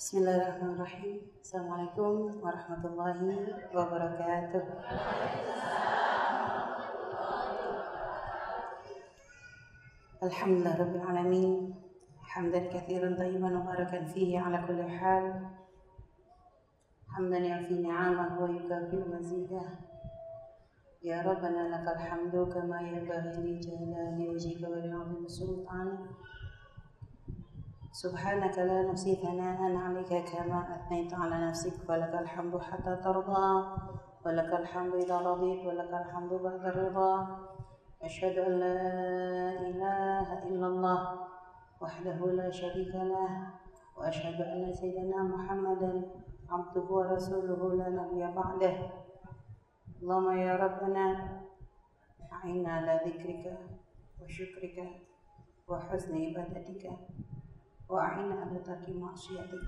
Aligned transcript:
بسم 0.00 0.18
الله 0.18 0.36
الرحمن 0.36 0.70
الرحيم 0.70 1.20
السلام 1.42 1.72
عليكم 1.72 2.40
ورحمة 2.42 2.82
الله 2.86 3.16
وبركاته 3.74 4.62
الحمد 10.22 10.56
لله 10.56 10.76
رب 10.80 10.94
العالمين 10.96 11.74
حمدا 12.22 12.60
كثيرا 12.72 13.16
طيبا 13.18 13.48
مباركا 13.48 14.04
فيه 14.04 14.40
على 14.40 14.64
كل 14.66 14.82
حال 14.82 15.46
حمدا 17.08 17.38
يعفي 17.38 17.74
نعمه 17.82 18.40
ويكافئ 18.42 19.08
مزيده 19.08 19.62
يا 21.02 21.22
ربنا 21.22 21.62
لك 21.72 21.96
الحمد 21.96 22.52
كما 22.54 22.80
ينبغي 22.80 23.36
لجلال 23.44 24.28
وجهك 24.28 24.62
ولعظيم 24.68 25.28
سلطانك 25.28 26.00
سبحانك 27.92 28.58
لا 28.58 28.82
نحصي 28.82 29.16
ثناء 29.16 29.76
عليك 29.76 30.24
كما 30.30 30.76
أثنيت 30.76 31.14
على 31.14 31.48
نفسك 31.48 31.74
فلك 31.88 32.14
الحمد 32.14 32.58
حتى 32.58 32.96
ترضى 32.96 33.66
ولك 34.26 34.52
الحمد 34.52 34.94
إذا 34.94 35.18
رضيت 35.18 35.66
ولك 35.66 35.90
الحمد 35.90 36.32
بعد 36.32 36.64
الرضا. 36.66 37.38
أشهد 38.02 38.38
أن 38.38 38.52
لا 38.62 38.80
إله 39.70 40.48
إلا 40.48 40.66
الله 40.66 41.18
وحده 41.80 42.26
لا 42.26 42.50
شريك 42.50 42.94
له 42.94 43.46
وأشهد 43.96 44.40
أن 44.40 44.72
سيدنا 44.72 45.22
محمدا 45.22 46.10
عبده 46.50 46.86
ورسوله 46.90 47.74
لا 47.74 47.88
نبي 47.88 48.22
بعده. 48.22 48.76
اللهم 50.02 50.38
يا 50.38 50.56
ربنا 50.56 51.06
أعنا 52.32 52.72
على 52.72 53.00
ذكرك 53.06 53.58
وشكرك 54.22 54.78
وحسن 55.68 56.14
عبادتك. 56.14 56.90
وأعنا 57.90 58.34
على 58.34 58.58
ترك 58.58 58.88
معصيتك. 58.88 59.64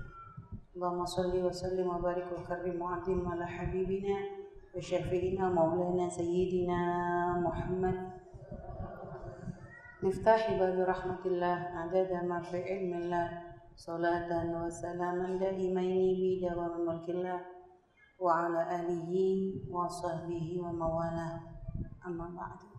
اللهم 0.75 1.05
صل 1.05 1.45
وسلم 1.45 1.87
وبارك 1.87 2.27
وكرم 2.33 2.81
وعظم 2.81 3.27
على 3.27 3.45
حبيبنا 3.47 4.17
وشفيعنا 4.75 5.49
مولانا 5.49 6.09
سيدنا 6.09 6.79
محمد. 7.45 7.97
مفتاح 10.03 10.59
باب 10.59 10.79
رحمة 10.79 11.23
الله 11.25 11.57
عدد 11.79 12.11
ما 12.23 12.41
في 12.41 12.57
علم 12.63 12.93
الله 12.93 13.27
صلاة 13.75 14.29
وسلاما 14.65 15.37
دائمين 15.37 16.41
بدوام 16.41 16.85
ملك 16.85 17.09
الله 17.09 17.39
وعلى 18.19 18.61
آله 18.79 19.11
وصحبه 19.71 20.47
وموالاه. 20.63 21.39
أما 22.07 22.27
بعد. 22.35 22.72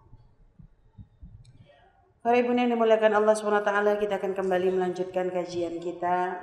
Para 2.24 2.40
ibu 2.40 2.56
yang 2.56 2.72
dimuliakan 2.72 3.20
Allah 3.20 3.36
SWT, 3.36 4.00
kita 4.00 4.16
akan 4.16 4.32
kembali 4.32 4.72
melanjutkan 4.72 5.28
kajian 5.28 5.76
kita. 5.76 6.40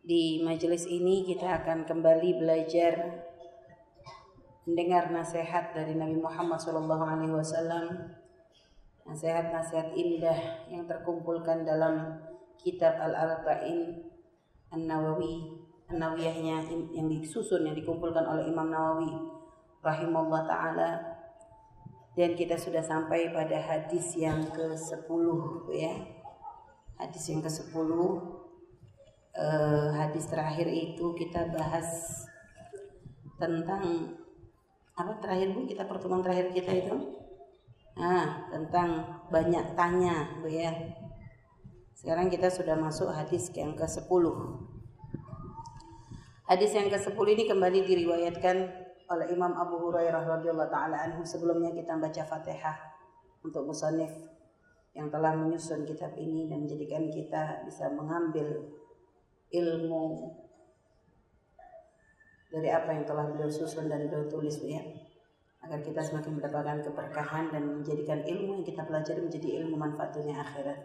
Di 0.00 0.40
majelis 0.40 0.88
ini 0.88 1.28
kita 1.28 1.60
akan 1.60 1.84
kembali 1.84 2.40
belajar 2.40 3.20
mendengar 4.64 5.12
nasihat 5.12 5.76
dari 5.76 5.92
Nabi 5.92 6.16
Muhammad 6.16 6.56
SAW. 6.56 7.04
Nasihat-nasihat 9.04 9.92
indah 9.92 10.72
yang 10.72 10.88
terkumpulkan 10.88 11.68
dalam 11.68 12.24
kitab 12.56 12.96
Al-Arba'in 12.96 14.08
An-Nawawi 14.72 15.52
An-Nawiyahnya 15.92 16.64
yang 16.96 17.12
disusun 17.12 17.68
yang 17.68 17.76
dikumpulkan 17.76 18.24
oleh 18.24 18.48
Imam 18.48 18.72
Nawawi 18.72 19.20
rahimahullah 19.84 20.48
taala 20.48 21.09
dan 22.18 22.34
kita 22.34 22.58
sudah 22.58 22.82
sampai 22.82 23.30
pada 23.30 23.54
hadis 23.54 24.18
yang 24.18 24.42
ke-10 24.50 25.26
ya. 25.70 25.94
Hadis 26.98 27.24
yang 27.30 27.40
ke-10 27.40 27.90
eh, 29.38 29.88
hadis 29.94 30.24
terakhir 30.26 30.68
itu 30.68 31.14
kita 31.14 31.48
bahas 31.54 31.88
tentang 33.38 34.16
apa 34.98 35.12
terakhir 35.22 35.54
Bu? 35.54 35.64
Kita 35.64 35.86
pertemuan 35.86 36.20
terakhir 36.20 36.52
kita 36.52 36.72
itu? 36.76 36.96
Nah 37.96 38.50
tentang 38.50 39.22
banyak 39.30 39.78
tanya 39.78 40.42
Bu 40.42 40.50
ya. 40.50 40.74
Sekarang 41.94 42.28
kita 42.28 42.50
sudah 42.50 42.74
masuk 42.74 43.12
hadis 43.12 43.48
yang 43.54 43.76
ke-10 43.76 44.24
hadis 46.50 46.74
yang 46.74 46.90
ke-10 46.90 47.26
ini 47.38 47.44
kembali 47.46 47.86
diriwayatkan 47.86 48.89
oleh 49.10 49.26
Imam 49.34 49.50
Abu 49.58 49.90
Hurairah 49.90 50.22
radhiyallahu 50.22 50.70
taala 50.70 50.94
anhu 51.02 51.26
sebelumnya 51.26 51.74
kita 51.74 51.98
baca 51.98 52.22
Fatihah 52.22 52.78
untuk 53.42 53.66
musannif 53.66 54.14
yang 54.94 55.10
telah 55.10 55.34
menyusun 55.34 55.82
kitab 55.82 56.14
ini 56.14 56.46
dan 56.46 56.62
menjadikan 56.62 57.10
kita 57.10 57.66
bisa 57.66 57.90
mengambil 57.90 58.70
ilmu 59.50 60.30
dari 62.50 62.70
apa 62.70 62.90
yang 62.94 63.02
telah 63.06 63.26
beliau 63.30 63.50
susun 63.50 63.90
dan 63.90 64.06
beliau 64.06 64.30
tulis 64.30 64.62
ya 64.62 64.82
agar 65.66 65.82
kita 65.82 66.00
semakin 66.02 66.38
mendapatkan 66.38 66.78
keberkahan 66.86 67.50
dan 67.50 67.62
menjadikan 67.66 68.22
ilmu 68.22 68.62
yang 68.62 68.66
kita 68.66 68.86
pelajari 68.86 69.20
menjadi 69.26 69.48
ilmu 69.60 69.76
manfaat 69.76 70.14
dunia 70.16 70.40
akhirat. 70.40 70.78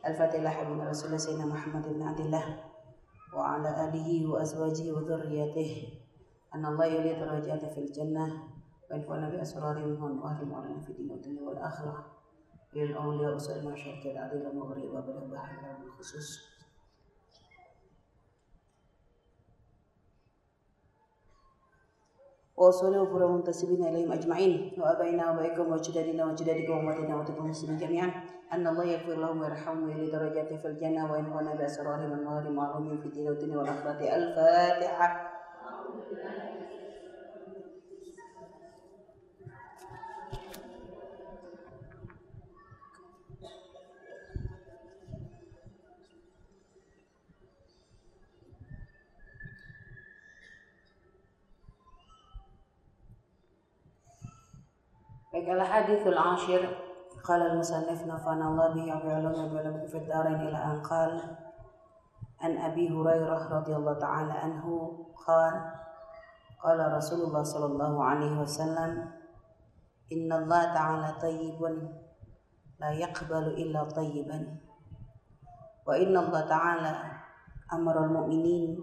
Al-Fatihah 0.00 0.64
bin 0.64 0.80
Rasulullah 0.80 1.20
Sayyidina 1.20 1.46
Muhammad 1.46 1.84
bin 1.84 2.00
Abdullah 2.00 2.46
wa 3.36 3.54
ala 3.54 3.70
alihi 3.86 4.26
wa 4.26 4.40
azwajihi 4.40 4.90
wa 4.90 5.04
dhurriyyatihi 5.04 5.99
أن 6.55 6.65
الله 6.65 6.85
يريد 6.85 7.21
الرجاء 7.21 7.73
في 7.73 7.79
الجنة 7.79 8.43
وينفعنا 8.91 9.29
بأسرارهم 9.29 10.21
وأهلهم 10.21 10.51
وعلنا 10.51 10.81
في 10.81 10.89
الدين 10.89 11.11
والدنيا 11.11 11.41
والآخرة 11.41 12.05
للأولياء 12.73 13.35
وسائر 13.35 13.59
المشايخ 13.59 14.05
العديد 14.05 14.45
المغرب 14.45 14.83
وبلا 14.83 15.19
بحر 15.31 15.77
بالخصوص 15.81 16.55
وأصوله 22.57 23.01
وفر 23.01 23.27
منتسبين 23.27 23.85
إليهم 23.87 24.11
أجمعين 24.11 24.71
وأبينا 24.77 25.31
وأبائكم 25.31 25.71
وأجدادنا 25.71 26.25
وأجدادكم 26.25 26.73
وأمتنا 26.73 27.15
وأمتكم 27.15 27.45
المسلمين 27.45 27.77
جميعا 27.77 28.11
أن 28.53 28.67
الله 28.67 28.83
يغفر 28.83 29.15
لهم 29.15 29.41
ويرحمهم 29.41 29.83
ويلي 29.83 30.11
درجات 30.11 30.53
في 30.53 30.67
الجنة 30.67 31.11
وينفعنا 31.11 31.55
بأسرارهم 31.55 32.11
والمغارم 32.11 32.57
وعلومهم 32.57 32.97
في 32.97 33.05
الدين 33.05 33.27
والدنيا 33.27 33.57
والآخرة 33.57 34.15
الفاتحة 34.15 35.28
Baik 36.10 36.26
al-hadithul 55.46 56.18
ashir 56.18 56.66
Qala 57.22 57.54
al-musannif 57.54 58.02
nafana 58.02 58.50
Allah 58.50 58.74
bihi 58.74 58.90
wa 58.90 58.98
bi'ulumi 58.98 59.38
wa 59.38 59.46
bi'ulumi 59.46 59.86
fi 59.86 60.02
ad-darain 60.02 60.42
ila 60.42 60.58
an 60.58 60.82
qala 60.82 61.22
An 62.42 62.58
Abi 62.58 62.90
Hurairah 62.90 63.46
radhiyallahu 63.46 64.02
ta'ala 64.02 64.42
قال 66.60 66.92
رسول 66.92 67.20
الله 67.20 67.42
صلى 67.42 67.66
الله 67.66 68.04
عليه 68.04 68.40
وسلم 68.40 68.92
إن 70.12 70.32
الله 70.32 70.62
تعالى 70.74 71.08
طيب 71.22 71.60
لا 72.80 72.90
يقبل 72.90 73.44
إلا 73.56 73.84
طيبا. 73.84 74.56
وإن 75.86 76.16
الله 76.16 76.40
تعالى 76.40 76.94
أمر 77.72 78.04
المؤمنين 78.04 78.78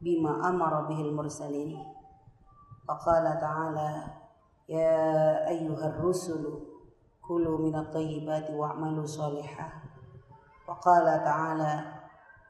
بما 0.00 0.48
أمر 0.48 0.80
به 0.88 1.00
المرسلين. 1.00 1.72
وقال 2.88 3.24
تعالى 3.40 3.90
يا 4.68 5.48
أيها 5.48 5.86
الرسل 5.86 6.42
كلوا 7.28 7.58
من 7.58 7.74
الطيبات 7.76 8.50
واعملوا 8.50 9.06
صالحا. 9.06 9.68
وقال 10.68 11.06
تعالى 11.24 11.74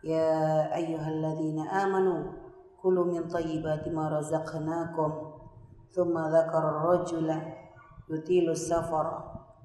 يا 0.05 0.75
أيها 0.75 1.09
الذين 1.09 1.69
آمنوا 1.69 2.46
كلوا 2.87 3.11
من 3.11 3.27
طيبات 3.27 3.89
ما 3.91 4.07
رزقناكم. 4.09 5.11
ثم 5.91 6.15
ذكر 6.19 6.63
الرجل 6.69 7.29
يطيل 8.11 8.51
السفر 8.51 9.07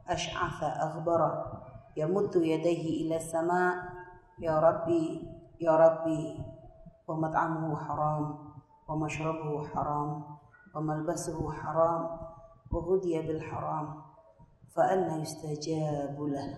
أشعث 0.09 0.63
أغبر 0.63 1.21
يمد 1.97 2.35
يديه 2.35 3.05
إلى 3.05 3.15
السماء. 3.21 3.73
يا 4.41 4.57
ربي 4.59 5.05
يا 5.61 5.73
ربي 5.77 6.41
ومطعمه 7.07 7.75
حرام 7.77 8.25
ومشربه 8.89 9.67
حرام 9.69 10.09
وملبسه 10.75 11.51
حرام 11.51 12.01
وغذي 12.71 13.21
بالحرام 13.21 13.87
فأنا 14.73 15.21
يستجاب 15.21 16.17
له. 16.17 16.49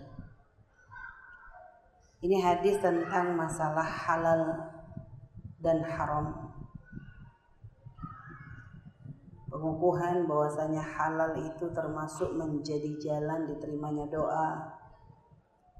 Ini 2.23 2.39
hadis 2.39 2.79
tentang 2.79 3.35
masalah 3.35 3.83
halal 3.83 4.71
dan 5.59 5.83
haram. 5.83 6.42
Pengukuhan 9.53 10.25
bahwasanya 10.25 10.81
halal 10.81 11.37
itu 11.37 11.69
termasuk 11.69 12.33
menjadi 12.33 12.97
jalan 12.97 13.45
diterimanya 13.45 14.09
doa 14.09 14.81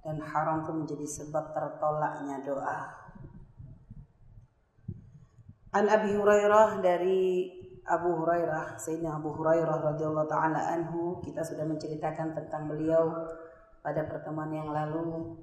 dan 0.06 0.22
haram 0.22 0.62
itu 0.62 0.72
menjadi 0.78 1.08
sebab 1.10 1.58
tertolaknya 1.58 2.38
doa. 2.46 2.80
An 5.74 5.90
Abi 5.90 6.14
Hurairah 6.14 6.86
dari 6.86 7.50
Abu 7.90 8.14
Hurairah, 8.22 8.78
Sayyidina 8.78 9.18
Abu 9.18 9.34
Hurairah 9.34 9.82
radhiyallahu 9.82 10.30
taala 10.30 10.70
anhu, 10.70 11.18
kita 11.26 11.42
sudah 11.42 11.66
menceritakan 11.66 12.38
tentang 12.38 12.70
beliau 12.70 13.10
pada 13.82 14.06
pertemuan 14.06 14.54
yang 14.54 14.70
lalu 14.70 15.34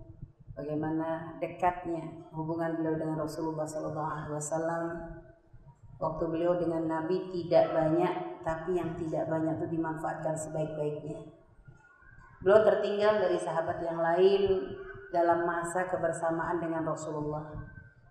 bagaimana 0.56 1.36
dekatnya 1.36 2.30
hubungan 2.32 2.80
beliau 2.80 2.96
dengan 2.96 3.16
Rasulullah 3.20 3.66
sallallahu 3.66 4.06
alaihi 4.08 4.32
wasallam. 4.38 4.84
Waktu 6.00 6.24
beliau 6.32 6.56
dengan 6.56 6.88
Nabi 6.88 7.28
tidak 7.28 7.76
banyak, 7.76 8.40
tapi 8.40 8.80
yang 8.80 8.96
tidak 8.96 9.28
banyak 9.28 9.60
itu 9.60 9.76
dimanfaatkan 9.76 10.32
sebaik-baiknya. 10.32 11.28
Beliau 12.40 12.64
tertinggal 12.64 13.20
dari 13.20 13.36
sahabat 13.36 13.84
yang 13.84 14.00
lain 14.00 14.74
dalam 15.12 15.44
masa 15.44 15.92
kebersamaan 15.92 16.56
dengan 16.56 16.88
Rasulullah 16.88 17.70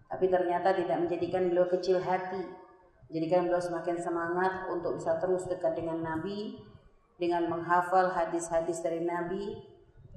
tapi 0.09 0.25
ternyata 0.25 0.73
tidak 0.73 1.05
menjadikan 1.05 1.53
beliau 1.53 1.69
kecil 1.69 2.01
hati, 2.01 2.41
menjadikan 3.07 3.45
beliau 3.45 3.61
semakin 3.61 3.97
semangat 4.01 4.65
untuk 4.73 4.97
bisa 4.97 5.21
terus 5.21 5.45
dekat 5.45 5.77
dengan 5.77 6.01
Nabi, 6.01 6.57
dengan 7.21 7.45
menghafal 7.45 8.09
hadis-hadis 8.17 8.81
dari 8.81 9.05
Nabi, 9.05 9.61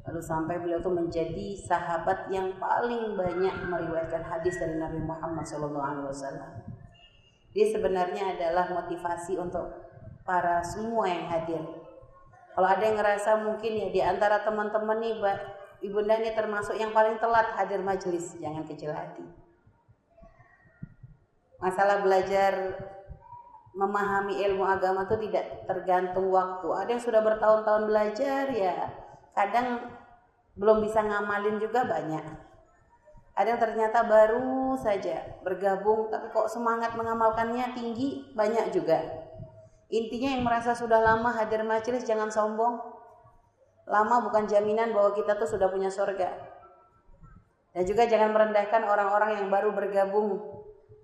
lalu 0.08 0.20
sampai 0.24 0.64
beliau 0.64 0.80
itu 0.80 0.88
menjadi 0.88 1.46
sahabat 1.68 2.32
yang 2.32 2.56
paling 2.56 3.12
banyak 3.20 3.52
meriwayatkan 3.68 4.24
hadis 4.24 4.56
dari 4.56 4.80
Nabi 4.80 5.04
Muhammad 5.04 5.44
SAW. 5.44 6.71
Dia 7.52 7.66
sebenarnya 7.68 8.36
adalah 8.36 8.68
motivasi 8.72 9.36
untuk 9.36 9.68
para 10.24 10.64
semua 10.64 11.08
yang 11.08 11.28
hadir. 11.28 11.60
Kalau 12.52 12.68
ada 12.68 12.82
yang 12.84 12.96
ngerasa 12.96 13.40
mungkin 13.44 13.72
ya 13.76 13.88
di 13.92 14.00
antara 14.00 14.44
teman-teman 14.44 15.00
nih, 15.00 15.20
Ibunda 15.82 16.14
ini 16.20 16.30
termasuk 16.32 16.78
yang 16.78 16.94
paling 16.94 17.18
telat 17.18 17.58
hadir 17.58 17.82
majelis, 17.82 18.38
jangan 18.38 18.62
kecil 18.62 18.94
hati 18.94 19.42
masalah 21.62 22.02
belajar 22.02 22.74
memahami 23.72 24.42
ilmu 24.50 24.66
agama 24.66 25.06
itu 25.06 25.16
tidak 25.30 25.64
tergantung 25.64 26.28
waktu. 26.34 26.66
Ada 26.74 26.90
yang 26.98 27.02
sudah 27.06 27.22
bertahun-tahun 27.22 27.84
belajar 27.88 28.50
ya 28.50 28.90
kadang 29.32 29.88
belum 30.58 30.84
bisa 30.84 31.00
ngamalin 31.00 31.56
juga 31.62 31.86
banyak. 31.86 32.26
Ada 33.32 33.56
yang 33.56 33.62
ternyata 33.62 34.04
baru 34.04 34.61
saja 34.78 35.40
bergabung 35.42 36.08
tapi 36.12 36.30
kok 36.30 36.48
semangat 36.48 36.94
mengamalkannya 36.96 37.74
tinggi 37.76 38.32
banyak 38.36 38.72
juga. 38.72 39.00
Intinya 39.92 40.32
yang 40.32 40.42
merasa 40.44 40.72
sudah 40.72 41.00
lama 41.04 41.32
hadir 41.36 41.60
majelis 41.64 42.08
jangan 42.08 42.32
sombong. 42.32 42.80
Lama 43.84 44.24
bukan 44.24 44.48
jaminan 44.48 44.96
bahwa 44.96 45.12
kita 45.12 45.36
tuh 45.36 45.44
sudah 45.44 45.68
punya 45.68 45.92
surga. 45.92 46.32
Dan 47.72 47.82
juga 47.88 48.08
jangan 48.08 48.32
merendahkan 48.32 48.84
orang-orang 48.84 49.40
yang 49.40 49.46
baru 49.52 49.72
bergabung 49.72 50.40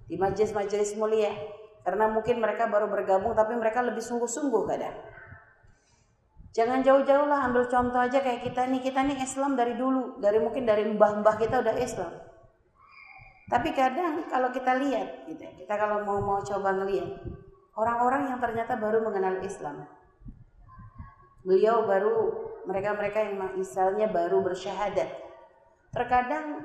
di 0.08 0.16
majelis-majelis 0.16 0.96
mulia 0.96 1.32
karena 1.84 2.08
mungkin 2.12 2.40
mereka 2.40 2.68
baru 2.68 2.88
bergabung 2.88 3.32
tapi 3.32 3.56
mereka 3.56 3.80
lebih 3.80 4.04
sungguh-sungguh 4.04 4.62
kadang. 4.68 4.96
Jangan 6.52 6.80
jauh-jauh 6.80 7.28
lah 7.28 7.48
ambil 7.48 7.68
contoh 7.68 8.00
aja 8.00 8.18
kayak 8.24 8.44
kita 8.44 8.66
nih, 8.68 8.80
kita 8.82 9.04
nih 9.04 9.20
Islam 9.20 9.54
dari 9.54 9.76
dulu, 9.76 10.16
dari 10.18 10.40
mungkin 10.40 10.64
dari 10.64 10.84
mbah-mbah 10.90 11.36
kita 11.36 11.60
udah 11.60 11.76
Islam. 11.76 12.27
Tapi 13.48 13.72
kadang 13.72 14.28
kalau 14.28 14.52
kita 14.52 14.76
lihat 14.76 15.24
gitu, 15.24 15.40
kita 15.64 15.72
kalau 15.72 16.04
mau 16.04 16.20
mau 16.20 16.40
coba 16.44 16.76
ngelihat 16.76 17.16
orang-orang 17.72 18.28
yang 18.28 18.38
ternyata 18.44 18.76
baru 18.76 19.00
mengenal 19.00 19.40
Islam. 19.40 19.88
Beliau 21.48 21.88
baru 21.88 22.14
mereka-mereka 22.68 23.24
yang 23.24 23.40
misalnya 23.56 24.04
baru 24.12 24.44
bersyahadat. 24.44 25.08
Terkadang 25.96 26.60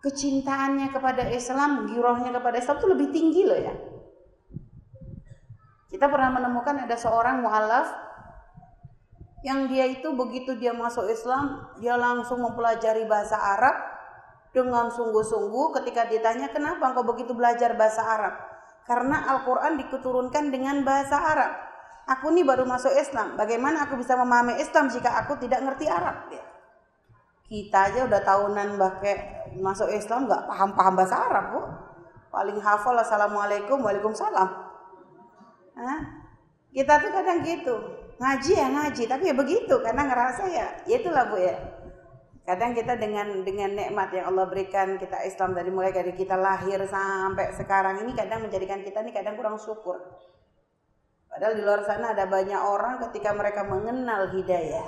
kecintaannya 0.00 0.88
kepada 0.88 1.28
Islam, 1.28 1.84
girohnya 1.84 2.32
kepada 2.32 2.56
Islam 2.56 2.80
itu 2.80 2.88
lebih 2.88 3.08
tinggi 3.12 3.42
loh 3.44 3.60
ya. 3.60 3.74
Kita 5.92 6.08
pernah 6.08 6.32
menemukan 6.32 6.88
ada 6.88 6.96
seorang 6.96 7.44
mualaf 7.44 7.92
yang 9.44 9.68
dia 9.68 9.84
itu 9.84 10.16
begitu 10.16 10.56
dia 10.56 10.72
masuk 10.72 11.04
Islam, 11.12 11.68
dia 11.76 12.00
langsung 12.00 12.40
mempelajari 12.40 13.04
bahasa 13.04 13.36
Arab 13.36 13.89
dengan 14.50 14.90
sungguh-sungguh 14.90 15.66
ketika 15.80 16.10
ditanya 16.10 16.50
kenapa 16.50 16.90
engkau 16.90 17.06
begitu 17.06 17.34
belajar 17.34 17.74
bahasa 17.78 18.02
Arab? 18.02 18.34
Karena 18.86 19.22
Al-Quran 19.36 19.78
diketurunkan 19.78 20.50
dengan 20.50 20.82
bahasa 20.82 21.14
Arab. 21.14 21.52
Aku 22.10 22.34
ini 22.34 22.42
baru 22.42 22.66
masuk 22.66 22.90
Islam, 22.90 23.38
bagaimana 23.38 23.86
aku 23.86 23.94
bisa 24.02 24.18
memahami 24.18 24.58
Islam 24.58 24.90
jika 24.90 25.14
aku 25.22 25.38
tidak 25.38 25.62
ngerti 25.62 25.86
Arab? 25.86 26.26
Kita 27.46 27.90
aja 27.90 28.06
udah 28.06 28.22
tahunan 28.22 28.78
pakai 28.78 29.14
masuk 29.58 29.90
Islam 29.90 30.26
nggak 30.26 30.46
paham-paham 30.46 30.94
bahasa 30.94 31.16
Arab 31.18 31.44
bu. 31.54 31.60
Paling 32.30 32.58
hafal 32.62 32.94
assalamualaikum 32.98 33.82
waalaikumsalam. 33.82 34.48
Hah? 35.78 36.00
Kita 36.70 37.02
tuh 37.02 37.10
kadang 37.10 37.42
gitu 37.42 37.74
ngaji 38.20 38.52
ya 38.52 38.68
ngaji 38.68 39.02
tapi 39.08 39.32
ya 39.32 39.34
begitu 39.34 39.74
karena 39.80 40.04
ngerasa 40.04 40.44
ya, 40.46 40.66
ya 40.84 40.94
itulah 41.00 41.26
bu 41.32 41.40
ya. 41.40 41.56
Kadang 42.44 42.72
kita 42.72 42.96
dengan 42.96 43.44
dengan 43.46 43.76
nikmat 43.76 44.10
yang 44.16 44.32
Allah 44.34 44.48
berikan 44.48 44.96
kita 44.96 45.22
Islam 45.22 45.54
dari 45.54 45.70
mulai 45.70 45.92
dari 45.94 46.10
kita 46.16 46.34
lahir 46.34 46.82
sampai 46.88 47.54
sekarang 47.54 48.02
ini 48.02 48.16
kadang 48.16 48.42
menjadikan 48.42 48.80
kita 48.80 49.04
ini 49.04 49.12
kadang 49.14 49.36
kurang 49.38 49.60
syukur. 49.60 50.00
Padahal 51.30 51.54
di 51.54 51.62
luar 51.62 51.86
sana 51.86 52.10
ada 52.10 52.26
banyak 52.26 52.58
orang 52.58 52.98
ketika 53.06 53.30
mereka 53.30 53.62
mengenal 53.62 54.34
hidayah, 54.34 54.82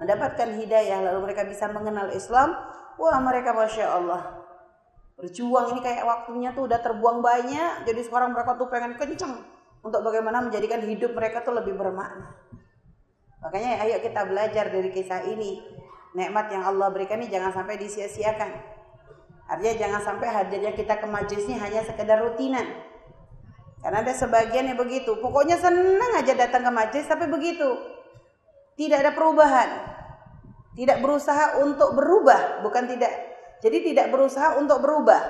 mendapatkan 0.00 0.56
hidayah 0.56 1.04
lalu 1.04 1.28
mereka 1.28 1.44
bisa 1.44 1.68
mengenal 1.68 2.08
Islam, 2.16 2.56
wah 2.96 3.18
mereka 3.20 3.52
masya 3.52 3.92
Allah 3.92 4.42
berjuang 5.22 5.76
ini 5.76 5.80
kayak 5.86 6.02
waktunya 6.02 6.50
tuh 6.50 6.66
udah 6.66 6.82
terbuang 6.82 7.22
banyak, 7.22 7.86
jadi 7.86 8.00
sekarang 8.02 8.34
mereka 8.34 8.58
tuh 8.58 8.66
pengen 8.66 8.98
kenceng 8.98 9.38
untuk 9.78 10.02
bagaimana 10.02 10.42
menjadikan 10.42 10.82
hidup 10.82 11.14
mereka 11.14 11.46
tuh 11.46 11.54
lebih 11.54 11.78
bermakna. 11.78 12.34
Makanya 13.38 13.86
ayo 13.86 14.02
kita 14.02 14.26
belajar 14.26 14.70
dari 14.70 14.90
kisah 14.90 15.22
ini. 15.26 15.62
Nikmat 16.12 16.52
yang 16.52 16.64
Allah 16.68 16.92
berikan 16.92 17.16
ini 17.20 17.32
jangan 17.32 17.52
sampai 17.52 17.80
disia-siakan. 17.80 18.50
Artinya 19.48 19.74
jangan 19.76 20.00
sampai 20.00 20.28
hadirnya 20.28 20.72
kita 20.76 21.00
ke 21.00 21.06
majlis 21.08 21.44
ini 21.48 21.56
hanya 21.56 21.80
sekedar 21.84 22.20
rutinan. 22.20 22.64
Karena 23.82 23.98
ada 24.04 24.14
sebagian 24.14 24.70
yang 24.70 24.78
begitu. 24.78 25.18
Pokoknya 25.18 25.58
senang 25.58 26.12
aja 26.14 26.32
datang 26.38 26.62
ke 26.62 26.72
majlis 26.72 27.04
tapi 27.08 27.26
begitu. 27.26 27.68
Tidak 28.78 28.96
ada 28.96 29.12
perubahan. 29.12 29.68
Tidak 30.72 31.04
berusaha 31.04 31.60
untuk 31.60 31.92
berubah, 31.92 32.64
bukan 32.64 32.88
tidak. 32.88 33.12
Jadi 33.60 33.92
tidak 33.92 34.08
berusaha 34.08 34.56
untuk 34.56 34.80
berubah. 34.80 35.20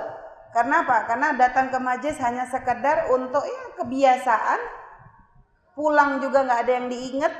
Karena 0.55 0.85
apa? 0.85 1.09
Karena 1.09 1.35
datang 1.35 1.73
ke 1.73 1.81
majlis 1.81 2.15
hanya 2.21 2.47
sekedar 2.47 3.11
untuk 3.11 3.43
ya 3.43 3.63
kebiasaan. 3.83 4.59
Pulang 5.73 6.21
juga 6.21 6.45
nggak 6.45 6.59
ada 6.63 6.71
yang 6.77 6.87
diingat, 6.87 7.33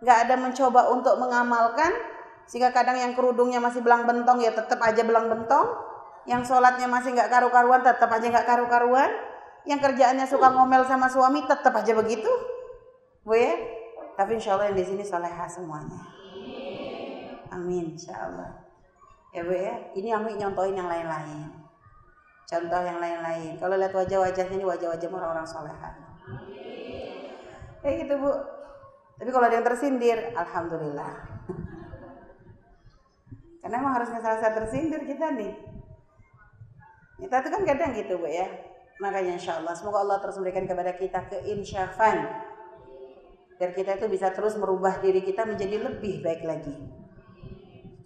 nggak 0.00 0.18
ada 0.26 0.34
mencoba 0.40 0.90
untuk 0.90 1.20
mengamalkan. 1.20 1.92
Sehingga 2.46 2.70
kadang 2.70 2.94
yang 2.94 3.12
kerudungnya 3.18 3.58
masih 3.58 3.82
belang 3.82 4.06
bentong 4.06 4.38
ya 4.38 4.54
tetap 4.54 4.78
aja 4.82 5.02
belang 5.02 5.26
bentong. 5.26 5.66
Yang 6.26 6.50
sholatnya 6.50 6.90
masih 6.90 7.14
nggak 7.14 7.30
karu-karuan 7.30 7.82
tetap 7.82 8.10
aja 8.10 8.26
nggak 8.26 8.46
karu-karuan. 8.46 9.10
Yang 9.66 9.90
kerjaannya 9.90 10.26
suka 10.30 10.54
ngomel 10.54 10.86
sama 10.86 11.10
suami 11.10 11.42
tetap 11.42 11.74
aja 11.74 11.92
begitu. 11.94 12.30
Bu 13.26 13.34
ya? 13.34 13.54
Tapi 14.14 14.38
insya 14.38 14.54
Allah 14.54 14.70
yang 14.70 14.78
di 14.78 14.86
sini 14.86 15.02
soleha 15.02 15.44
semuanya. 15.50 16.00
Amin 17.50 17.98
insya 17.98 18.14
Allah. 18.30 18.50
Ya 19.34 19.42
Bu 19.42 19.52
ya, 19.52 19.92
ini 19.92 20.08
Ami 20.14 20.38
nyontohin 20.38 20.78
yang 20.78 20.88
lain-lain. 20.88 21.50
Contoh 22.46 22.80
yang 22.80 23.02
lain-lain. 23.02 23.58
Kalau 23.58 23.74
lihat 23.74 23.90
wajah-wajahnya 23.90 24.54
ini 24.54 24.64
wajah-wajah 24.64 25.08
orang-orang 25.10 25.44
soleha. 25.44 25.90
Kayak 27.82 28.06
gitu 28.06 28.14
Bu. 28.22 28.32
Tapi 29.18 29.30
kalau 29.34 29.44
ada 29.50 29.56
yang 29.58 29.66
tersindir, 29.66 30.18
Alhamdulillah. 30.32 31.12
Karena 33.66 33.82
emang 33.82 33.98
harusnya 33.98 34.22
salah 34.22 34.54
tersindir 34.54 35.02
kita 35.02 35.26
nih. 35.34 35.50
Kita 37.18 37.42
tuh 37.42 37.50
kan 37.50 37.66
kadang 37.66 37.98
gitu 37.98 38.14
Bu 38.14 38.30
ya. 38.30 38.46
Makanya 39.02 39.34
insya 39.34 39.58
Allah, 39.58 39.74
semoga 39.74 40.06
Allah 40.06 40.22
terus 40.22 40.38
memberikan 40.38 40.70
kepada 40.70 40.94
kita 40.94 41.26
keinsyafan. 41.26 42.30
Biar 43.58 43.74
kita 43.74 43.98
itu 43.98 44.06
bisa 44.06 44.30
terus 44.30 44.54
merubah 44.54 45.02
diri 45.02 45.18
kita 45.18 45.42
menjadi 45.42 45.82
lebih 45.82 46.22
baik 46.22 46.46
lagi. 46.46 46.78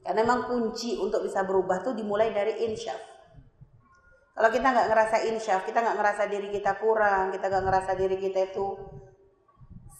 Karena 0.01 0.25
memang 0.25 0.49
kunci 0.49 0.97
untuk 0.97 1.29
bisa 1.29 1.45
berubah 1.45 1.85
tuh 1.85 1.93
dimulai 1.93 2.33
dari 2.33 2.65
insyaf. 2.65 2.97
Kalau 4.33 4.49
kita 4.49 4.65
nggak 4.65 4.89
ngerasa 4.89 5.17
insyaf, 5.29 5.69
kita 5.69 5.85
nggak 5.85 5.97
ngerasa 6.01 6.23
diri 6.33 6.49
kita 6.49 6.81
kurang, 6.81 7.37
kita 7.37 7.53
nggak 7.53 7.65
ngerasa 7.69 7.93
diri 8.01 8.17
kita 8.17 8.49
itu 8.49 8.65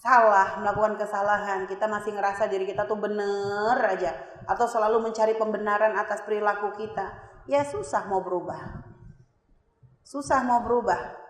salah, 0.01 0.57
melakukan 0.57 0.97
kesalahan, 0.97 1.69
kita 1.69 1.85
masih 1.85 2.17
ngerasa 2.17 2.49
diri 2.49 2.65
kita 2.65 2.89
tuh 2.89 2.97
bener 2.97 3.77
aja, 3.85 4.17
atau 4.49 4.65
selalu 4.65 4.97
mencari 4.97 5.37
pembenaran 5.37 5.93
atas 5.93 6.25
perilaku 6.25 6.73
kita, 6.73 7.13
ya 7.45 7.61
susah 7.61 8.09
mau 8.09 8.25
berubah. 8.25 8.81
Susah 10.01 10.41
mau 10.41 10.65
berubah. 10.65 11.21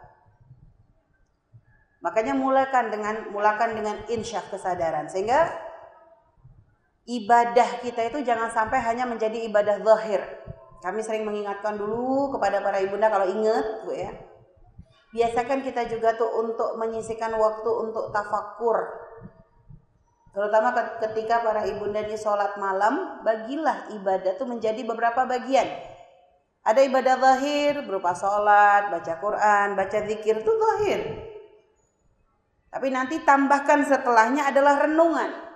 Makanya 2.02 2.34
mulakan 2.34 2.90
dengan 2.90 3.16
mulakan 3.30 3.78
dengan 3.78 3.98
insyaf 4.10 4.50
kesadaran 4.50 5.06
sehingga 5.06 5.54
ibadah 7.06 7.78
kita 7.78 8.10
itu 8.10 8.26
jangan 8.26 8.50
sampai 8.50 8.82
hanya 8.82 9.06
menjadi 9.06 9.38
ibadah 9.46 9.86
zahir. 9.86 10.24
Kami 10.82 10.98
sering 11.06 11.30
mengingatkan 11.30 11.78
dulu 11.78 12.34
kepada 12.34 12.58
para 12.66 12.82
ibunda 12.82 13.06
kalau 13.14 13.30
ingat, 13.30 13.86
Bu 13.86 13.94
ya. 13.94 14.10
Biasakan 15.12 15.60
kita 15.64 15.88
juga 15.92 16.16
tuh 16.16 16.32
untuk 16.40 16.80
menyisikan 16.80 17.36
waktu 17.36 17.70
untuk 17.70 18.10
tafakur. 18.16 18.80
Terutama 20.32 20.72
ketika 21.04 21.44
para 21.44 21.68
ibunda 21.68 22.08
di 22.08 22.16
sholat 22.16 22.56
malam, 22.56 23.20
bagilah 23.28 23.92
ibadah 23.92 24.40
itu 24.40 24.46
menjadi 24.48 24.82
beberapa 24.88 25.28
bagian. 25.28 25.68
Ada 26.64 26.88
ibadah 26.88 27.16
zahir 27.20 27.84
berupa 27.84 28.16
sholat, 28.16 28.88
baca 28.88 29.14
Quran, 29.20 29.68
baca 29.76 29.98
zikir 30.08 30.40
itu 30.40 30.52
zahir. 30.56 31.02
Tapi 32.72 32.88
nanti 32.88 33.20
tambahkan 33.28 33.84
setelahnya 33.84 34.48
adalah 34.48 34.88
renungan. 34.88 35.52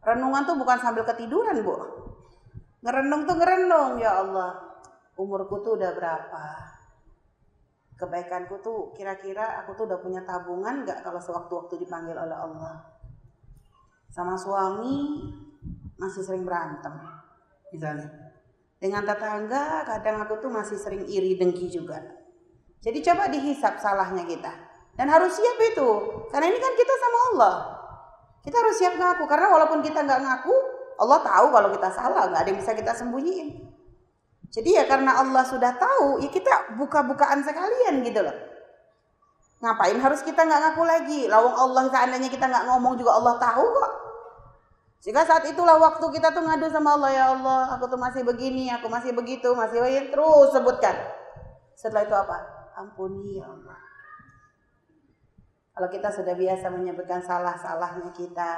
Renungan 0.00 0.48
tuh 0.48 0.56
bukan 0.56 0.80
sambil 0.80 1.04
ketiduran, 1.04 1.60
Bu. 1.60 1.76
Ngerenung 2.80 3.28
tuh 3.28 3.36
ngerenung, 3.36 4.00
ya 4.00 4.24
Allah. 4.24 4.80
Umurku 5.20 5.60
tuh 5.60 5.76
udah 5.76 5.92
berapa? 5.92 6.69
Kebaikanku 8.00 8.64
tuh 8.64 8.96
kira-kira 8.96 9.60
aku 9.60 9.76
tuh 9.76 9.84
udah 9.84 10.00
punya 10.00 10.24
tabungan 10.24 10.88
gak 10.88 11.04
kalau 11.04 11.20
sewaktu-waktu 11.20 11.84
dipanggil 11.84 12.16
oleh 12.16 12.32
Allah? 12.32 12.80
Sama 14.08 14.40
suami 14.40 15.28
masih 16.00 16.24
sering 16.24 16.48
berantem, 16.48 16.96
misalnya. 17.68 18.08
Dengan 18.80 19.04
tetangga 19.04 19.84
kadang 19.84 20.24
aku 20.24 20.40
tuh 20.40 20.48
masih 20.48 20.80
sering 20.80 21.04
iri 21.04 21.36
dengki 21.36 21.68
juga. 21.68 22.00
Jadi 22.80 23.04
coba 23.04 23.28
dihisap 23.28 23.76
salahnya 23.76 24.24
kita. 24.24 24.48
Dan 24.96 25.12
harus 25.12 25.36
siap 25.36 25.60
itu. 25.60 25.88
Karena 26.32 26.48
ini 26.48 26.56
kan 26.56 26.72
kita 26.72 26.94
sama 26.96 27.18
Allah. 27.32 27.56
Kita 28.40 28.56
harus 28.56 28.76
siap 28.80 28.96
ngaku. 28.96 29.28
Karena 29.28 29.52
walaupun 29.52 29.84
kita 29.84 30.00
nggak 30.00 30.20
ngaku, 30.24 30.54
Allah 30.96 31.20
tahu 31.20 31.46
kalau 31.52 31.68
kita 31.76 31.88
salah. 31.92 32.24
Nggak 32.32 32.40
ada 32.40 32.48
yang 32.48 32.60
bisa 32.64 32.72
kita 32.72 32.92
sembunyiin. 32.96 33.69
Jadi 34.50 34.74
ya 34.74 34.84
karena 34.90 35.22
Allah 35.22 35.46
sudah 35.46 35.78
tahu, 35.78 36.18
ya 36.18 36.26
kita 36.26 36.74
buka-bukaan 36.74 37.38
sekalian 37.46 38.02
gitu 38.02 38.18
loh. 38.26 38.34
Ngapain 39.62 39.94
harus 40.02 40.26
kita 40.26 40.42
nggak 40.42 40.60
ngaku 40.66 40.82
lagi? 40.82 41.20
Lawang 41.30 41.54
Allah 41.54 41.86
seandainya 41.86 42.26
kita 42.26 42.50
nggak 42.50 42.66
ngomong 42.66 42.98
juga 42.98 43.14
Allah 43.14 43.38
tahu 43.38 43.62
kok. 43.62 43.92
Jika 45.00 45.24
saat 45.24 45.44
itulah 45.48 45.80
waktu 45.80 46.04
kita 46.12 46.34
tuh 46.34 46.44
ngadu 46.44 46.68
sama 46.68 46.98
Allah 46.98 47.10
ya 47.14 47.24
Allah, 47.32 47.72
aku 47.78 47.88
tuh 47.88 47.96
masih 47.96 48.20
begini, 48.26 48.68
aku 48.68 48.90
masih 48.90 49.16
begitu, 49.16 49.54
masih 49.56 49.80
begini, 49.80 50.12
terus 50.12 50.52
sebutkan. 50.52 50.92
Setelah 51.72 52.04
itu 52.04 52.12
apa? 52.12 52.36
Ampuni 52.76 53.40
ya 53.40 53.48
Allah. 53.48 53.80
Kalau 55.72 55.88
kita 55.88 56.12
sudah 56.12 56.36
biasa 56.36 56.68
menyebutkan 56.68 57.24
salah-salahnya 57.24 58.12
kita, 58.12 58.52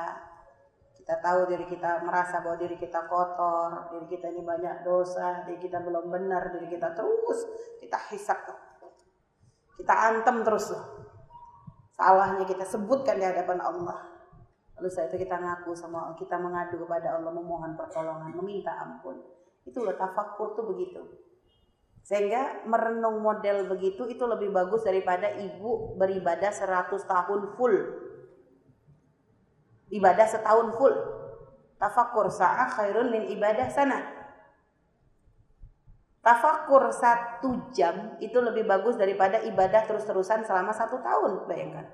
kita 1.02 1.18
tahu 1.18 1.50
diri 1.50 1.66
kita 1.66 2.06
merasa 2.06 2.38
bahwa 2.46 2.62
diri 2.62 2.78
kita 2.78 3.10
kotor, 3.10 3.90
diri 3.90 4.06
kita 4.06 4.30
ini 4.30 4.46
banyak 4.46 4.86
dosa, 4.86 5.42
diri 5.42 5.58
kita 5.58 5.82
belum 5.82 6.06
benar, 6.06 6.54
diri 6.54 6.70
kita 6.70 6.94
terus 6.94 7.42
kita 7.82 7.98
hisap 8.14 8.38
Kita 9.74 9.94
antem 9.98 10.46
terus 10.46 10.70
Salahnya 11.92 12.48
kita 12.48 12.64
sebutkan 12.64 13.20
di 13.20 13.26
hadapan 13.26 13.60
Allah. 13.60 13.98
Lalu 14.80 14.88
saat 14.90 15.12
itu 15.12 15.22
kita 15.22 15.38
ngaku 15.38 15.76
sama 15.76 16.08
Allah, 16.08 16.18
kita 16.18 16.34
mengadu 16.40 16.82
kepada 16.82 17.14
Allah, 17.14 17.30
memohon 17.30 17.78
pertolongan, 17.78 18.32
meminta 18.34 18.74
ampun. 18.80 19.20
Itulah 19.62 19.94
tafakur 19.94 20.58
tuh 20.58 20.66
begitu. 20.74 20.98
Sehingga 22.02 22.66
merenung 22.66 23.22
model 23.22 23.70
begitu 23.70 24.10
itu 24.10 24.26
lebih 24.26 24.50
bagus 24.50 24.82
daripada 24.82 25.30
ibu 25.38 25.94
beribadah 25.94 26.50
100 26.50 26.90
tahun 26.98 27.40
full. 27.54 27.76
Ibadah 29.92 30.24
setahun 30.24 30.72
full. 30.80 30.96
Tafakur 31.76 32.32
sa'ah 32.32 32.72
khairun 32.72 33.12
min 33.12 33.28
ibadah 33.28 33.68
sana. 33.68 34.00
Tafakur 36.22 36.88
satu 36.94 37.68
jam 37.74 38.14
itu 38.22 38.38
lebih 38.38 38.64
bagus 38.64 38.94
daripada 38.94 39.42
ibadah 39.42 39.84
terus-terusan 39.84 40.46
selama 40.46 40.70
satu 40.72 41.02
tahun. 41.02 41.44
Bayangkan. 41.50 41.86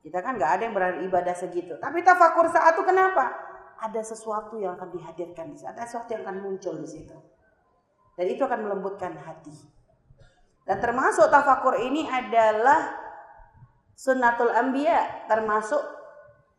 Kita 0.00 0.22
kan 0.22 0.38
nggak 0.38 0.50
ada 0.56 0.62
yang 0.68 0.74
beribadah 0.76 1.34
segitu. 1.34 1.74
Tapi 1.76 2.00
tafakur 2.06 2.46
saat 2.48 2.78
itu 2.78 2.84
kenapa? 2.86 3.34
Ada 3.82 4.14
sesuatu 4.14 4.56
yang 4.56 4.78
akan 4.78 4.94
dihadirkan 4.94 5.50
di 5.50 5.58
situ. 5.58 5.68
Ada 5.68 5.84
sesuatu 5.84 6.14
yang 6.14 6.22
akan 6.24 6.36
muncul 6.40 6.78
di 6.78 6.88
situ. 6.88 7.16
Dan 8.14 8.26
itu 8.30 8.46
akan 8.46 8.70
melembutkan 8.70 9.18
hati. 9.18 9.52
Dan 10.64 10.78
termasuk 10.78 11.28
tafakur 11.28 11.76
ini 11.76 12.06
adalah 12.06 12.94
sunnatul 13.98 14.54
anbiya, 14.54 15.26
termasuk 15.26 15.82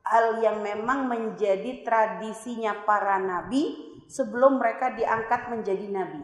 hal 0.06 0.40
yang 0.40 0.62
memang 0.62 1.10
menjadi 1.10 1.82
tradisinya 1.82 2.86
para 2.86 3.18
nabi 3.18 3.74
sebelum 4.06 4.62
mereka 4.62 4.94
diangkat 4.94 5.50
menjadi 5.50 5.86
nabi. 5.90 6.22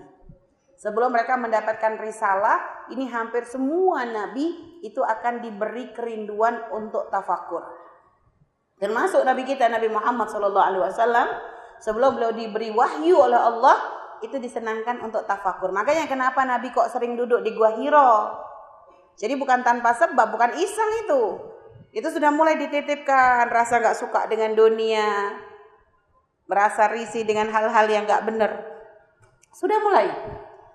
Sebelum 0.81 1.13
mereka 1.13 1.37
mendapatkan 1.37 2.01
risalah, 2.01 2.89
ini 2.89 3.05
hampir 3.05 3.45
semua 3.45 4.01
nabi 4.05 4.77
itu 4.81 5.01
akan 5.01 5.41
diberi 5.45 5.93
kerinduan 5.93 6.57
untuk 6.73 7.09
tafakur. 7.13 7.61
Termasuk 8.81 9.21
nabi 9.21 9.45
kita 9.45 9.69
Nabi 9.69 9.93
Muhammad 9.93 10.25
SAW 10.33 11.29
sebelum 11.77 12.17
beliau 12.17 12.33
diberi 12.33 12.73
wahyu 12.73 13.13
oleh 13.13 13.37
Allah, 13.37 13.77
itu 14.25 14.37
disenangkan 14.37 15.01
untuk 15.05 15.25
tafakur. 15.25 15.73
Makanya 15.73 16.05
kenapa 16.05 16.45
Nabi 16.45 16.69
kok 16.69 16.89
sering 16.89 17.17
duduk 17.17 17.41
di 17.41 17.53
Gua 17.57 17.73
Hiro? 17.77 18.11
Jadi 19.17 19.37
bukan 19.37 19.61
tanpa 19.61 19.93
sebab, 19.97 20.33
bukan 20.33 20.57
iseng 20.57 20.91
itu. 21.05 21.21
Itu 21.91 22.07
sudah 22.07 22.31
mulai 22.31 22.55
dititipkan 22.55 23.51
rasa 23.51 23.83
gak 23.83 23.99
suka 23.99 24.23
dengan 24.31 24.55
dunia, 24.55 25.35
merasa 26.47 26.87
risih 26.87 27.27
dengan 27.27 27.51
hal-hal 27.51 27.87
yang 27.91 28.07
gak 28.07 28.23
benar. 28.23 28.51
Sudah 29.51 29.75
mulai. 29.83 30.07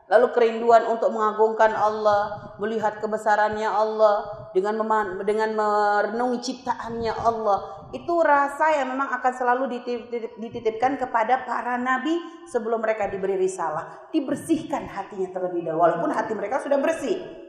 Lalu 0.06 0.26
kerinduan 0.36 0.86
untuk 0.86 1.10
mengagungkan 1.10 1.74
Allah, 1.74 2.54
melihat 2.62 3.02
kebesarannya 3.02 3.66
Allah, 3.66 4.46
dengan 4.54 4.78
dengan 5.26 5.50
merenungi 5.56 6.38
ciptaannya 6.46 7.10
Allah, 7.10 7.90
itu 7.90 8.14
rasa 8.22 8.76
yang 8.76 8.94
memang 8.94 9.10
akan 9.18 9.32
selalu 9.34 9.82
dititipkan 10.38 11.00
kepada 11.00 11.42
para 11.42 11.74
nabi 11.74 12.14
sebelum 12.46 12.78
mereka 12.78 13.10
diberi 13.10 13.34
risalah. 13.34 14.06
Dibersihkan 14.14 14.86
hatinya 14.86 15.32
terlebih 15.34 15.66
dahulu 15.66 15.82
walaupun 15.82 16.10
hati 16.14 16.38
mereka 16.38 16.62
sudah 16.62 16.78
bersih. 16.78 17.45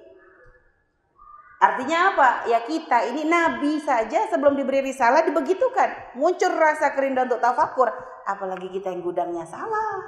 Artinya 1.58 2.14
apa? 2.14 2.30
Ya 2.46 2.62
kita 2.62 3.10
ini 3.10 3.26
nabi 3.26 3.82
saja 3.82 4.30
sebelum 4.30 4.54
diberi 4.54 4.86
risalah 4.86 5.26
dibegitukan. 5.26 6.14
Muncul 6.14 6.54
rasa 6.54 6.94
kerinduan 6.94 7.26
untuk 7.26 7.42
tafakur. 7.42 7.90
Apalagi 8.30 8.70
kita 8.70 8.94
yang 8.94 9.02
gudangnya 9.02 9.42
salah. 9.50 10.06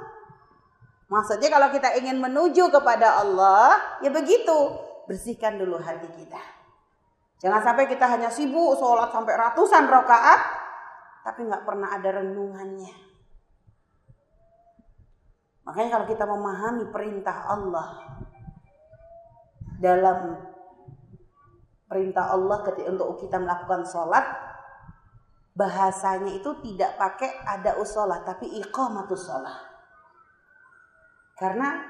Maksudnya 1.10 1.50
kalau 1.50 1.74
kita 1.74 1.98
ingin 1.98 2.22
menuju 2.22 2.70
kepada 2.70 3.18
Allah, 3.18 3.98
ya 3.98 4.14
begitu. 4.14 4.78
Bersihkan 5.10 5.58
dulu 5.58 5.74
hati 5.82 6.06
kita. 6.14 6.38
Jangan 7.42 7.66
sampai 7.66 7.90
kita 7.90 8.06
hanya 8.06 8.30
sibuk 8.30 8.78
sholat 8.78 9.10
sampai 9.10 9.34
ratusan 9.34 9.90
rakaat, 9.90 10.40
tapi 11.26 11.50
nggak 11.50 11.66
pernah 11.66 11.98
ada 11.98 12.22
renungannya. 12.22 12.94
Makanya 15.66 15.90
kalau 15.98 16.06
kita 16.06 16.24
memahami 16.30 16.84
perintah 16.94 17.36
Allah 17.48 17.88
dalam 19.80 20.49
perintah 21.90 22.30
Allah 22.30 22.62
ketika 22.62 22.94
untuk 22.94 23.18
kita 23.18 23.42
melakukan 23.42 23.82
sholat, 23.82 24.22
bahasanya 25.58 26.30
itu 26.38 26.54
tidak 26.62 26.94
pakai 26.94 27.42
ada 27.42 27.74
usolah, 27.82 28.22
tapi 28.22 28.46
iqamatus 28.62 29.26
sholat. 29.26 29.58
Karena 31.34 31.82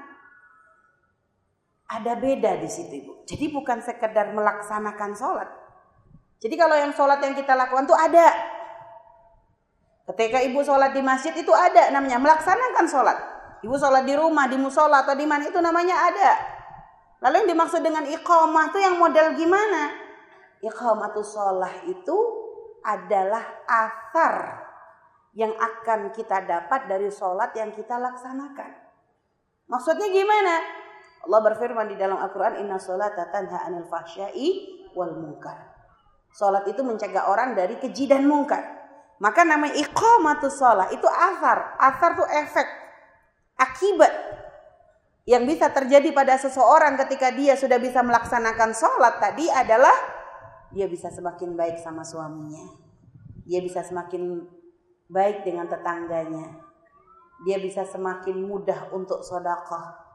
ada 1.91 2.13
beda 2.17 2.57
di 2.57 2.65
situ 2.71 3.03
ibu. 3.05 3.13
Jadi 3.29 3.45
bukan 3.53 3.83
sekedar 3.83 4.33
melaksanakan 4.33 5.11
sholat. 5.13 5.49
Jadi 6.41 6.55
kalau 6.57 6.73
yang 6.73 6.95
sholat 6.97 7.21
yang 7.21 7.37
kita 7.37 7.53
lakukan 7.53 7.85
itu 7.85 7.93
ada. 7.93 8.27
Ketika 10.09 10.41
ibu 10.41 10.65
sholat 10.65 10.97
di 10.97 11.03
masjid 11.05 11.35
itu 11.37 11.53
ada 11.53 11.93
namanya 11.93 12.17
melaksanakan 12.17 12.85
sholat. 12.89 13.17
Ibu 13.61 13.77
sholat 13.77 14.07
di 14.07 14.17
rumah, 14.17 14.49
di 14.49 14.57
musola 14.57 15.05
atau 15.05 15.13
di 15.13 15.29
mana 15.29 15.45
itu 15.45 15.61
namanya 15.61 16.09
ada. 16.09 16.31
Lalu 17.21 17.45
yang 17.45 17.49
dimaksud 17.53 17.81
dengan 17.85 18.03
iqamah 18.09 18.73
itu 18.73 18.79
yang 18.81 18.97
model 18.97 19.37
gimana? 19.37 19.93
Iqamatul 20.65 21.25
sholat 21.25 21.85
itu 21.85 22.17
adalah 22.81 23.61
asar 23.69 24.57
yang 25.37 25.53
akan 25.53 26.09
kita 26.17 26.41
dapat 26.43 26.89
dari 26.89 27.13
sholat 27.13 27.53
yang 27.53 27.69
kita 27.77 28.01
laksanakan. 28.01 28.73
Maksudnya 29.69 30.09
gimana? 30.09 30.55
Allah 31.21 31.39
berfirman 31.45 31.85
di 31.93 31.95
dalam 31.95 32.17
Al-Quran, 32.17 32.65
Inna 32.65 32.81
sholata 32.81 33.29
tanha 33.29 33.69
anil 33.69 33.85
fahsyai 33.85 34.49
wal 34.97 35.13
munkar. 35.13 35.77
Sholat 36.33 36.65
itu 36.65 36.81
mencegah 36.81 37.29
orang 37.29 37.53
dari 37.53 37.77
keji 37.77 38.09
dan 38.09 38.25
mungkar. 38.25 38.81
Maka 39.21 39.45
nama 39.45 39.69
iqamatus 39.69 40.57
sholat 40.57 40.89
itu 40.89 41.05
asar. 41.05 41.77
Asar 41.77 42.17
itu 42.17 42.25
efek, 42.25 42.67
akibat 43.61 44.09
yang 45.29 45.45
bisa 45.45 45.69
terjadi 45.69 46.09
pada 46.13 46.37
seseorang 46.37 46.97
ketika 47.05 47.29
dia 47.33 47.53
sudah 47.53 47.77
bisa 47.77 48.01
melaksanakan 48.01 48.73
sholat 48.73 49.21
tadi 49.21 49.45
adalah 49.47 49.93
dia 50.73 50.87
bisa 50.89 51.11
semakin 51.13 51.53
baik 51.53 51.77
sama 51.77 52.01
suaminya. 52.01 52.65
Dia 53.45 53.59
bisa 53.59 53.83
semakin 53.83 54.41
baik 55.11 55.43
dengan 55.43 55.67
tetangganya. 55.67 56.61
Dia 57.43 57.57
bisa 57.57 57.83
semakin 57.85 58.37
mudah 58.45 58.93
untuk 58.93 59.25
sodakah 59.25 60.11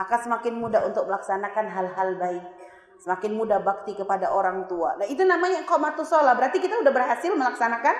akan 0.00 0.18
semakin 0.24 0.56
mudah 0.56 0.80
untuk 0.88 1.04
melaksanakan 1.04 1.64
hal-hal 1.68 2.16
baik. 2.16 2.44
semakin 3.00 3.32
mudah 3.32 3.64
bakti 3.64 3.96
kepada 3.96 4.28
orang 4.28 4.68
tua. 4.68 4.92
Nah, 5.00 5.08
itu 5.08 5.24
namanya 5.24 5.64
iqamatus 5.64 6.12
shalah. 6.12 6.36
Berarti 6.36 6.60
kita 6.60 6.84
udah 6.84 6.92
berhasil 6.92 7.32
melaksanakan 7.32 7.96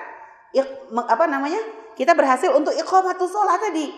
apa 1.09 1.25
namanya? 1.25 1.57
Kita 1.97 2.13
berhasil 2.13 2.53
untuk 2.53 2.69
iqamatus 2.77 3.33
shalah 3.33 3.57
tadi. 3.57 3.89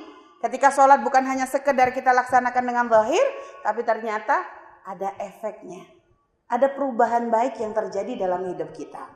Ketika 0.44 0.76
sholat 0.76 1.00
bukan 1.00 1.24
hanya 1.24 1.48
sekedar 1.48 1.96
kita 1.96 2.12
laksanakan 2.12 2.64
dengan 2.68 2.86
zahir, 2.92 3.24
tapi 3.64 3.80
ternyata 3.88 4.44
ada 4.84 5.16
efeknya. 5.16 5.88
Ada 6.52 6.68
perubahan 6.76 7.32
baik 7.32 7.64
yang 7.64 7.72
terjadi 7.72 8.28
dalam 8.28 8.52
hidup 8.52 8.76
kita. 8.76 9.08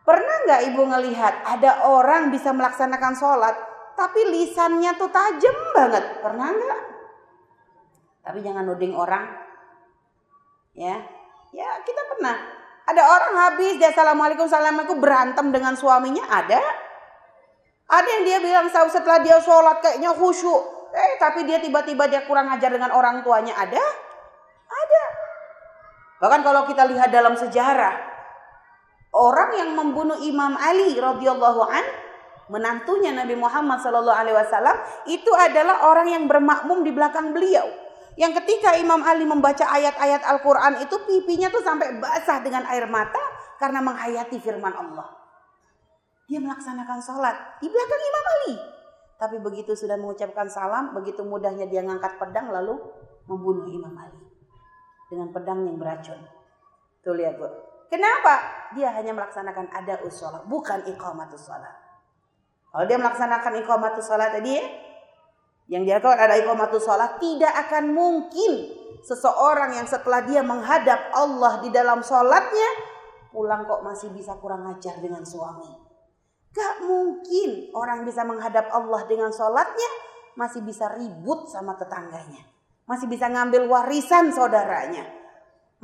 Pernah 0.00 0.36
nggak 0.48 0.62
ibu 0.72 0.80
ngelihat 0.80 1.34
ada 1.44 1.92
orang 1.92 2.32
bisa 2.32 2.56
melaksanakan 2.56 3.14
sholat, 3.20 3.52
tapi 4.00 4.24
lisannya 4.32 4.96
tuh 4.96 5.12
tajam 5.12 5.56
banget? 5.76 6.24
Pernah 6.24 6.48
nggak? 6.56 6.82
Tapi 8.24 8.38
jangan 8.40 8.64
nuding 8.64 8.96
orang. 8.96 9.28
Ya, 10.72 11.04
ya 11.52 11.68
kita 11.84 12.00
pernah. 12.16 12.36
Ada 12.88 13.02
orang 13.02 13.32
habis 13.44 13.76
dia 13.76 13.92
assalamualaikum 13.92 14.48
assalamualaikum 14.48 15.04
berantem 15.04 15.52
dengan 15.52 15.76
suaminya 15.76 16.24
ada. 16.32 16.85
Ada 17.86 18.08
yang 18.18 18.22
dia 18.26 18.38
bilang 18.42 18.66
setelah 18.66 19.22
dia 19.22 19.38
sholat 19.38 19.78
kayaknya 19.78 20.10
khusyuk. 20.10 20.90
Eh 20.90 21.12
tapi 21.22 21.46
dia 21.46 21.62
tiba-tiba 21.62 22.10
dia 22.10 22.26
kurang 22.26 22.50
ajar 22.50 22.74
dengan 22.74 22.90
orang 22.90 23.22
tuanya. 23.22 23.54
Ada? 23.54 23.84
Ada. 24.66 25.04
Bahkan 26.18 26.40
kalau 26.42 26.62
kita 26.66 26.82
lihat 26.90 27.14
dalam 27.14 27.38
sejarah. 27.38 28.16
Orang 29.16 29.56
yang 29.56 29.70
membunuh 29.72 30.18
Imam 30.20 30.58
Ali 30.60 30.98
radhiyallahu 30.98 31.62
an 31.64 31.84
menantunya 32.52 33.16
Nabi 33.16 33.32
Muhammad 33.32 33.80
sallallahu 33.80 34.18
alaihi 34.18 34.36
wasallam 34.36 34.76
itu 35.08 35.32
adalah 35.32 35.88
orang 35.88 36.10
yang 36.10 36.24
bermakmum 36.28 36.84
di 36.84 36.92
belakang 36.92 37.32
beliau. 37.32 37.64
Yang 38.16 38.42
ketika 38.42 38.76
Imam 38.80 39.04
Ali 39.04 39.28
membaca 39.28 39.68
ayat-ayat 39.68 40.24
Al-Quran 40.24 40.80
itu 40.80 40.96
pipinya 41.04 41.52
tuh 41.52 41.60
sampai 41.60 42.00
basah 42.00 42.40
dengan 42.40 42.64
air 42.68 42.88
mata 42.88 43.20
karena 43.60 43.84
menghayati 43.84 44.40
firman 44.40 44.72
Allah. 44.72 45.25
Dia 46.26 46.42
melaksanakan 46.42 46.98
sholat 46.98 47.62
di 47.62 47.70
belakang 47.70 48.02
Imam 48.02 48.26
Ali. 48.26 48.54
Tapi 49.16 49.36
begitu 49.40 49.72
sudah 49.72 49.96
mengucapkan 49.96 50.50
salam, 50.50 50.92
begitu 50.92 51.24
mudahnya 51.24 51.70
dia 51.70 51.80
ngangkat 51.86 52.18
pedang 52.20 52.50
lalu 52.52 52.76
membunuh 53.30 53.64
Imam 53.70 53.94
Ali. 53.94 54.20
Dengan 55.06 55.30
pedang 55.30 55.62
yang 55.62 55.78
beracun. 55.78 56.18
Tuh 57.06 57.14
lihat 57.14 57.38
bu. 57.38 57.46
Kenapa? 57.86 58.66
Dia 58.74 58.90
hanya 58.98 59.14
melaksanakan 59.14 59.70
ada 59.70 60.02
sholat, 60.10 60.42
bukan 60.50 60.82
iqamatus 60.90 61.46
sholat. 61.46 61.74
Kalau 62.74 62.84
dia 62.84 62.98
melaksanakan 62.98 63.52
iqamatus 63.62 64.04
sholat 64.10 64.34
tadi 64.34 64.58
ya, 64.58 64.66
yang 65.70 65.86
dia 65.86 66.02
katakan 66.02 66.26
ada 66.26 66.34
iqamatus 66.42 66.82
sholat, 66.82 67.22
tidak 67.22 67.54
akan 67.70 67.94
mungkin 67.94 68.52
seseorang 69.06 69.78
yang 69.78 69.86
setelah 69.86 70.26
dia 70.26 70.42
menghadap 70.42 71.14
Allah 71.14 71.62
di 71.62 71.70
dalam 71.70 72.02
sholatnya, 72.02 72.70
pulang 73.30 73.62
kok 73.70 73.86
masih 73.86 74.10
bisa 74.10 74.34
kurang 74.42 74.66
ajar 74.66 74.98
dengan 74.98 75.22
suami. 75.22 75.85
Gak 76.56 76.88
mungkin 76.88 77.68
orang 77.76 78.08
bisa 78.08 78.24
menghadap 78.24 78.72
Allah 78.72 79.04
dengan 79.04 79.28
sholatnya 79.28 79.90
masih 80.40 80.64
bisa 80.64 80.88
ribut 80.96 81.52
sama 81.52 81.76
tetangganya. 81.76 82.48
Masih 82.88 83.12
bisa 83.12 83.28
ngambil 83.28 83.68
warisan 83.68 84.32
saudaranya. 84.32 85.04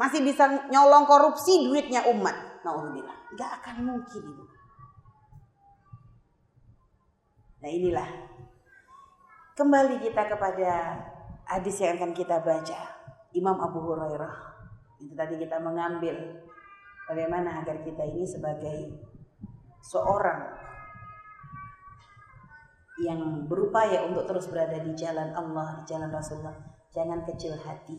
Masih 0.00 0.24
bisa 0.24 0.48
nyolong 0.72 1.04
korupsi 1.04 1.68
duitnya 1.68 2.08
umat. 2.16 2.64
Nauzubillah. 2.64 3.36
Gak 3.36 3.50
akan 3.60 3.76
mungkin. 3.84 4.24
Nah 7.60 7.68
inilah. 7.68 8.08
Kembali 9.52 10.00
kita 10.00 10.24
kepada 10.24 10.96
hadis 11.52 11.76
yang 11.84 12.00
akan 12.00 12.16
kita 12.16 12.40
baca. 12.40 12.80
Imam 13.36 13.60
Abu 13.60 13.92
Hurairah. 13.92 14.34
Itu 15.04 15.12
tadi 15.12 15.36
kita 15.36 15.60
mengambil 15.60 16.16
bagaimana 17.04 17.60
agar 17.60 17.84
kita 17.84 18.08
ini 18.08 18.24
sebagai 18.24 19.11
seorang 19.82 20.40
yang 23.02 23.50
berupaya 23.50 24.06
untuk 24.06 24.30
terus 24.30 24.46
berada 24.46 24.78
di 24.78 24.94
jalan 24.94 25.34
Allah, 25.34 25.82
di 25.82 25.90
jalan 25.90 26.08
Rasulullah, 26.14 26.54
jangan 26.94 27.26
kecil 27.26 27.58
hati. 27.58 27.98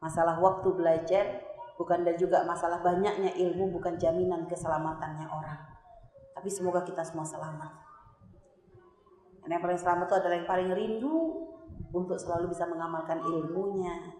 Masalah 0.00 0.40
waktu 0.40 0.72
belajar 0.72 1.44
bukan 1.76 2.08
dan 2.08 2.16
juga 2.16 2.40
masalah 2.48 2.80
banyaknya 2.80 3.36
ilmu 3.36 3.76
bukan 3.76 4.00
jaminan 4.00 4.48
keselamatannya 4.48 5.28
orang. 5.28 5.60
Tapi 6.32 6.48
semoga 6.48 6.80
kita 6.80 7.04
semua 7.04 7.28
selamat. 7.28 7.72
Dan 9.44 9.56
yang 9.56 9.62
paling 9.64 9.76
selamat 9.76 10.08
itu 10.08 10.16
adalah 10.16 10.36
yang 10.40 10.48
paling 10.48 10.70
rindu 10.72 11.16
untuk 11.92 12.16
selalu 12.16 12.56
bisa 12.56 12.64
mengamalkan 12.64 13.20
ilmunya. 13.20 14.16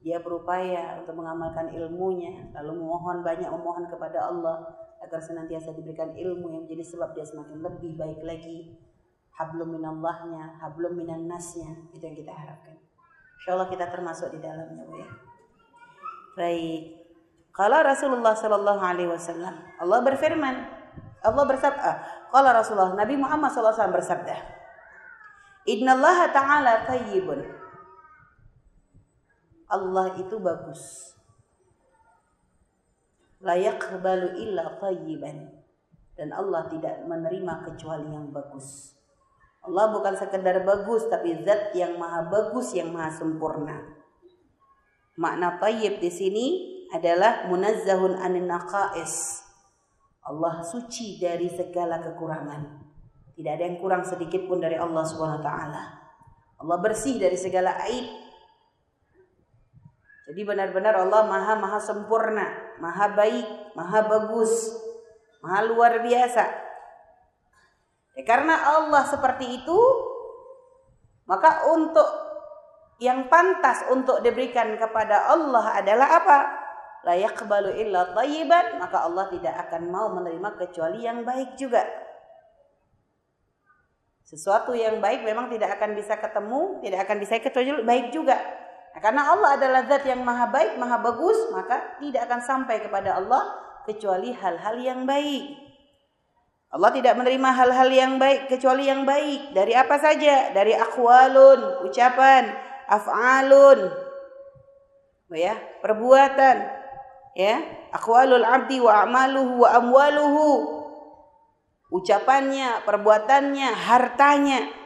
Dia 0.00 0.22
berupaya 0.22 1.02
untuk 1.02 1.18
mengamalkan 1.18 1.74
ilmunya, 1.74 2.50
lalu 2.54 2.78
memohon 2.78 3.20
banyak 3.20 3.50
memohon 3.50 3.90
kepada 3.90 4.32
Allah 4.32 4.64
agar 5.10 5.18
senantiasa 5.18 5.74
diberikan 5.74 6.14
ilmu 6.14 6.54
yang 6.54 6.62
menjadi 6.70 6.86
sebab 6.86 7.18
dia 7.18 7.26
semakin 7.26 7.58
lebih 7.58 7.98
baik 7.98 8.22
lagi 8.22 8.78
hablum 9.34 9.74
minallahnya, 9.74 10.54
hablum 10.62 10.94
minan 10.94 11.26
nasnya, 11.26 11.72
itu 11.90 12.04
yang 12.04 12.14
kita 12.14 12.30
harapkan. 12.30 12.78
Insya 13.40 13.58
Allah 13.58 13.66
kita 13.72 13.90
termasuk 13.90 14.30
di 14.36 14.38
dalamnya, 14.38 14.84
ya. 14.86 15.08
Baik. 16.38 16.82
Kalau 17.50 17.80
Rasulullah 17.82 18.36
Sallallahu 18.38 18.78
Alaihi 18.84 19.10
Wasallam, 19.10 19.58
Allah 19.80 19.98
berfirman, 20.06 20.54
Allah 21.26 21.44
bersabda, 21.48 21.90
kalau 22.30 22.50
Rasulullah 22.54 22.94
Nabi 22.94 23.18
Muhammad 23.18 23.50
Sallallahu 23.50 23.74
Alaihi 23.74 23.80
Wasallam 23.82 23.98
bersabda, 23.98 24.36
Inna 25.74 25.92
Allah 25.98 26.18
Taala 26.30 26.72
tayyibun. 26.86 27.40
Allah 29.66 30.06
itu 30.20 30.36
bagus. 30.38 31.14
Layak 33.40 34.00
balu 34.04 34.36
illa 34.36 34.76
tayyiban. 34.76 35.48
Dan 36.16 36.36
Allah 36.36 36.68
tidak 36.68 37.08
menerima 37.08 37.64
kecuali 37.64 38.12
yang 38.12 38.28
bagus. 38.28 38.92
Allah 39.60 39.92
bukan 39.92 40.16
sekedar 40.16 40.64
bagus 40.64 41.04
tapi 41.08 41.44
zat 41.44 41.72
yang 41.76 42.00
maha 42.00 42.28
bagus 42.28 42.72
yang 42.76 42.92
maha 42.92 43.12
sempurna. 43.12 44.00
Makna 45.20 45.60
tayyib 45.60 46.00
di 46.00 46.08
sini 46.08 46.46
adalah 46.92 47.48
munazzahun 47.48 48.16
anin 48.16 48.48
naqais. 48.48 49.44
Allah 50.24 50.64
suci 50.64 51.20
dari 51.20 51.48
segala 51.52 52.00
kekurangan. 52.00 52.62
Tidak 53.36 53.52
ada 53.56 53.64
yang 53.64 53.80
kurang 53.80 54.04
sedikit 54.04 54.44
pun 54.44 54.60
dari 54.60 54.76
Allah 54.76 55.04
taala. 55.40 55.82
Allah 56.60 56.78
bersih 56.80 57.16
dari 57.16 57.40
segala 57.40 57.72
aib. 57.88 58.04
Jadi 60.28 60.40
benar-benar 60.44 60.94
Allah 60.94 61.26
maha 61.26 61.58
maha 61.58 61.80
sempurna, 61.80 62.46
maha 62.80 63.12
baik, 63.12 63.76
maha 63.76 64.00
bagus, 64.08 64.74
maha 65.44 65.60
luar 65.68 66.00
biasa. 66.00 66.44
Ya, 68.16 68.22
karena 68.26 68.56
Allah 68.56 69.06
seperti 69.06 69.62
itu, 69.62 69.80
maka 71.28 71.70
untuk 71.70 72.08
yang 73.00 73.30
pantas 73.32 73.86
untuk 73.88 74.20
diberikan 74.20 74.76
kepada 74.76 75.30
Allah 75.30 75.78
adalah 75.78 76.08
apa? 76.20 76.38
La 77.00 77.16
yaqbalu 77.16 77.80
illa 77.80 78.12
tayyiban, 78.12 78.76
maka 78.76 79.08
Allah 79.08 79.24
tidak 79.32 79.56
akan 79.68 79.88
mau 79.88 80.12
menerima 80.12 80.50
kecuali 80.60 81.08
yang 81.08 81.24
baik 81.24 81.56
juga. 81.56 81.80
Sesuatu 84.28 84.76
yang 84.76 85.00
baik 85.00 85.24
memang 85.24 85.48
tidak 85.48 85.80
akan 85.80 85.96
bisa 85.96 86.14
ketemu, 86.20 86.78
tidak 86.84 87.08
akan 87.08 87.16
bisa 87.18 87.40
kecuali 87.40 87.82
baik 87.82 88.06
juga. 88.12 88.36
Nah, 88.90 89.00
karena 89.00 89.22
Allah 89.30 89.50
adalah 89.54 89.80
zat 89.86 90.02
yang 90.02 90.26
maha 90.26 90.50
baik, 90.50 90.74
maha 90.74 90.98
bagus, 90.98 91.38
maka 91.54 91.98
tidak 92.02 92.26
akan 92.26 92.40
sampai 92.42 92.82
kepada 92.82 93.22
Allah 93.22 93.54
kecuali 93.86 94.34
hal-hal 94.34 94.76
yang 94.82 95.06
baik. 95.06 95.70
Allah 96.70 96.90
tidak 96.94 97.18
menerima 97.18 97.50
hal-hal 97.50 97.90
yang 97.90 98.12
baik 98.18 98.46
kecuali 98.46 98.86
yang 98.86 99.02
baik. 99.02 99.50
Dari 99.54 99.74
apa 99.74 99.98
saja? 99.98 100.54
Dari 100.54 100.74
akwalun, 100.74 101.82
ucapan, 101.86 102.46
af'alun. 102.86 103.90
Ya, 105.34 105.54
perbuatan. 105.82 106.56
Ya, 107.34 107.62
akwalul 107.94 108.42
abdi 108.42 108.82
wa 108.82 109.06
amaluhu 109.06 109.62
wa 109.66 109.70
amwaluhu. 109.78 110.50
Ucapannya, 111.90 112.86
perbuatannya, 112.86 113.68
hartanya. 113.70 114.79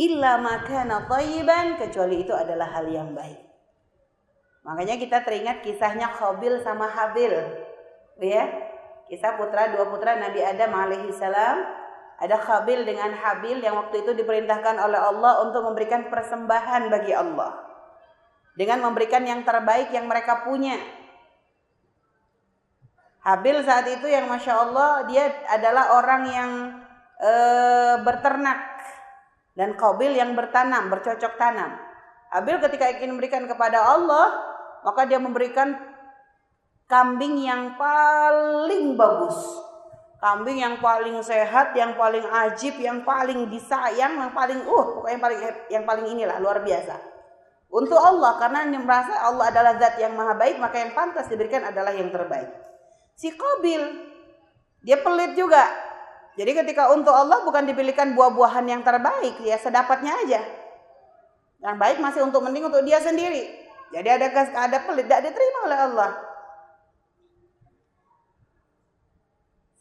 Illa 0.00 0.40
makana 0.40 1.04
thayyiban 1.04 1.76
kecuali 1.76 2.24
itu 2.24 2.32
adalah 2.32 2.72
hal 2.72 2.88
yang 2.88 3.12
baik. 3.12 3.40
Makanya 4.62 4.96
kita 4.96 5.26
teringat 5.26 5.60
kisahnya 5.60 6.08
Khabil 6.08 6.62
sama 6.62 6.86
Habil. 6.88 7.34
Ya, 8.22 8.46
Kisah 9.12 9.36
putra 9.36 9.68
dua 9.68 9.92
putra 9.92 10.16
Nabi 10.16 10.40
Adam 10.40 10.72
alaihi 10.72 11.12
salam. 11.12 11.60
Ada 12.16 12.40
Khabil 12.40 12.88
dengan 12.88 13.12
Habil 13.12 13.60
yang 13.60 13.76
waktu 13.76 14.00
itu 14.00 14.16
diperintahkan 14.16 14.80
oleh 14.80 14.96
Allah 14.96 15.44
untuk 15.44 15.68
memberikan 15.68 16.08
persembahan 16.08 16.88
bagi 16.88 17.12
Allah. 17.12 17.60
Dengan 18.56 18.88
memberikan 18.88 19.20
yang 19.28 19.44
terbaik 19.44 19.92
yang 19.92 20.08
mereka 20.08 20.48
punya. 20.48 20.80
Habil 23.20 23.60
saat 23.68 23.84
itu 23.92 24.08
yang 24.08 24.32
Masya 24.32 24.54
Allah 24.56 25.04
dia 25.04 25.28
adalah 25.52 25.92
orang 26.00 26.22
yang 26.32 26.50
e, 27.20 27.32
berternak. 28.00 28.71
Dan 29.52 29.76
Khabil 29.76 30.16
yang 30.16 30.32
bertanam, 30.32 30.88
bercocok 30.88 31.36
tanam. 31.36 31.76
Habil 32.32 32.56
ketika 32.64 32.88
ingin 32.88 33.12
memberikan 33.12 33.44
kepada 33.44 33.84
Allah, 33.84 34.32
maka 34.80 35.04
dia 35.04 35.20
memberikan 35.20 35.76
kambing 36.88 37.44
yang 37.44 37.76
paling 37.76 38.96
bagus. 38.96 39.36
Kambing 40.22 40.62
yang 40.62 40.78
paling 40.78 41.18
sehat, 41.20 41.74
yang 41.74 41.98
paling 41.98 42.22
ajib, 42.22 42.78
yang 42.78 43.02
paling 43.02 43.50
disayang, 43.50 44.22
yang 44.22 44.30
paling 44.30 44.62
uh, 44.62 44.86
pokoknya 44.94 45.18
yang 45.18 45.22
paling 45.22 45.40
yang 45.66 45.84
paling 45.84 46.06
inilah 46.14 46.36
luar 46.38 46.62
biasa. 46.62 46.94
Untuk 47.72 47.98
Allah 47.98 48.38
karena 48.38 48.68
dia 48.70 48.78
merasa 48.78 49.18
Allah 49.18 49.50
adalah 49.50 49.74
zat 49.82 49.98
yang 49.98 50.14
maha 50.14 50.38
baik, 50.38 50.62
maka 50.62 50.78
yang 50.78 50.94
pantas 50.94 51.26
diberikan 51.26 51.66
adalah 51.66 51.90
yang 51.90 52.12
terbaik. 52.14 52.54
Si 53.18 53.34
Qabil 53.34 53.82
dia 54.86 55.02
pelit 55.02 55.34
juga. 55.34 55.81
Jadi 56.32 56.50
ketika 56.56 56.88
untuk 56.96 57.12
Allah 57.12 57.44
bukan 57.44 57.68
dipilihkan 57.68 58.16
buah-buahan 58.16 58.64
yang 58.64 58.80
terbaik, 58.80 59.36
ya 59.44 59.60
sedapatnya 59.60 60.16
aja. 60.24 60.40
Yang 61.60 61.76
baik 61.76 61.98
masih 62.00 62.24
untuk 62.24 62.40
mending 62.40 62.72
untuk 62.72 62.82
dia 62.82 62.98
sendiri. 62.98 63.62
Jadi 63.92 64.08
ada 64.08 64.26
ada 64.32 64.78
pelit 64.88 65.04
tidak 65.04 65.28
diterima 65.28 65.58
oleh 65.68 65.78
Allah. 65.78 66.10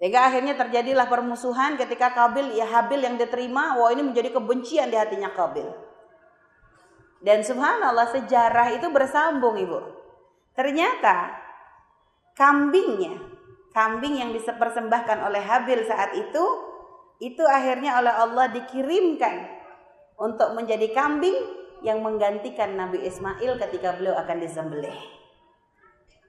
Sehingga 0.01 0.27
akhirnya 0.27 0.57
terjadilah 0.57 1.05
permusuhan 1.07 1.77
ketika 1.77 2.11
Kabil 2.11 2.57
ya 2.57 2.65
Habil 2.67 3.05
yang 3.05 3.15
diterima, 3.21 3.77
wah 3.77 3.93
ini 3.93 4.01
menjadi 4.01 4.33
kebencian 4.33 4.89
di 4.91 4.97
hatinya 4.97 5.29
Kabil. 5.31 5.69
Dan 7.21 7.45
subhanallah 7.45 8.09
sejarah 8.09 8.73
itu 8.75 8.89
bersambung 8.89 9.61
Ibu. 9.61 9.79
Ternyata 10.57 11.37
kambingnya, 12.33 13.30
kambing 13.71 14.19
yang 14.19 14.31
dipersembahkan 14.35 15.17
oleh 15.27 15.41
Habil 15.43 15.83
saat 15.87 16.15
itu, 16.15 16.45
itu 17.21 17.43
akhirnya 17.45 17.99
oleh 17.99 18.13
Allah 18.13 18.49
dikirimkan 18.51 19.47
untuk 20.19 20.53
menjadi 20.53 20.91
kambing 20.93 21.35
yang 21.81 22.01
menggantikan 22.05 22.77
Nabi 22.77 23.01
Ismail 23.05 23.57
ketika 23.57 23.97
beliau 23.97 24.13
akan 24.17 24.37
disembelih. 24.37 25.21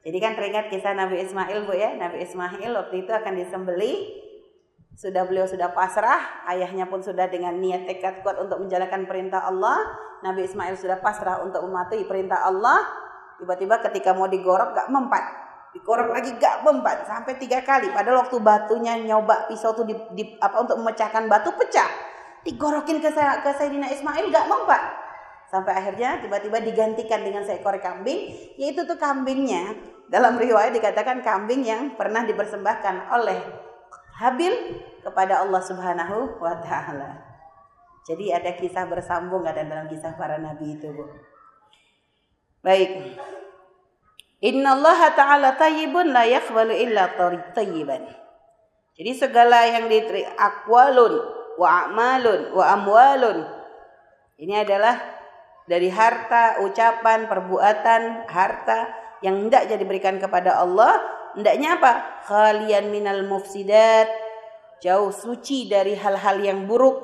Jadi 0.03 0.19
kan 0.19 0.35
teringat 0.35 0.67
kisah 0.73 0.99
Nabi 0.99 1.23
Ismail 1.23 1.63
Bu 1.63 1.79
ya. 1.79 1.95
Nabi 1.95 2.27
Ismail 2.27 2.71
waktu 2.75 3.07
itu 3.07 3.13
akan 3.15 3.35
disembeli. 3.39 4.19
Sudah 4.93 5.25
beliau 5.25 5.49
sudah 5.49 5.73
pasrah, 5.73 6.45
ayahnya 6.53 6.85
pun 6.85 7.01
sudah 7.01 7.25
dengan 7.31 7.57
niat 7.57 7.89
tekad 7.89 8.21
kuat 8.21 8.37
untuk 8.37 8.61
menjalankan 8.61 9.09
perintah 9.09 9.49
Allah. 9.49 9.89
Nabi 10.21 10.45
Ismail 10.45 10.77
sudah 10.77 11.01
pasrah 11.01 11.41
untuk 11.41 11.65
mematuhi 11.65 12.05
perintah 12.05 12.45
Allah. 12.45 12.85
Tiba-tiba 13.41 13.81
ketika 13.89 14.13
mau 14.13 14.29
digorok 14.29 14.77
gak 14.77 14.91
mempat. 14.93 15.25
Digorok 15.73 16.13
lagi 16.13 16.37
gak 16.37 16.61
mempat 16.69 17.09
sampai 17.09 17.41
tiga 17.41 17.65
kali. 17.65 17.89
Padahal 17.89 18.29
waktu 18.29 18.37
batunya 18.45 19.01
nyoba 19.01 19.49
pisau 19.49 19.73
tuh 19.73 19.89
di, 19.89 19.97
di 20.13 20.37
apa 20.37 20.61
untuk 20.61 20.77
memecahkan 20.77 21.25
batu 21.33 21.49
pecah. 21.57 21.89
Digorokin 22.45 23.01
ke, 23.01 23.09
ke 23.17 23.51
Sayyidina 23.57 23.89
Ismail 23.89 24.29
gak 24.29 24.47
mempat. 24.53 24.83
Sampai 25.49 25.77
akhirnya 25.77 26.21
tiba-tiba 26.21 26.65
digantikan 26.65 27.21
dengan 27.21 27.45
seekor 27.45 27.77
kambing, 27.81 28.33
yaitu 28.57 28.89
tuh 28.89 28.97
kambingnya 28.97 29.77
dalam 30.09 30.37
riwayat 30.37 30.73
dikatakan 30.73 31.21
kambing 31.21 31.65
yang 31.65 31.93
pernah 31.97 32.25
dipersembahkan 32.25 33.13
oleh 33.13 33.41
Habil 34.13 34.53
kepada 35.01 35.41
Allah 35.41 35.61
Subhanahu 35.65 36.37
wa 36.37 36.55
taala. 36.61 37.33
Jadi 38.05 38.29
ada 38.29 38.53
kisah 38.55 38.85
bersambung 38.87 39.47
ada 39.47 39.65
dalam 39.65 39.89
kisah 39.89 40.15
para 40.15 40.37
nabi 40.37 40.77
itu, 40.77 40.93
Bu. 40.93 41.05
Baik. 42.63 43.19
Inna 44.43 44.75
Allah 44.75 45.01
Ta'ala 45.15 45.55
tayyibun 45.55 46.11
la 46.11 46.27
yaqbalu 46.27 46.75
illa 46.75 47.15
tayyiban. 47.55 48.03
Jadi 48.99 49.13
segala 49.15 49.71
yang 49.71 49.87
diteri 49.87 50.27
akwalun 50.27 51.15
wa 51.57 51.87
amalun 51.87 52.51
wa 52.51 52.65
amwalun. 52.75 53.47
Ini 54.43 54.67
adalah 54.67 54.99
dari 55.71 55.87
harta, 55.87 56.59
ucapan, 56.67 57.31
perbuatan, 57.31 58.27
harta 58.27 58.91
yang 59.23 59.47
hendak 59.47 59.71
jadi 59.71 59.85
berikan 59.87 60.19
kepada 60.19 60.59
Allah 60.59 60.99
hendaknya 61.39 61.79
apa 61.79 61.93
khalian 62.27 62.91
minal 62.91 63.23
mufsidat 63.25 64.11
jauh 64.83 65.15
suci 65.15 65.71
dari 65.71 65.95
hal-hal 65.95 66.43
yang 66.43 66.67
buruk 66.67 66.99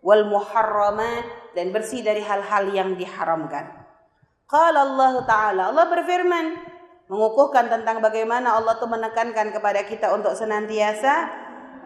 wal 0.00 0.24
muharramat 0.30 1.52
dan 1.58 1.74
bersih 1.74 2.00
dari 2.00 2.22
hal-hal 2.22 2.70
yang 2.70 2.94
diharamkan 2.94 3.79
qala 4.50 4.82
Allah 4.82 5.14
taala 5.24 5.62
Allah 5.70 5.86
berfirman 5.86 6.58
mengukuhkan 7.06 7.70
tentang 7.70 8.02
bagaimana 8.02 8.58
Allah 8.58 8.74
tuh 8.82 8.90
menekankan 8.90 9.54
kepada 9.54 9.86
kita 9.86 10.10
untuk 10.10 10.34
senantiasa 10.34 11.14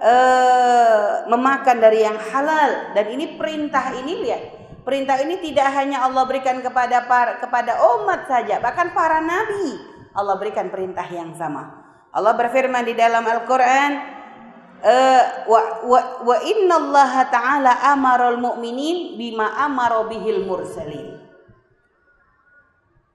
uh, 0.01 1.29
memakan 1.29 1.77
dari 1.81 2.09
yang 2.09 2.17
halal 2.17 2.97
dan 2.97 3.07
ini 3.13 3.37
perintah 3.37 3.93
ini 3.93 4.15
lihat 4.25 4.65
Perintah 4.85 5.17
ini 5.17 5.41
tidak 5.41 5.73
hanya 5.73 6.05
Allah 6.05 6.29
berikan 6.29 6.61
kepada 6.61 7.09
para, 7.09 7.41
kepada 7.41 7.81
umat 7.97 8.29
saja, 8.29 8.61
bahkan 8.61 8.93
para 8.93 9.17
nabi 9.25 9.81
Allah 10.13 10.37
berikan 10.37 10.69
perintah 10.69 11.09
yang 11.09 11.33
sama. 11.33 11.83
Allah 12.13 12.37
berfirman 12.37 12.85
di 12.85 12.93
dalam 12.93 13.25
Al-Qur'an, 13.25 13.93
uh, 14.85 15.23
wa, 15.49 15.61
wa, 15.89 16.01
wa 16.21 16.37
inna 16.45 16.77
Allah 16.77 17.13
ta'ala 17.33 17.73
amarul 17.97 18.39
mu'minin 18.39 19.17
bima 19.17 19.57
amaro 19.65 20.05
bihil 20.05 20.45
mursalin. 20.45 21.24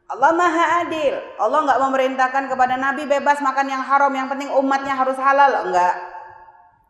Allah 0.09 0.31
maha 0.33 0.65
adil. 0.85 1.13
Allah 1.37 1.59
nggak 1.69 1.79
memerintahkan 1.85 2.43
kepada 2.49 2.75
Nabi 2.81 3.05
bebas 3.05 3.39
makan 3.45 3.67
yang 3.69 3.83
haram. 3.85 4.09
Yang 4.09 4.27
penting 4.33 4.49
umatnya 4.57 4.97
harus 4.97 5.17
halal. 5.21 5.69
Enggak. 5.69 5.95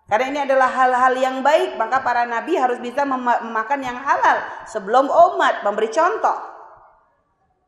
Karena 0.09 0.25
ini 0.25 0.39
adalah 0.41 0.73
hal-hal 0.73 1.13
yang 1.21 1.45
baik, 1.45 1.77
maka 1.77 2.01
para 2.01 2.25
nabi 2.25 2.57
harus 2.57 2.81
bisa 2.81 3.05
memakan 3.05 3.77
yang 3.77 3.93
halal 4.01 4.41
sebelum 4.65 5.05
umat 5.05 5.61
memberi 5.61 5.85
contoh. 5.93 6.33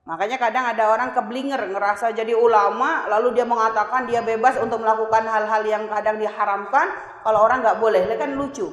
Makanya 0.10 0.42
kadang 0.42 0.66
ada 0.66 0.90
orang 0.90 1.14
keblinger 1.14 1.70
ngerasa 1.70 2.10
jadi 2.18 2.34
ulama 2.34 3.06
lalu 3.06 3.38
dia 3.38 3.46
mengatakan 3.46 4.10
dia 4.10 4.26
bebas 4.26 4.58
untuk 4.58 4.82
melakukan 4.82 5.30
hal-hal 5.30 5.62
yang 5.62 5.86
kadang 5.86 6.18
diharamkan 6.18 6.90
kalau 7.22 7.46
orang 7.46 7.62
nggak 7.62 7.78
boleh, 7.78 8.10
itu 8.10 8.18
kan 8.18 8.34
lucu. 8.34 8.68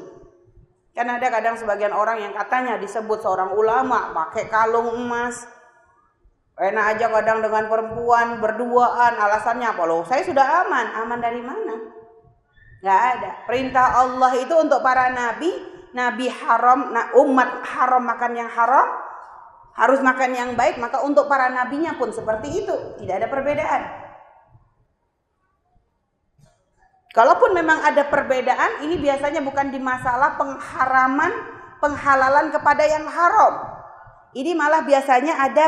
Kan 0.96 1.12
ada 1.12 1.28
kadang 1.28 1.60
sebagian 1.60 1.92
orang 1.92 2.24
yang 2.24 2.32
katanya 2.32 2.80
disebut 2.80 3.20
seorang 3.20 3.52
ulama 3.52 4.16
pakai 4.16 4.48
kalung 4.48 4.96
emas, 4.96 5.44
enak 6.58 6.84
aja 6.98 7.06
kadang 7.06 7.38
dengan 7.38 7.70
perempuan 7.70 8.42
berduaan 8.42 9.14
alasannya 9.14 9.70
apa 9.70 9.82
loh? 9.86 10.02
Saya 10.02 10.26
sudah 10.26 10.66
aman, 10.66 10.86
aman 11.06 11.18
dari 11.22 11.38
mana? 11.38 11.74
Nggak 12.82 13.00
ada. 13.14 13.30
Perintah 13.46 13.86
Allah 14.02 14.32
itu 14.38 14.54
untuk 14.58 14.82
para 14.82 15.10
nabi, 15.14 15.50
nabi 15.94 16.26
haram, 16.26 16.90
nah 16.90 17.14
umat 17.14 17.62
haram 17.62 18.02
makan 18.02 18.32
yang 18.34 18.50
haram, 18.50 18.86
harus 19.78 20.02
makan 20.02 20.30
yang 20.34 20.50
baik, 20.58 20.82
maka 20.82 21.02
untuk 21.06 21.30
para 21.30 21.46
nabinya 21.50 21.94
pun 21.94 22.10
seperti 22.10 22.66
itu, 22.66 22.74
tidak 22.98 23.22
ada 23.22 23.28
perbedaan. 23.30 23.82
Kalaupun 27.14 27.54
memang 27.54 27.82
ada 27.82 28.06
perbedaan, 28.06 28.82
ini 28.86 28.98
biasanya 28.98 29.42
bukan 29.42 29.70
di 29.70 29.78
masalah 29.78 30.38
pengharaman, 30.38 31.30
penghalalan 31.78 32.50
kepada 32.50 32.84
yang 32.86 33.06
haram. 33.06 33.78
Ini 34.36 34.52
malah 34.52 34.84
biasanya 34.84 35.40
ada 35.40 35.67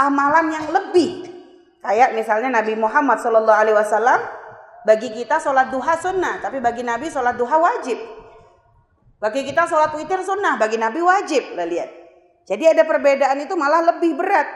amalan 0.00 0.46
yang 0.48 0.66
lebih. 0.72 1.28
Kayak 1.80 2.16
misalnya 2.16 2.60
Nabi 2.60 2.76
Muhammad 2.76 3.20
SAW 3.20 4.20
bagi 4.84 5.12
kita 5.12 5.36
sholat 5.36 5.68
duha 5.68 5.96
sunnah, 6.00 6.40
tapi 6.40 6.60
bagi 6.60 6.80
Nabi 6.80 7.12
sholat 7.12 7.36
duha 7.36 7.56
wajib. 7.60 7.96
Bagi 9.20 9.44
kita 9.44 9.68
sholat 9.68 9.92
witir 9.96 10.20
sunnah, 10.24 10.56
bagi 10.56 10.80
Nabi 10.80 11.00
wajib. 11.04 11.52
Lihat. 11.52 11.90
Jadi 12.48 12.64
ada 12.64 12.88
perbedaan 12.88 13.36
itu 13.44 13.52
malah 13.52 13.92
lebih 13.92 14.16
berat. 14.16 14.48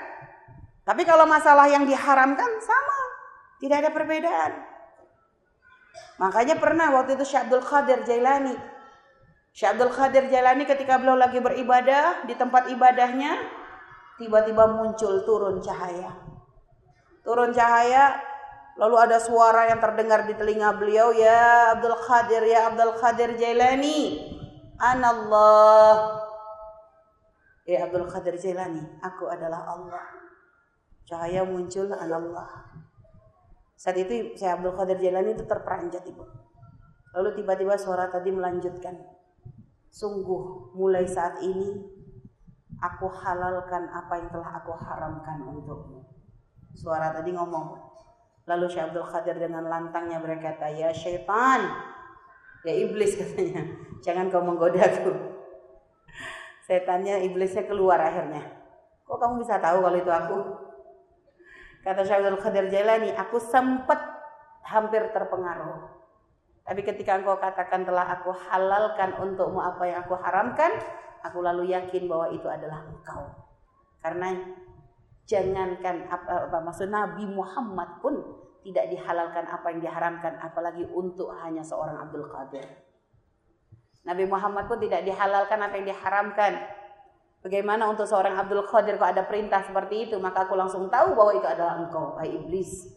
Tapi 0.85 1.05
kalau 1.05 1.29
masalah 1.29 1.69
yang 1.69 1.85
diharamkan 1.85 2.49
sama, 2.61 2.99
tidak 3.61 3.85
ada 3.85 3.91
perbedaan. 3.93 4.53
Makanya 6.21 6.57
pernah 6.61 6.93
waktu 6.93 7.17
itu 7.17 7.25
Syekh 7.25 7.49
Abdul 7.49 7.65
Qadir 7.65 8.01
Jailani. 8.05 8.57
Syekh 9.57 9.77
Abdul 9.77 9.93
Qadir 9.93 10.25
Jailani 10.29 10.65
ketika 10.69 11.01
beliau 11.01 11.17
lagi 11.17 11.41
beribadah 11.41 12.29
di 12.29 12.35
tempat 12.37 12.69
ibadahnya, 12.69 13.64
tiba-tiba 14.21 14.65
muncul 14.71 15.23
turun 15.27 15.59
cahaya. 15.63 16.13
Turun 17.25 17.51
cahaya 17.51 18.35
Lalu 18.75 18.97
ada 18.99 19.23
suara 19.23 19.71
yang 19.71 19.79
terdengar 19.79 20.27
di 20.27 20.35
telinga 20.35 20.75
beliau, 20.75 21.15
ya 21.15 21.79
Abdul 21.79 21.95
Qadir, 21.95 22.43
ya 22.43 22.75
Abdul 22.75 22.95
Qadir 22.99 23.39
Jailani, 23.39 24.19
anallah. 24.83 26.19
Ya 27.63 27.87
Abdul 27.87 28.11
Qadir 28.11 28.35
Jailani, 28.35 28.83
aku 28.99 29.31
adalah 29.31 29.63
Allah. 29.63 30.03
Cahaya 31.07 31.47
muncul 31.47 31.87
anallah. 31.95 32.51
Saat 33.79 33.95
itu 33.95 34.35
saya 34.35 34.59
Abdul 34.59 34.75
Qadir 34.75 34.99
Jailani 34.99 35.39
itu 35.39 35.47
terperanjat 35.47 36.03
ibu. 36.11 36.27
Lalu 37.15 37.31
tiba-tiba 37.39 37.79
suara 37.79 38.11
tadi 38.11 38.35
melanjutkan. 38.35 38.99
Sungguh 39.87 40.75
mulai 40.75 41.07
saat 41.07 41.39
ini 41.47 41.79
aku 42.85 43.09
halalkan 43.09 43.89
apa 43.89 44.13
yang 44.21 44.29
telah 44.29 44.51
aku 44.61 44.73
haramkan 44.77 45.41
untukmu. 45.49 46.05
Suara 46.77 47.15
tadi 47.17 47.33
ngomong, 47.33 47.95
Lalu 48.45 48.69
Syekh 48.69 48.93
Abdul 48.93 49.09
Qadir 49.09 49.37
dengan 49.41 49.65
lantangnya 49.65 50.21
berkata, 50.21 50.69
"Ya 50.69 50.93
syaitan, 50.93 51.65
ya 52.61 52.73
iblis 52.77 53.17
katanya, 53.21 53.65
jangan 54.05 54.29
kau 54.29 54.45
menggoda 54.45 54.85
aku." 54.85 55.13
Setannya 56.69 57.25
iblisnya 57.25 57.65
keluar 57.65 57.97
akhirnya. 58.01 58.45
Kok 59.05 59.17
kamu 59.17 59.35
bisa 59.45 59.61
tahu 59.61 59.85
kalau 59.85 59.97
itu 59.97 60.13
aku? 60.13 60.39
Kata 61.85 62.01
Syaikhul 62.05 62.41
Qadir 62.41 62.73
Jailani, 62.73 63.13
aku 63.13 63.37
sempat 63.37 64.01
hampir 64.65 65.13
terpengaruh. 65.13 65.93
Tapi 66.65 66.81
ketika 66.81 67.21
engkau 67.21 67.37
katakan 67.37 67.85
telah 67.85 68.09
aku 68.09 68.33
halalkan 68.33 69.13
untukmu 69.21 69.61
apa 69.61 69.85
yang 69.85 70.01
aku 70.01 70.17
haramkan, 70.17 70.73
aku 71.25 71.41
lalu 71.41 71.73
yakin 71.73 72.05
bahwa 72.05 72.29
itu 72.29 72.45
adalah 72.45 72.85
engkau. 72.85 73.25
Karena 74.05 74.37
jangankan 75.25 76.05
apa, 76.13 76.53
apa 76.53 76.59
maksud 76.61 76.93
Nabi 76.93 77.25
Muhammad 77.25 78.05
pun 78.05 78.21
tidak 78.61 78.93
dihalalkan 78.93 79.45
apa 79.49 79.67
yang 79.73 79.81
diharamkan 79.81 80.37
apalagi 80.41 80.85
untuk 80.93 81.33
hanya 81.41 81.65
seorang 81.65 81.97
Abdul 81.97 82.29
Qadir. 82.29 82.65
Nabi 84.05 84.29
Muhammad 84.29 84.69
pun 84.69 84.77
tidak 84.81 85.05
dihalalkan 85.09 85.57
apa 85.65 85.75
yang 85.81 85.89
diharamkan. 85.89 86.53
Bagaimana 87.41 87.89
untuk 87.89 88.09
seorang 88.09 88.37
Abdul 88.37 88.65
Qadir 88.69 88.97
kok 89.01 89.17
ada 89.17 89.25
perintah 89.25 89.65
seperti 89.65 90.09
itu, 90.09 90.17
maka 90.21 90.49
aku 90.49 90.57
langsung 90.57 90.89
tahu 90.89 91.13
bahwa 91.17 91.33
itu 91.37 91.45
adalah 91.45 91.81
engkau, 91.81 92.17
hai 92.21 92.29
iblis. 92.29 92.89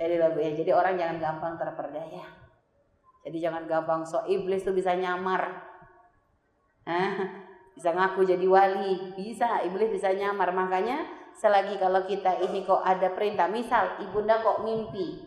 Jadi 0.00 0.16
ya, 0.16 0.50
jadi 0.56 0.70
orang 0.72 0.96
jangan 0.96 1.16
gampang 1.20 1.52
terperdaya. 1.60 2.24
Jadi 3.20 3.36
jangan 3.36 3.68
gampang 3.68 4.00
so 4.08 4.24
iblis 4.24 4.64
tuh 4.64 4.72
bisa 4.72 4.96
nyamar. 4.96 5.69
Hah? 6.90 7.12
Bisa 7.78 7.94
ngaku 7.94 8.26
jadi 8.26 8.46
wali, 8.50 9.14
bisa 9.14 9.62
iblis 9.62 9.94
bisa 9.94 10.10
nyamar. 10.10 10.50
Makanya 10.50 11.06
selagi 11.38 11.78
kalau 11.78 12.02
kita 12.04 12.42
ini 12.42 12.66
kok 12.66 12.82
ada 12.82 13.14
perintah, 13.14 13.46
misal 13.46 14.02
ibunda 14.02 14.42
kok 14.42 14.66
mimpi, 14.66 15.22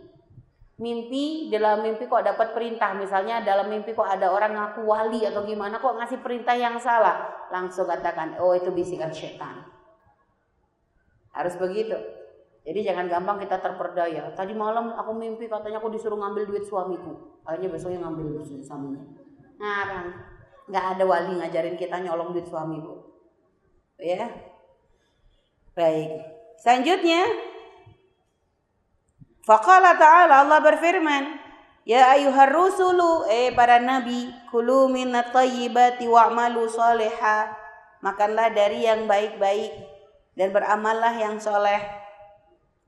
mimpi 0.78 1.48
dalam 1.48 1.82
mimpi 1.82 2.06
kok 2.06 2.22
dapat 2.22 2.52
perintah. 2.52 2.92
Misalnya 2.94 3.42
dalam 3.42 3.72
mimpi 3.72 3.96
kok 3.96 4.06
ada 4.06 4.30
orang 4.30 4.54
ngaku 4.54 4.84
wali 4.84 5.24
atau 5.24 5.48
gimana 5.48 5.80
kok 5.80 5.96
ngasih 5.96 6.20
perintah 6.20 6.54
yang 6.54 6.76
salah. 6.78 7.48
Langsung 7.50 7.88
katakan 7.88 8.38
oh 8.44 8.52
itu 8.54 8.70
bisikan 8.76 9.10
setan. 9.10 9.64
Harus 11.34 11.56
begitu. 11.58 11.96
Jadi 12.64 12.80
jangan 12.86 13.12
gampang 13.12 13.44
kita 13.44 13.60
terperdaya. 13.60 14.32
Tadi 14.36 14.56
malam 14.56 14.96
aku 14.96 15.12
mimpi 15.16 15.52
katanya 15.52 15.84
aku 15.84 15.92
disuruh 15.92 16.16
ngambil 16.16 16.48
duit 16.48 16.64
suamiku. 16.64 17.40
Akhirnya 17.44 17.72
besoknya 17.72 18.08
ngambil 18.08 18.40
duit 18.40 18.64
suaminya. 18.64 19.04
Nah 19.60 19.84
kan 19.90 20.06
nggak 20.70 20.86
ada 20.98 21.04
wali 21.04 21.40
ngajarin 21.40 21.76
kita 21.76 22.00
nyolong 22.00 22.32
duit 22.32 22.48
suami 22.48 22.80
bu 22.80 23.04
ya 24.00 24.30
baik 25.76 26.12
selanjutnya 26.60 27.54
Faqala 29.44 30.00
ta'ala 30.00 30.48
Allah 30.48 30.64
berfirman, 30.64 31.24
Ya 31.84 32.16
ayuhar 32.16 32.48
rusulu, 32.48 33.28
eh 33.28 33.52
para 33.52 33.76
nabi, 33.76 34.32
kulu 34.48 34.88
minat 34.88 35.36
tayyibati 35.36 36.08
wa'malu 36.08 36.72
soleha. 36.72 37.52
Makanlah 38.00 38.56
dari 38.56 38.88
yang 38.88 39.04
baik-baik 39.04 39.72
dan 40.40 40.56
beramallah 40.56 41.12
yang 41.20 41.44
soleh. 41.44 41.84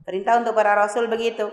Perintah 0.07 0.39
untuk 0.39 0.55
para 0.55 0.79
rasul 0.79 1.11
begitu. 1.11 1.43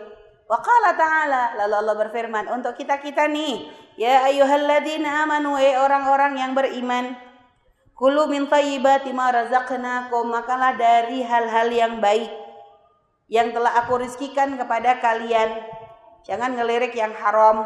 Waqala 0.46 0.94
ta'ala, 0.94 1.58
lalu 1.58 1.74
Allah 1.82 1.96
berfirman, 2.06 2.46
untuk 2.54 2.78
kita-kita 2.78 3.26
nih, 3.26 3.74
Ya 4.00 4.24
ayuhalladina 4.24 5.28
amanu, 5.28 5.61
eh 5.61 5.76
orang-orang 5.76 6.40
yang 6.40 6.52
beriman, 6.57 7.16
Kulu 7.92 8.26
min 8.26 8.50
tayyibati 8.50 9.14
ma 9.14 9.31
razaqnakum, 9.31 10.26
makanlah 10.26 10.74
dari 10.74 11.22
hal-hal 11.22 11.68
yang 11.70 12.02
baik 12.02 12.42
yang 13.33 13.48
telah 13.55 13.78
aku 13.81 14.02
rizkikan 14.02 14.61
kepada 14.61 15.00
kalian. 15.00 15.57
Jangan 16.26 16.52
ngelirik 16.52 16.92
yang 16.92 17.16
haram. 17.16 17.64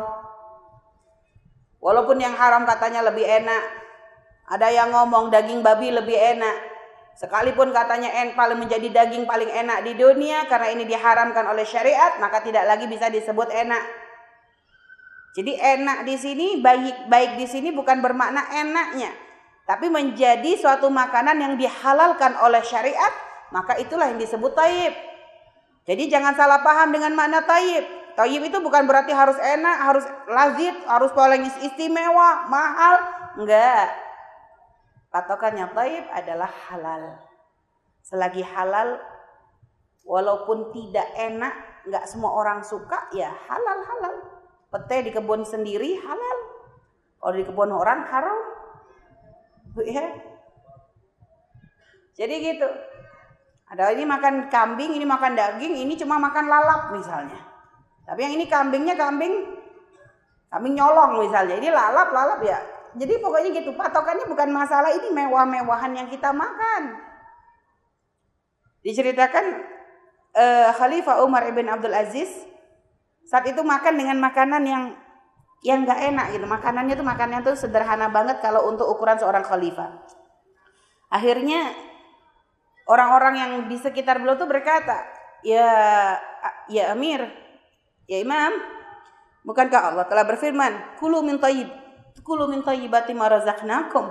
Walaupun 1.82 2.22
yang 2.22 2.38
haram 2.38 2.62
katanya 2.62 3.02
lebih 3.02 3.26
enak. 3.26 3.64
Ada 4.46 4.70
yang 4.70 4.94
ngomong 4.94 5.34
daging 5.34 5.66
babi 5.66 5.90
lebih 5.90 6.14
enak. 6.14 6.56
Sekalipun 7.18 7.74
katanya 7.74 8.12
en 8.22 8.38
paling 8.38 8.60
menjadi 8.60 8.92
daging 8.92 9.26
paling 9.26 9.48
enak 9.48 9.88
di 9.88 9.96
dunia 9.98 10.46
karena 10.46 10.68
ini 10.70 10.84
diharamkan 10.86 11.48
oleh 11.48 11.64
syariat, 11.66 12.14
maka 12.20 12.44
tidak 12.46 12.62
lagi 12.68 12.86
bisa 12.86 13.10
disebut 13.10 13.50
enak. 13.50 14.05
Jadi 15.36 15.52
enak 15.52 16.08
di 16.08 16.16
sini 16.16 16.46
baik 16.64 17.12
baik 17.12 17.36
di 17.36 17.44
sini 17.44 17.68
bukan 17.68 18.00
bermakna 18.00 18.48
enaknya, 18.56 19.12
tapi 19.68 19.92
menjadi 19.92 20.56
suatu 20.56 20.88
makanan 20.88 21.36
yang 21.36 21.54
dihalalkan 21.60 22.40
oleh 22.40 22.64
syariat, 22.64 23.12
maka 23.52 23.76
itulah 23.76 24.08
yang 24.08 24.16
disebut 24.16 24.56
taib. 24.56 24.96
Jadi 25.84 26.08
jangan 26.08 26.32
salah 26.32 26.64
paham 26.64 26.88
dengan 26.88 27.12
makna 27.12 27.44
tayyib. 27.44 27.84
Tayyib 28.16 28.48
itu 28.48 28.58
bukan 28.64 28.88
berarti 28.88 29.12
harus 29.12 29.36
enak, 29.36 29.76
harus 29.76 30.04
lazit, 30.24 30.76
harus 30.88 31.12
paling 31.12 31.44
istimewa, 31.60 32.48
mahal. 32.48 32.96
Enggak. 33.36 33.92
Patokannya 35.12 35.68
tayyib 35.76 36.06
adalah 36.16 36.48
halal. 36.48 37.20
Selagi 38.02 38.40
halal, 38.40 38.96
walaupun 40.08 40.72
tidak 40.72 41.06
enak, 41.12 41.54
enggak 41.84 42.08
semua 42.08 42.32
orang 42.32 42.64
suka, 42.64 43.06
ya 43.12 43.30
halal-halal. 43.46 44.35
Pete 44.76 45.08
di 45.08 45.10
kebun 45.16 45.40
sendiri 45.40 45.96
halal. 46.04 46.38
Kalau 47.16 47.32
di 47.32 47.44
kebun 47.48 47.72
orang 47.72 48.04
haram. 48.12 48.38
Ya. 49.80 50.04
Jadi 52.16 52.34
gitu. 52.44 52.68
Ada 53.66 53.96
ini 53.96 54.04
makan 54.04 54.52
kambing, 54.52 54.94
ini 54.94 55.02
makan 55.02 55.34
daging, 55.34 55.74
ini 55.80 55.98
cuma 55.98 56.20
makan 56.20 56.46
lalap 56.46 56.94
misalnya. 56.94 57.40
Tapi 58.06 58.20
yang 58.22 58.34
ini 58.36 58.46
kambingnya 58.46 58.94
kambing 58.94 59.56
kambing 60.52 60.74
nyolong 60.76 61.24
misalnya. 61.24 61.56
Ini 61.56 61.72
lalap 61.72 62.12
lalap 62.12 62.40
ya. 62.44 62.60
Jadi 62.96 63.16
pokoknya 63.18 63.50
gitu. 63.56 63.72
Patokannya 63.72 64.28
bukan 64.28 64.48
masalah 64.52 64.92
ini 64.92 65.08
mewah-mewahan 65.08 65.92
yang 65.96 66.08
kita 66.12 66.30
makan. 66.30 67.00
Diceritakan 68.86 69.44
uh, 70.36 70.70
Khalifah 70.76 71.24
Umar 71.26 71.48
ibn 71.50 71.66
Abdul 71.66 71.96
Aziz 71.96 72.30
saat 73.26 73.44
itu 73.50 73.60
makan 73.66 73.98
dengan 73.98 74.16
makanan 74.22 74.62
yang 74.62 74.84
yang 75.66 75.82
nggak 75.82 76.00
enak 76.14 76.26
gitu. 76.38 76.46
Makanannya 76.46 76.94
tuh 76.94 77.06
makanannya 77.06 77.42
tuh 77.42 77.56
sederhana 77.58 78.06
banget 78.06 78.38
kalau 78.38 78.70
untuk 78.70 78.86
ukuran 78.86 79.18
seorang 79.18 79.42
khalifah. 79.42 79.98
Akhirnya 81.10 81.74
orang-orang 82.86 83.34
yang 83.34 83.50
di 83.66 83.74
sekitar 83.74 84.22
beliau 84.22 84.38
tuh 84.38 84.46
berkata, 84.46 85.02
"Ya 85.42 85.66
ya 86.70 86.94
Amir, 86.94 87.26
ya 88.06 88.22
Imam, 88.22 88.54
bukankah 89.42 89.94
Allah 89.94 90.06
telah 90.06 90.22
berfirman, 90.22 90.98
"Kulu 91.02 91.26
min 91.26 91.42
thayyib, 91.42 91.66
kulu 92.22 92.46
min 92.46 92.62
thayyibati 92.62 93.10
ma 93.10 93.26
razaqnakum." 93.26 94.06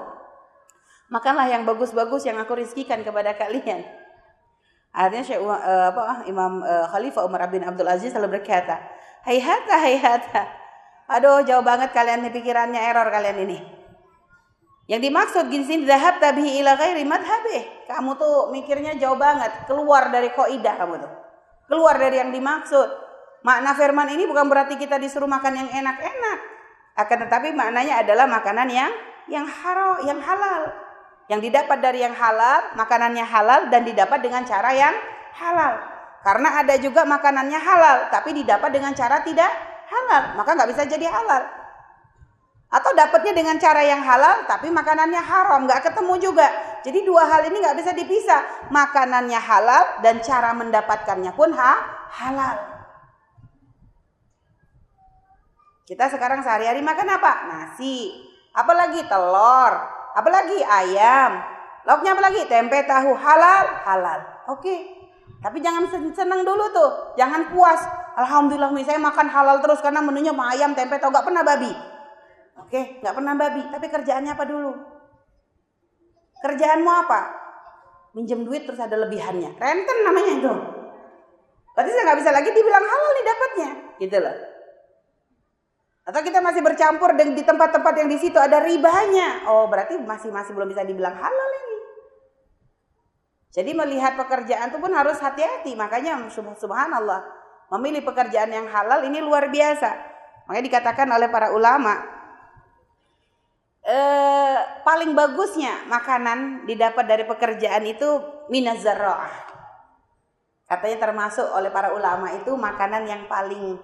Makanlah 1.07 1.47
yang 1.47 1.63
bagus-bagus 1.63 2.27
yang 2.27 2.35
aku 2.41 2.57
rizkikan 2.57 3.05
kepada 3.05 3.37
kalian. 3.37 3.85
Akhirnya 4.95 5.23
Syekh 5.27 5.43
uh, 5.43 5.91
apa 5.91 6.25
Imam 6.25 6.63
uh, 6.63 6.87
Khalifah 6.89 7.27
Umar 7.27 7.45
bin 7.51 7.61
Abdul 7.61 7.85
Aziz 7.85 8.15
selalu 8.15 8.39
berkata, 8.39 8.79
"Hayhata 9.25 9.75
hayhata." 9.81 10.43
Aduh, 11.05 11.45
jauh 11.45 11.61
banget 11.61 11.93
kalian 11.93 12.25
nih 12.25 12.33
pikirannya 12.33 12.81
error 12.81 13.09
kalian 13.13 13.45
ini. 13.45 13.57
Yang 14.85 15.01
dimaksud 15.09 15.43
gini 15.49 15.65
sini 15.65 15.83
zahab 15.89 16.21
tabihi 16.21 16.61
ila 16.61 16.77
ghairi 16.77 17.05
madhabih. 17.05 17.89
Kamu 17.89 18.17
tuh 18.21 18.53
mikirnya 18.53 18.93
jauh 19.01 19.17
banget, 19.17 19.65
keluar 19.65 20.13
dari 20.13 20.29
kaidah 20.29 20.77
kamu 20.77 21.01
tuh. 21.01 21.13
Keluar 21.65 21.97
dari 21.97 22.21
yang 22.21 22.29
dimaksud. 22.29 22.89
Makna 23.41 23.73
firman 23.77 24.09
ini 24.13 24.25
bukan 24.29 24.45
berarti 24.49 24.77
kita 24.77 24.97
disuruh 24.97 25.29
makan 25.29 25.53
yang 25.57 25.69
enak-enak. 25.69 26.39
Akan 26.97 27.17
tetapi 27.25 27.53
maknanya 27.53 28.01
adalah 28.01 28.25
makanan 28.29 28.69
yang 28.69 28.93
yang 29.25 29.45
haram, 29.45 30.01
yang 30.05 30.21
halal. 30.21 30.69
Yang 31.25 31.49
didapat 31.49 31.77
dari 31.81 32.05
yang 32.05 32.13
halal, 32.13 32.77
makanannya 32.77 33.25
halal 33.25 33.61
dan 33.73 33.81
didapat 33.81 34.21
dengan 34.21 34.45
cara 34.45 34.69
yang 34.73 34.93
halal. 35.33 35.94
Karena 36.25 36.65
ada 36.65 36.73
juga 36.81 37.05
makanannya 37.05 37.59
halal, 37.61 37.97
tapi 38.09 38.33
didapat 38.33 38.73
dengan 38.73 38.97
cara 38.97 39.21
tidak 39.21 39.45
halal, 39.85 40.33
maka 40.33 40.57
nggak 40.57 40.73
bisa 40.73 40.89
jadi 40.89 41.05
halal. 41.05 41.45
Atau 42.73 42.91
dapatnya 42.97 43.37
dengan 43.37 43.61
cara 43.61 43.85
yang 43.85 44.01
halal 44.01 44.49
tapi 44.49 44.73
makanannya 44.73 45.21
haram, 45.21 45.69
nggak 45.69 45.85
ketemu 45.85 46.13
juga. 46.17 46.49
Jadi 46.81 47.05
dua 47.05 47.29
hal 47.29 47.45
ini 47.45 47.61
nggak 47.61 47.77
bisa 47.77 47.93
dipisah. 47.93 48.41
Makanannya 48.73 49.37
halal 49.37 50.01
dan 50.01 50.17
cara 50.25 50.49
mendapatkannya 50.57 51.29
pun 51.37 51.53
ha 51.53 51.73
halal. 52.09 52.57
Kita 55.85 56.09
sekarang 56.09 56.41
sehari-hari 56.41 56.81
makan 56.81 57.05
apa? 57.15 57.31
Nasi. 57.53 58.09
Apalagi 58.57 59.05
telur. 59.05 59.73
Apalagi 60.17 60.57
ayam. 60.65 61.37
Lauknya 61.85 62.17
apa 62.17 62.21
lagi? 62.25 62.41
Tempe, 62.49 62.81
tahu. 62.89 63.13
Halal? 63.13 63.85
Halal. 63.85 64.19
Oke. 64.49 65.04
Tapi 65.43 65.57
jangan 65.63 65.87
seneng 65.89 66.41
dulu 66.45 66.69
tuh. 66.71 66.91
Jangan 67.17 67.49
puas. 67.51 67.81
Alhamdulillah 68.15 68.71
misalnya 68.71 69.11
makan 69.11 69.27
halal 69.27 69.59
terus 69.59 69.83
karena 69.83 69.99
menunya 69.99 70.31
ayam, 70.31 70.71
tempe, 70.71 70.99
tahu. 70.99 71.11
Gak 71.11 71.27
pernah 71.27 71.43
babi. 71.43 71.95
Oke, 72.65 72.97
nggak 73.03 73.13
pernah 73.13 73.37
babi, 73.37 73.61
tapi 73.69 73.85
kerjaannya 73.93 74.31
apa 74.33 74.45
dulu? 74.47 74.73
Kerjaanmu 76.41 76.89
apa? 76.89 77.21
Minjem 78.17 78.41
duit 78.41 78.65
terus 78.65 78.81
ada 78.81 78.97
lebihannya. 79.05 79.53
Renten 79.59 79.97
namanya 80.01 80.31
itu. 80.33 80.53
Berarti 81.77 81.89
saya 81.93 82.03
nggak 82.09 82.19
bisa 82.23 82.31
lagi 82.33 82.49
dibilang 82.49 82.85
halal 82.87 83.09
nih 83.11 83.25
dapatnya, 83.27 83.69
gitu 84.01 84.17
loh. 84.17 84.37
Atau 86.05 86.21
kita 86.25 86.39
masih 86.39 86.61
bercampur 86.63 87.13
di 87.17 87.43
tempat-tempat 87.43 87.93
yang 87.97 88.09
di 88.09 88.17
situ 88.17 88.37
ada 88.39 88.61
ribanya. 88.63 89.45
Oh, 89.45 89.67
berarti 89.69 89.99
masih 90.01 90.33
masih 90.33 90.55
belum 90.55 90.71
bisa 90.71 90.81
dibilang 90.87 91.13
halal 91.13 91.49
ini. 91.64 91.64
Jadi 93.55 93.71
melihat 93.71 94.19
pekerjaan 94.19 94.67
itu 94.67 94.83
pun 94.83 94.91
harus 94.91 95.15
hati-hati. 95.23 95.79
Makanya 95.79 96.27
subhanallah, 96.35 97.23
memilih 97.71 98.03
pekerjaan 98.03 98.51
yang 98.51 98.67
halal 98.67 99.07
ini 99.07 99.23
luar 99.23 99.47
biasa. 99.47 99.95
Makanya 100.45 100.65
dikatakan 100.67 101.07
oleh 101.07 101.31
para 101.31 101.55
ulama, 101.55 102.03
eh, 103.87 104.59
paling 104.83 105.15
bagusnya 105.15 105.87
makanan 105.87 106.67
didapat 106.67 107.07
dari 107.07 107.23
pekerjaan 107.23 107.87
itu 107.87 108.19
minaz 108.51 108.83
Katanya 110.65 110.97
termasuk 110.97 111.47
oleh 111.55 111.71
para 111.71 111.95
ulama 111.95 112.35
itu 112.35 112.51
makanan 112.57 113.07
yang 113.07 113.23
paling 113.31 113.79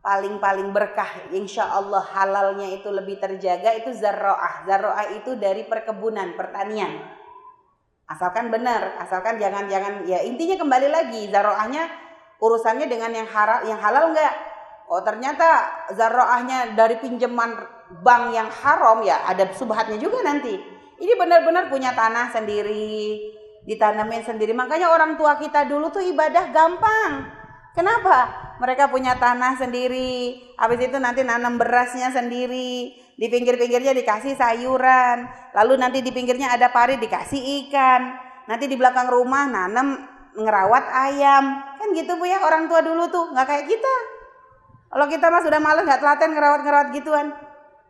paling 0.00 0.40
paling 0.40 0.72
berkah 0.72 1.28
insya 1.28 1.76
Allah 1.76 2.00
halalnya 2.00 2.72
itu 2.72 2.88
lebih 2.88 3.20
terjaga 3.20 3.76
itu 3.76 3.92
zarroah 3.92 4.64
zarroah 4.64 5.12
itu 5.12 5.36
dari 5.36 5.68
perkebunan 5.68 6.32
pertanian 6.40 7.19
Asalkan 8.10 8.50
benar, 8.50 8.98
asalkan 8.98 9.38
jangan-jangan 9.38 10.02
ya 10.02 10.18
intinya 10.26 10.58
kembali 10.58 10.88
lagi 10.90 11.30
zaroahnya 11.30 11.86
urusannya 12.42 12.90
dengan 12.90 13.14
yang 13.14 13.28
halal 13.30 13.62
yang 13.62 13.78
halal 13.78 14.10
enggak. 14.10 14.34
Oh 14.90 14.98
ternyata 15.06 15.70
zaroahnya 15.94 16.74
dari 16.74 16.98
pinjaman 16.98 17.54
bank 18.02 18.34
yang 18.34 18.50
haram 18.50 18.98
ya 19.06 19.22
ada 19.30 19.46
subhatnya 19.54 19.94
juga 20.02 20.26
nanti. 20.26 20.58
Ini 20.98 21.12
benar-benar 21.14 21.70
punya 21.70 21.94
tanah 21.94 22.34
sendiri, 22.34 23.30
ditanamin 23.62 24.26
sendiri. 24.26 24.58
Makanya 24.58 24.90
orang 24.90 25.14
tua 25.14 25.38
kita 25.38 25.70
dulu 25.70 25.94
tuh 25.94 26.02
ibadah 26.02 26.50
gampang. 26.50 27.30
Kenapa? 27.78 28.50
Mereka 28.58 28.90
punya 28.90 29.16
tanah 29.16 29.56
sendiri, 29.56 30.36
habis 30.58 30.82
itu 30.82 30.98
nanti 31.00 31.22
nanam 31.24 31.56
berasnya 31.56 32.12
sendiri, 32.12 32.92
di 33.20 33.28
pinggir-pinggirnya 33.28 33.92
dikasih 33.92 34.32
sayuran, 34.32 35.28
lalu 35.52 35.76
nanti 35.76 36.00
di 36.00 36.08
pinggirnya 36.08 36.56
ada 36.56 36.72
parit 36.72 36.96
dikasih 36.96 37.68
ikan, 37.68 38.16
nanti 38.48 38.64
di 38.64 38.80
belakang 38.80 39.12
rumah 39.12 39.44
nanam 39.44 40.08
ngerawat 40.32 40.88
ayam, 40.88 41.60
kan 41.76 41.88
gitu 41.92 42.16
bu 42.16 42.24
ya 42.24 42.40
orang 42.40 42.64
tua 42.64 42.80
dulu 42.80 43.12
tuh 43.12 43.28
nggak 43.36 43.44
kayak 43.44 43.66
kita. 43.68 43.96
Kalau 44.88 45.04
kita 45.04 45.28
mah 45.28 45.44
sudah 45.44 45.60
malas 45.60 45.84
nggak 45.84 46.00
telaten 46.00 46.32
ngerawat-ngerawat 46.32 46.88
gituan. 46.96 47.28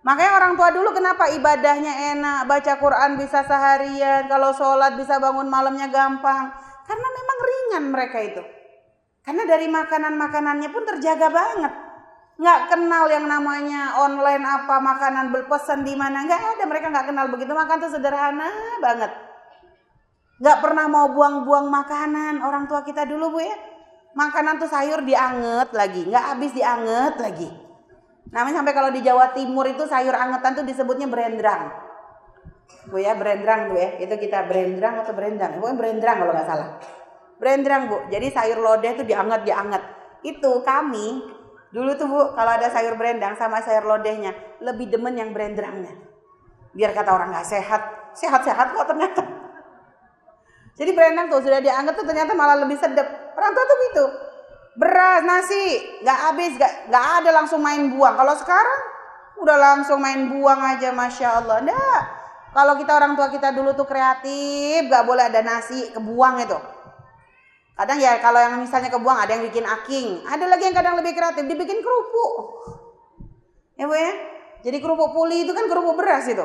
Makanya 0.03 0.33
orang 0.35 0.53
tua 0.59 0.69
dulu 0.75 0.91
kenapa 0.99 1.31
ibadahnya 1.31 2.19
enak, 2.19 2.51
baca 2.51 2.73
Quran 2.83 3.11
bisa 3.15 3.47
seharian, 3.47 4.27
kalau 4.27 4.51
sholat 4.51 4.99
bisa 4.99 5.23
bangun 5.23 5.47
malamnya 5.47 5.87
gampang. 5.95 6.51
Karena 6.91 7.09
memang 7.15 7.39
ringan 7.39 7.85
mereka 7.95 8.19
itu. 8.19 8.43
Karena 9.23 9.47
dari 9.47 9.71
makanan-makanannya 9.71 10.69
pun 10.75 10.83
terjaga 10.91 11.29
banget 11.31 11.73
nggak 12.41 12.61
kenal 12.73 13.05
yang 13.13 13.29
namanya 13.29 14.01
online 14.01 14.41
apa 14.41 14.81
makanan 14.81 15.29
berpesan 15.29 15.85
di 15.85 15.93
mana. 15.93 16.25
Nggak 16.25 16.57
ada 16.57 16.65
mereka 16.65 16.87
nggak 16.89 17.07
kenal 17.13 17.27
begitu. 17.29 17.53
Makan 17.53 17.77
tuh 17.85 17.93
sederhana 17.93 18.49
banget. 18.81 19.13
Nggak 20.41 20.59
pernah 20.65 20.89
mau 20.89 21.13
buang-buang 21.13 21.69
makanan. 21.69 22.41
Orang 22.41 22.65
tua 22.65 22.81
kita 22.81 23.05
dulu 23.05 23.37
bu 23.37 23.41
ya. 23.45 23.57
Makanan 24.17 24.57
tuh 24.57 24.73
sayur 24.73 25.05
dianget 25.05 25.69
lagi. 25.77 26.09
Nggak 26.09 26.25
habis 26.33 26.51
dianget 26.57 27.15
lagi. 27.21 27.49
Namanya 28.33 28.65
sampai 28.65 28.73
kalau 28.73 28.89
di 28.89 29.05
Jawa 29.05 29.37
Timur 29.37 29.69
itu 29.69 29.85
sayur 29.85 30.17
angetan 30.17 30.57
tuh 30.57 30.65
disebutnya 30.65 31.11
berendrang 31.11 31.91
bu 32.91 32.97
ya 32.99 33.13
berendrang 33.19 33.71
bu 33.71 33.77
ya. 33.77 34.01
Itu 34.01 34.17
kita 34.17 34.49
berendrang 34.49 35.05
atau 35.05 35.13
berendang 35.13 35.61
bukan 35.61 35.77
berendrang 35.77 36.17
kalau 36.25 36.33
nggak 36.33 36.49
salah. 36.49 36.69
Berendrang 37.37 37.83
bu. 37.93 37.97
Jadi 38.09 38.27
sayur 38.33 38.59
lodeh 38.65 38.97
tuh 38.97 39.05
dianget 39.05 39.45
dianget. 39.45 39.83
Itu 40.25 40.65
kami 40.65 41.40
Dulu 41.71 41.91
tuh 41.95 42.07
Bu, 42.11 42.21
kalau 42.35 42.51
ada 42.51 42.67
sayur 42.67 42.99
berendang 42.99 43.39
sama 43.39 43.63
sayur 43.63 43.87
lodehnya, 43.87 44.35
lebih 44.59 44.91
demen 44.91 45.15
yang 45.15 45.31
berendrangnya. 45.31 45.95
Biar 46.75 46.91
kata 46.91 47.15
orang 47.15 47.31
nggak 47.31 47.47
sehat, 47.47 47.83
sehat-sehat 48.19 48.75
kok 48.75 48.91
ternyata. 48.91 49.23
Jadi 50.75 50.91
berendang 50.91 51.31
tuh 51.31 51.47
sudah 51.47 51.63
dianggap 51.63 51.95
tuh 51.95 52.07
ternyata 52.07 52.35
malah 52.35 52.59
lebih 52.59 52.75
sedap. 52.75 53.07
Orang 53.39 53.53
tua 53.55 53.65
tuh 53.67 53.79
gitu. 53.91 54.05
Beras, 54.79 55.23
nasi, 55.23 55.67
nggak 56.03 56.19
habis, 56.31 56.53
nggak 56.59 57.07
ada 57.23 57.31
langsung 57.31 57.63
main 57.63 57.91
buang. 57.95 58.19
Kalau 58.19 58.35
sekarang 58.35 58.79
udah 59.39 59.57
langsung 59.61 59.99
main 60.03 60.27
buang 60.27 60.59
aja, 60.75 60.91
masya 60.91 61.39
Allah. 61.39 61.63
Nggak. 61.63 62.03
Kalau 62.51 62.75
kita 62.75 62.93
orang 62.99 63.15
tua 63.15 63.31
kita 63.31 63.55
dulu 63.55 63.79
tuh 63.79 63.87
kreatif, 63.87 64.91
nggak 64.91 65.07
boleh 65.07 65.31
ada 65.31 65.39
nasi 65.47 65.95
kebuang 65.95 66.43
itu 66.43 66.80
Kadang 67.81 67.97
ya 67.97 68.21
kalau 68.21 68.37
yang 68.37 68.61
misalnya 68.61 68.93
kebuang 68.93 69.25
ada 69.25 69.41
yang 69.41 69.49
bikin 69.49 69.65
aking, 69.65 70.21
ada 70.29 70.45
lagi 70.45 70.69
yang 70.69 70.77
kadang 70.77 71.01
lebih 71.01 71.17
kreatif 71.17 71.49
dibikin 71.49 71.81
kerupuk. 71.81 72.33
Ya 73.81 73.89
Bu 73.89 73.97
ya. 73.97 74.13
Jadi 74.61 74.85
kerupuk 74.85 75.17
puli 75.17 75.49
itu 75.49 75.57
kan 75.57 75.65
kerupuk 75.65 75.97
beras 75.97 76.29
itu. 76.29 76.45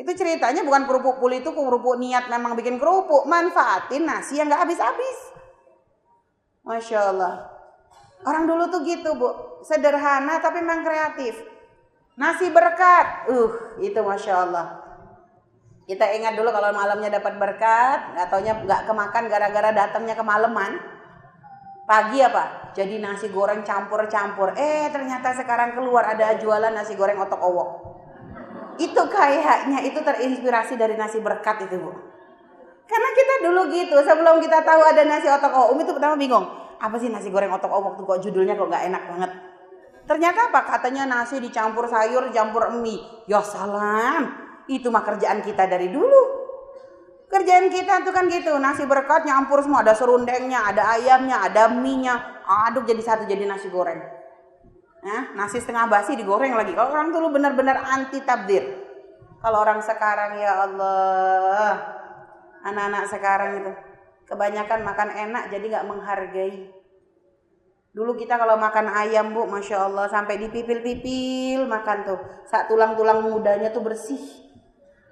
Itu 0.00 0.16
ceritanya 0.16 0.64
bukan 0.64 0.88
kerupuk 0.88 1.20
puli 1.20 1.44
itu 1.44 1.52
kerupuk 1.52 2.00
niat 2.00 2.32
memang 2.32 2.56
bikin 2.56 2.80
kerupuk, 2.80 3.28
manfaatin 3.28 4.08
nasi 4.08 4.40
yang 4.40 4.48
nggak 4.48 4.64
habis-habis. 4.64 5.18
Masya 6.64 7.12
Allah. 7.12 7.52
Orang 8.24 8.48
dulu 8.48 8.72
tuh 8.72 8.80
gitu 8.80 9.12
bu, 9.12 9.60
sederhana 9.60 10.40
tapi 10.40 10.64
memang 10.64 10.80
kreatif. 10.88 11.36
Nasi 12.16 12.48
berkat, 12.48 13.28
uh 13.28 13.76
itu 13.84 14.00
masya 14.00 14.48
Allah. 14.48 14.85
Kita 15.86 16.02
ingat 16.02 16.34
dulu 16.34 16.50
kalau 16.50 16.74
malamnya 16.74 17.14
dapat 17.14 17.38
berkat, 17.38 18.18
nggak 18.18 18.26
taunya 18.26 18.58
nggak 18.58 18.90
kemakan 18.90 19.24
gara-gara 19.30 19.70
datangnya 19.70 20.18
kemalaman. 20.18 20.82
Pagi 21.86 22.18
apa? 22.18 22.74
Jadi 22.74 22.98
nasi 22.98 23.30
goreng 23.30 23.62
campur-campur. 23.62 24.58
Eh 24.58 24.90
ternyata 24.90 25.30
sekarang 25.38 25.78
keluar 25.78 26.02
ada 26.02 26.34
jualan 26.42 26.74
nasi 26.74 26.98
goreng 26.98 27.14
otok 27.22 27.38
owok. 27.38 27.68
Itu 28.82 29.06
kayaknya 29.06 29.86
itu 29.86 30.02
terinspirasi 30.02 30.74
dari 30.74 30.98
nasi 30.98 31.22
berkat 31.22 31.70
itu 31.70 31.78
bu. 31.78 31.94
Karena 32.90 33.10
kita 33.14 33.34
dulu 33.46 33.70
gitu, 33.70 33.96
sebelum 34.02 34.42
kita 34.42 34.66
tahu 34.66 34.82
ada 34.82 35.06
nasi 35.06 35.30
otok 35.30 35.54
owok, 35.54 35.68
Umi 35.70 35.82
itu 35.86 35.94
pertama 35.94 36.18
bingung. 36.18 36.46
Apa 36.82 36.98
sih 36.98 37.14
nasi 37.14 37.30
goreng 37.30 37.54
otok 37.54 37.70
owok 37.70 37.92
tuh 37.94 38.04
kok 38.10 38.18
judulnya 38.26 38.58
kok 38.58 38.66
nggak 38.66 38.84
enak 38.90 39.02
banget. 39.06 39.30
Ternyata 40.10 40.50
apa? 40.50 40.60
Katanya 40.66 41.06
nasi 41.06 41.38
dicampur 41.38 41.86
sayur, 41.86 42.26
campur 42.34 42.74
mie. 42.82 42.98
Ya 43.30 43.38
salam, 43.42 44.45
itu 44.66 44.90
mah 44.90 45.06
kerjaan 45.06 45.42
kita 45.42 45.66
dari 45.70 45.90
dulu. 45.90 46.46
Kerjaan 47.26 47.66
kita 47.70 48.06
tuh 48.06 48.14
kan 48.14 48.30
gitu, 48.30 48.54
nasi 48.62 48.86
berkat 48.86 49.26
nyampur 49.26 49.58
semua, 49.58 49.82
ada 49.82 49.98
serundengnya, 49.98 50.62
ada 50.70 50.94
ayamnya, 50.94 51.42
ada 51.42 51.66
mie-nya, 51.74 52.42
aduk 52.46 52.86
jadi 52.86 53.02
satu 53.02 53.26
jadi 53.26 53.50
nasi 53.50 53.66
goreng. 53.66 53.98
Nah, 55.02 55.34
nasi 55.34 55.58
setengah 55.58 55.90
basi 55.90 56.14
digoreng 56.14 56.54
lagi. 56.54 56.74
Kalau 56.74 56.90
orang 56.94 57.10
dulu 57.10 57.34
benar-benar 57.34 57.82
anti 57.82 58.22
tabdir. 58.22 58.62
Kalau 59.42 59.62
orang 59.62 59.78
sekarang 59.82 60.38
ya 60.38 60.66
Allah, 60.66 61.70
anak-anak 62.66 63.04
sekarang 63.10 63.50
itu 63.62 63.72
kebanyakan 64.26 64.82
makan 64.82 65.10
enak 65.14 65.42
jadi 65.54 65.64
nggak 65.70 65.86
menghargai. 65.86 66.74
Dulu 67.94 68.12
kita 68.18 68.36
kalau 68.36 68.58
makan 68.60 68.92
ayam 68.92 69.32
bu, 69.32 69.48
masya 69.48 69.88
Allah 69.88 70.10
sampai 70.10 70.36
dipipil-pipil 70.36 71.64
makan 71.64 71.98
tuh, 72.04 72.20
saat 72.44 72.68
tulang-tulang 72.68 73.24
mudanya 73.24 73.72
tuh 73.72 73.80
bersih. 73.80 74.20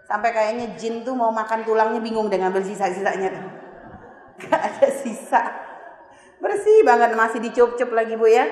Sampai 0.05 0.31
kayaknya 0.37 0.77
jin 0.77 1.01
tuh 1.01 1.17
mau 1.17 1.33
makan 1.33 1.65
tulangnya 1.65 2.01
bingung 2.01 2.29
dengan 2.29 2.53
bersisa-sisanya 2.53 3.29
tuh. 3.33 3.47
Gak 4.45 4.61
ada 4.61 4.89
sisa. 4.93 5.43
Bersih 6.45 6.85
banget 6.85 7.17
masih 7.17 7.41
dicup-cup 7.41 7.89
lagi 7.97 8.21
Bu 8.21 8.29
ya. 8.29 8.45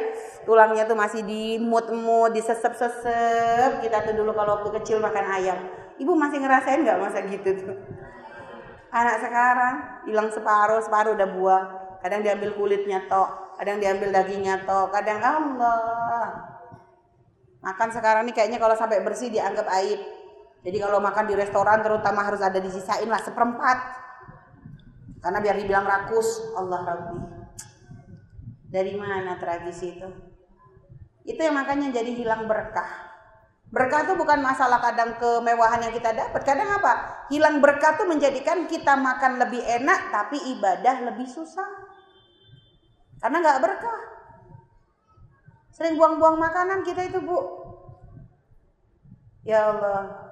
Tulangnya 0.48 0.88
tuh 0.88 0.96
masih 0.96 1.22
dimut-mut, 1.22 2.32
disesep-sesep. 2.32 3.84
Kita 3.84 4.00
tuh 4.00 4.16
dulu 4.16 4.32
kalau 4.32 4.58
waktu 4.58 4.80
kecil 4.80 4.96
makan 4.98 5.26
ayam. 5.28 5.58
Ibu 6.00 6.12
masih 6.16 6.40
ngerasain 6.40 6.80
nggak 6.82 6.98
masa 6.98 7.20
gitu 7.28 7.52
tuh? 7.62 7.76
Anak 8.92 9.24
sekarang 9.24 9.74
hilang 10.08 10.28
separuh, 10.32 10.80
separuh 10.80 11.16
udah 11.16 11.28
buah. 11.36 11.64
Kadang 12.02 12.26
diambil 12.26 12.52
kulitnya 12.58 13.06
tok, 13.06 13.56
kadang 13.60 13.78
diambil 13.78 14.10
dagingnya 14.10 14.66
tok, 14.66 14.90
kadang 14.90 15.22
Allah. 15.22 16.28
Makan 17.62 17.88
sekarang 17.94 18.26
nih 18.26 18.34
kayaknya 18.34 18.58
kalau 18.58 18.74
sampai 18.74 19.04
bersih 19.06 19.30
dianggap 19.30 19.70
aib. 19.80 20.00
Jadi 20.62 20.79
kalau 20.79 21.03
makan 21.03 21.26
di 21.26 21.34
restoran 21.34 21.82
terutama 21.82 22.22
harus 22.22 22.39
ada 22.39 22.62
disisain 22.62 23.11
lah 23.11 23.18
seperempat. 23.18 23.78
Karena 25.22 25.39
biar 25.43 25.55
dibilang 25.59 25.86
rakus, 25.86 26.55
Allah 26.55 26.80
Rabbi. 26.82 27.18
Dari 28.70 28.95
mana 28.95 29.39
tradisi 29.39 29.99
itu? 29.99 30.09
Itu 31.22 31.39
yang 31.39 31.55
makanya 31.55 31.95
jadi 31.95 32.11
hilang 32.14 32.47
berkah. 32.47 33.12
Berkah 33.72 34.05
itu 34.05 34.14
bukan 34.20 34.45
masalah 34.45 34.84
kadang 34.84 35.16
kemewahan 35.16 35.80
yang 35.82 35.95
kita 35.97 36.12
dapat. 36.12 36.41
Kadang 36.45 36.68
apa? 36.78 37.24
Hilang 37.32 37.59
berkah 37.64 37.97
itu 37.97 38.05
menjadikan 38.05 38.68
kita 38.68 38.95
makan 38.99 39.41
lebih 39.41 39.64
enak 39.64 40.12
tapi 40.12 40.36
ibadah 40.59 41.09
lebih 41.09 41.24
susah. 41.24 41.66
Karena 43.18 43.39
nggak 43.41 43.61
berkah. 43.62 44.01
Sering 45.72 45.97
buang-buang 45.97 46.36
makanan 46.36 46.84
kita 46.84 47.09
itu 47.09 47.18
bu. 47.24 47.39
Ya 49.43 49.72
Allah, 49.72 50.32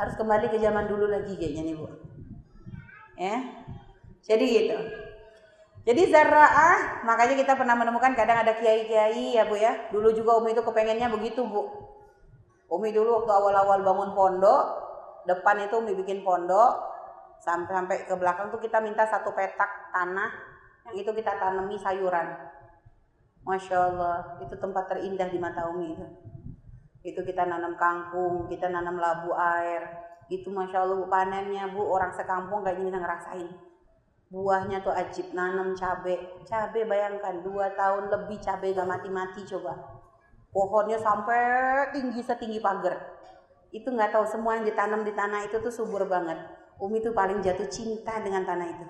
harus 0.00 0.16
kembali 0.16 0.48
ke 0.48 0.56
zaman 0.56 0.88
dulu 0.88 1.12
lagi 1.12 1.36
kayaknya 1.36 1.62
nih 1.68 1.74
bu. 1.76 1.86
Ya. 3.20 3.36
Jadi 4.24 4.44
gitu. 4.48 4.76
Jadi 5.84 6.02
zara'ah 6.08 7.04
makanya 7.04 7.36
kita 7.36 7.52
pernah 7.56 7.76
menemukan 7.76 8.16
kadang 8.16 8.40
ada 8.40 8.56
kiai-kiai 8.56 9.36
ya 9.36 9.44
bu 9.44 9.60
ya. 9.60 9.92
Dulu 9.92 10.08
juga 10.16 10.40
umi 10.40 10.56
itu 10.56 10.64
kepengennya 10.64 11.12
begitu 11.12 11.44
bu. 11.44 11.68
Umi 12.72 12.96
dulu 12.96 13.20
waktu 13.20 13.32
awal-awal 13.32 13.84
bangun 13.84 14.10
pondok 14.16 14.64
depan 15.28 15.68
itu 15.68 15.76
umi 15.76 15.92
bikin 15.92 16.24
pondok 16.24 16.80
sampai 17.44 17.72
sampai 17.72 17.96
ke 18.08 18.14
belakang 18.16 18.48
tuh 18.48 18.60
kita 18.60 18.80
minta 18.80 19.04
satu 19.04 19.36
petak 19.36 19.92
tanah 19.92 20.30
yang 20.88 20.96
itu 20.96 21.10
kita 21.12 21.36
tanami 21.36 21.76
sayuran. 21.76 22.40
Masya 23.44 23.76
Allah 23.76 24.36
itu 24.44 24.52
tempat 24.56 24.88
terindah 24.88 25.28
di 25.28 25.40
mata 25.40 25.64
Umi 25.72 25.96
itu 25.96 26.04
itu 27.00 27.24
kita 27.24 27.48
nanam 27.48 27.80
kangkung 27.80 28.44
kita 28.52 28.68
nanam 28.68 29.00
labu 29.00 29.32
air. 29.32 29.88
Itu 30.30 30.52
Masya 30.52 30.84
Allah 30.84 30.96
bu 31.00 31.06
panennya 31.08 31.72
bu. 31.72 31.82
Orang 31.88 32.12
sekampung 32.12 32.62
kayaknya 32.62 32.92
bisa 32.92 32.98
ngerasain. 33.00 33.50
Buahnya 34.30 34.78
tuh 34.84 34.94
ajib 34.94 35.32
nanam 35.34 35.74
cabe. 35.74 36.38
Cabe 36.46 36.86
bayangkan 36.86 37.42
dua 37.42 37.72
tahun 37.74 38.12
lebih 38.12 38.38
cabe 38.38 38.70
gak 38.70 38.86
mati-mati 38.86 39.42
coba. 39.48 39.74
Pohonnya 40.54 41.00
sampai 41.00 41.90
tinggi 41.90 42.20
setinggi 42.22 42.62
pagar. 42.62 43.18
Itu 43.70 43.90
nggak 43.90 44.10
tahu 44.10 44.26
semua 44.26 44.58
yang 44.58 44.66
ditanam 44.66 45.06
di 45.06 45.14
tanah 45.14 45.46
itu 45.46 45.62
tuh 45.62 45.70
subur 45.70 46.06
banget. 46.06 46.38
Umi 46.78 47.02
tuh 47.02 47.14
paling 47.14 47.38
jatuh 47.42 47.70
cinta 47.70 48.18
dengan 48.22 48.42
tanah 48.42 48.66
itu. 48.66 48.86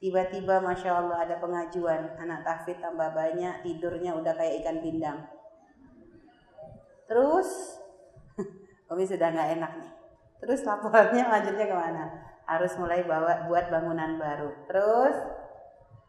Tiba-tiba 0.00 0.64
masya 0.64 0.96
Allah 0.96 1.24
ada 1.28 1.36
pengajuan. 1.36 2.16
Anak 2.16 2.44
tahfid 2.44 2.80
tambah 2.80 3.12
banyak 3.12 3.60
tidurnya 3.60 4.16
udah 4.16 4.32
kayak 4.32 4.64
ikan 4.64 4.80
pindang 4.80 5.39
terus 7.10 7.74
Umi 8.94 9.02
sudah 9.02 9.34
nggak 9.34 9.50
enak 9.58 9.72
nih 9.82 9.92
terus 10.38 10.62
laporannya 10.62 11.26
lanjutnya 11.26 11.66
ke 11.66 11.74
mana 11.74 12.30
harus 12.50 12.74
mulai 12.82 13.06
bawa 13.06 13.46
buat 13.46 13.70
bangunan 13.70 14.18
baru. 14.18 14.50
Terus 14.66 15.16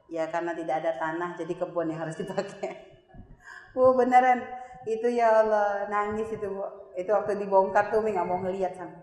ya 0.09 0.25
karena 0.33 0.57
tidak 0.57 0.81
ada 0.81 0.91
tanah 0.97 1.37
jadi 1.37 1.53
kebun 1.53 1.93
yang 1.93 2.01
harus 2.01 2.17
dipakai. 2.21 2.89
Bu 3.77 3.93
beneran 3.93 4.41
itu 4.89 5.07
ya 5.13 5.45
Allah 5.45 5.85
nangis 5.85 6.33
itu 6.33 6.49
bu. 6.49 6.65
Itu 6.97 7.13
waktu 7.13 7.37
dibongkar 7.39 7.93
tuh 7.93 8.01
mi 8.01 8.17
nggak 8.17 8.25
mau 8.25 8.41
ngelihat 8.41 8.73
sama. 8.73 8.97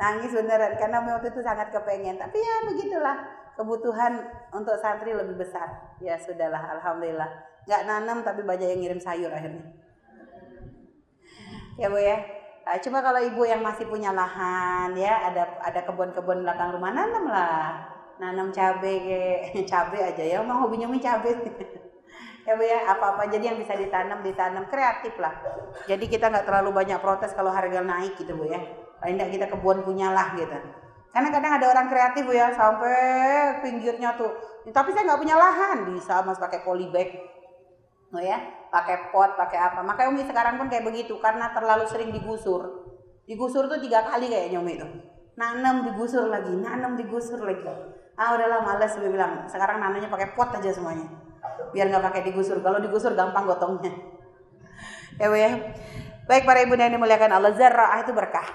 Nangis 0.00 0.32
beneran 0.32 0.80
karena 0.80 1.04
waktu 1.04 1.28
itu 1.28 1.44
sangat 1.44 1.68
kepengen. 1.68 2.16
Tapi 2.16 2.40
ya 2.40 2.56
begitulah 2.72 3.16
kebutuhan 3.54 4.24
untuk 4.56 4.80
santri 4.80 5.12
lebih 5.12 5.36
besar. 5.36 6.00
Ya 6.00 6.16
sudahlah 6.16 6.80
alhamdulillah. 6.80 7.28
Nggak 7.68 7.82
nanam 7.84 8.24
tapi 8.24 8.40
banyak 8.48 8.72
yang 8.72 8.80
ngirim 8.80 9.00
sayur 9.00 9.28
akhirnya. 9.28 9.76
Ya 11.76 11.92
bu 11.92 12.00
ya. 12.00 12.16
Nah, 12.66 12.82
cuma 12.82 12.98
kalau 12.98 13.22
ibu 13.22 13.46
yang 13.46 13.62
masih 13.62 13.86
punya 13.86 14.10
lahan 14.10 14.90
ya, 14.98 15.30
ada 15.30 15.54
ada 15.62 15.80
kebun-kebun 15.86 16.42
belakang 16.42 16.74
rumah 16.74 16.90
nanam 16.90 17.30
lah. 17.30 17.78
Nanam 18.18 18.50
kayak 18.50 19.52
cabe 19.70 19.98
aja 20.00 20.24
ya, 20.24 20.42
mau 20.42 20.66
hobinya 20.66 20.88
mie 20.88 20.98
cabe. 20.98 21.30
ya 22.46 22.52
Bu 22.58 22.64
ya, 22.64 22.90
apa-apa 22.90 23.28
jadi 23.30 23.54
yang 23.54 23.58
bisa 23.60 23.76
ditanam 23.76 24.24
ditanam 24.24 24.64
kreatif 24.66 25.14
lah. 25.20 25.34
Jadi 25.86 26.10
kita 26.10 26.32
nggak 26.32 26.46
terlalu 26.48 26.74
banyak 26.74 26.98
protes 26.98 27.36
kalau 27.36 27.52
harga 27.52 27.84
naik 27.84 28.18
gitu 28.18 28.34
Bu 28.34 28.48
ya. 28.48 28.58
Paling 28.98 29.20
enggak 29.20 29.30
kita 29.36 29.46
kebun 29.52 29.84
punya 29.84 30.10
lah 30.10 30.34
gitu. 30.34 30.56
Karena 31.12 31.28
kadang 31.30 31.52
ada 31.60 31.66
orang 31.70 31.86
kreatif 31.92 32.22
Bu 32.26 32.34
ya, 32.34 32.50
sampai 32.56 32.96
pinggirnya 33.62 34.16
tuh. 34.16 34.32
Tapi 34.72 34.90
saya 34.90 35.06
nggak 35.06 35.20
punya 35.22 35.36
lahan, 35.38 35.78
bisa 35.94 36.24
mas 36.26 36.40
pakai 36.40 36.66
polybag. 36.66 37.14
Oh 38.10 38.22
ya, 38.22 38.38
pakai 38.70 39.10
pot, 39.14 39.34
pakai 39.34 39.58
apa. 39.58 39.80
Makanya 39.82 40.08
Umi 40.12 40.22
sekarang 40.24 40.60
pun 40.60 40.66
kayak 40.66 40.84
begitu 40.86 41.16
karena 41.18 41.50
terlalu 41.52 41.84
sering 41.88 42.10
digusur. 42.12 42.86
Digusur 43.26 43.66
tuh 43.66 43.78
tiga 43.82 44.06
kali 44.06 44.30
kayaknya 44.30 44.58
Umi 44.62 44.78
itu. 44.78 44.86
Nanam 45.36 45.84
digusur 45.92 46.30
lagi, 46.32 46.52
nanam 46.54 46.96
digusur 46.96 47.42
lagi. 47.44 47.66
Ah 48.16 48.32
udahlah 48.32 48.64
males 48.64 48.92
Umi 48.96 49.12
bilang. 49.12 49.44
Sekarang 49.48 49.82
nanamnya 49.82 50.08
pakai 50.08 50.32
pot 50.32 50.50
aja 50.54 50.70
semuanya. 50.72 51.06
Biar 51.74 51.90
nggak 51.90 52.04
pakai 52.12 52.22
digusur. 52.32 52.60
Kalau 52.64 52.80
digusur 52.80 53.12
gampang 53.12 53.44
gotongnya. 53.44 53.92
ya 55.20 55.26
Bu 55.28 55.36
ya. 55.36 55.50
Baik 56.26 56.42
para 56.42 56.58
ibu 56.66 56.74
dan 56.74 56.90
dimuliakan 56.90 57.38
Allah, 57.38 57.54
zara'ah 57.54 58.02
itu 58.02 58.10
berkah. 58.10 58.50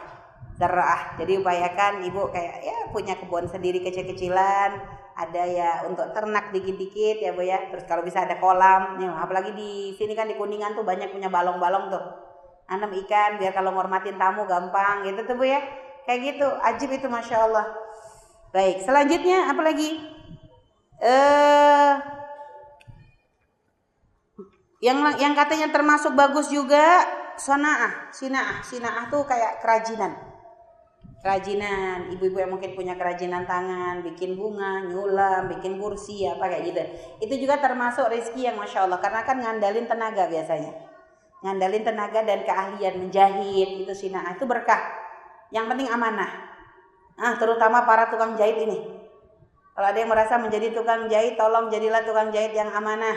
Zara'ah. 0.60 1.16
Jadi 1.16 1.40
upayakan 1.40 2.04
ibu 2.04 2.28
kayak 2.28 2.56
ya 2.68 2.78
punya 2.92 3.16
kebun 3.16 3.48
sendiri 3.48 3.80
kecil-kecilan, 3.80 4.76
ada 5.28 5.44
ya 5.46 5.72
untuk 5.86 6.10
ternak 6.16 6.50
dikit-dikit 6.50 7.22
ya 7.22 7.32
bu 7.38 7.46
ya. 7.46 7.70
Terus 7.70 7.86
kalau 7.86 8.02
bisa 8.02 8.26
ada 8.26 8.42
kolam 8.42 8.98
nih 8.98 9.10
apalagi 9.12 9.54
di 9.54 9.94
sini 9.94 10.18
kan 10.18 10.26
di 10.26 10.34
kuningan 10.40 10.74
tuh 10.74 10.82
banyak 10.82 11.14
punya 11.14 11.30
balong-balong 11.30 11.94
tuh. 11.94 12.04
Nanam 12.72 12.90
ikan 13.06 13.38
biar 13.38 13.52
kalau 13.52 13.76
ngormatin 13.76 14.16
tamu 14.16 14.48
gampang 14.48 15.06
gitu 15.06 15.22
tuh 15.28 15.36
bu 15.38 15.46
ya. 15.46 15.62
Kayak 16.08 16.20
gitu 16.34 16.48
ajib 16.48 16.90
itu 16.96 17.08
masya 17.12 17.46
Allah. 17.46 17.66
Baik 18.50 18.82
selanjutnya 18.82 19.52
apa 19.52 19.62
lagi? 19.62 19.90
Eh 21.02 21.94
yang 24.82 24.98
yang 25.22 25.38
katanya 25.38 25.70
termasuk 25.70 26.18
bagus 26.18 26.50
juga 26.50 27.06
sonaah 27.38 28.10
sinaah. 28.10 28.66
Sinaah 28.66 29.06
tuh 29.14 29.28
kayak 29.30 29.62
kerajinan 29.62 30.31
kerajinan. 31.22 32.10
Ibu-ibu 32.18 32.38
yang 32.42 32.52
mungkin 32.52 32.74
punya 32.74 32.98
kerajinan 32.98 33.46
tangan 33.46 34.02
bikin 34.02 34.34
bunga 34.36 34.90
nyulam 34.90 35.48
bikin 35.54 35.78
kursi 35.78 36.26
apa 36.26 36.50
kayak 36.50 36.64
gitu. 36.68 36.82
Itu 37.30 37.34
juga 37.48 37.62
termasuk 37.62 38.10
rezeki 38.10 38.52
yang 38.52 38.58
masya 38.58 38.90
Allah. 38.90 39.00
Karena 39.00 39.22
kan 39.24 39.38
ngandalin 39.38 39.86
tenaga 39.86 40.28
biasanya. 40.28 40.74
Ngandalin 41.46 41.84
tenaga 41.86 42.20
dan 42.26 42.42
keahlian 42.44 42.96
menjahit. 43.08 43.70
Itu 43.86 43.94
sina 43.94 44.34
itu 44.34 44.44
berkah. 44.50 44.82
Yang 45.54 45.66
penting 45.72 45.88
amanah. 45.94 46.32
Nah 47.22 47.38
terutama 47.38 47.86
para 47.86 48.10
tukang 48.10 48.34
jahit 48.36 48.58
ini. 48.58 49.00
Kalau 49.72 49.88
ada 49.88 49.98
yang 49.98 50.12
merasa 50.12 50.36
menjadi 50.36 50.76
tukang 50.76 51.08
jahit 51.08 51.40
tolong 51.40 51.72
jadilah 51.72 52.04
tukang 52.04 52.34
jahit 52.34 52.52
yang 52.52 52.68
amanah. 52.74 53.16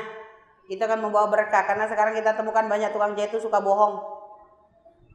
Itu 0.68 0.80
akan 0.84 1.08
membawa 1.08 1.32
berkah. 1.32 1.64
Karena 1.64 1.88
sekarang 1.88 2.14
kita 2.14 2.36
temukan 2.36 2.68
banyak 2.68 2.92
tukang 2.92 3.16
jahit 3.16 3.32
itu 3.32 3.40
suka 3.42 3.64
bohong. 3.64 4.00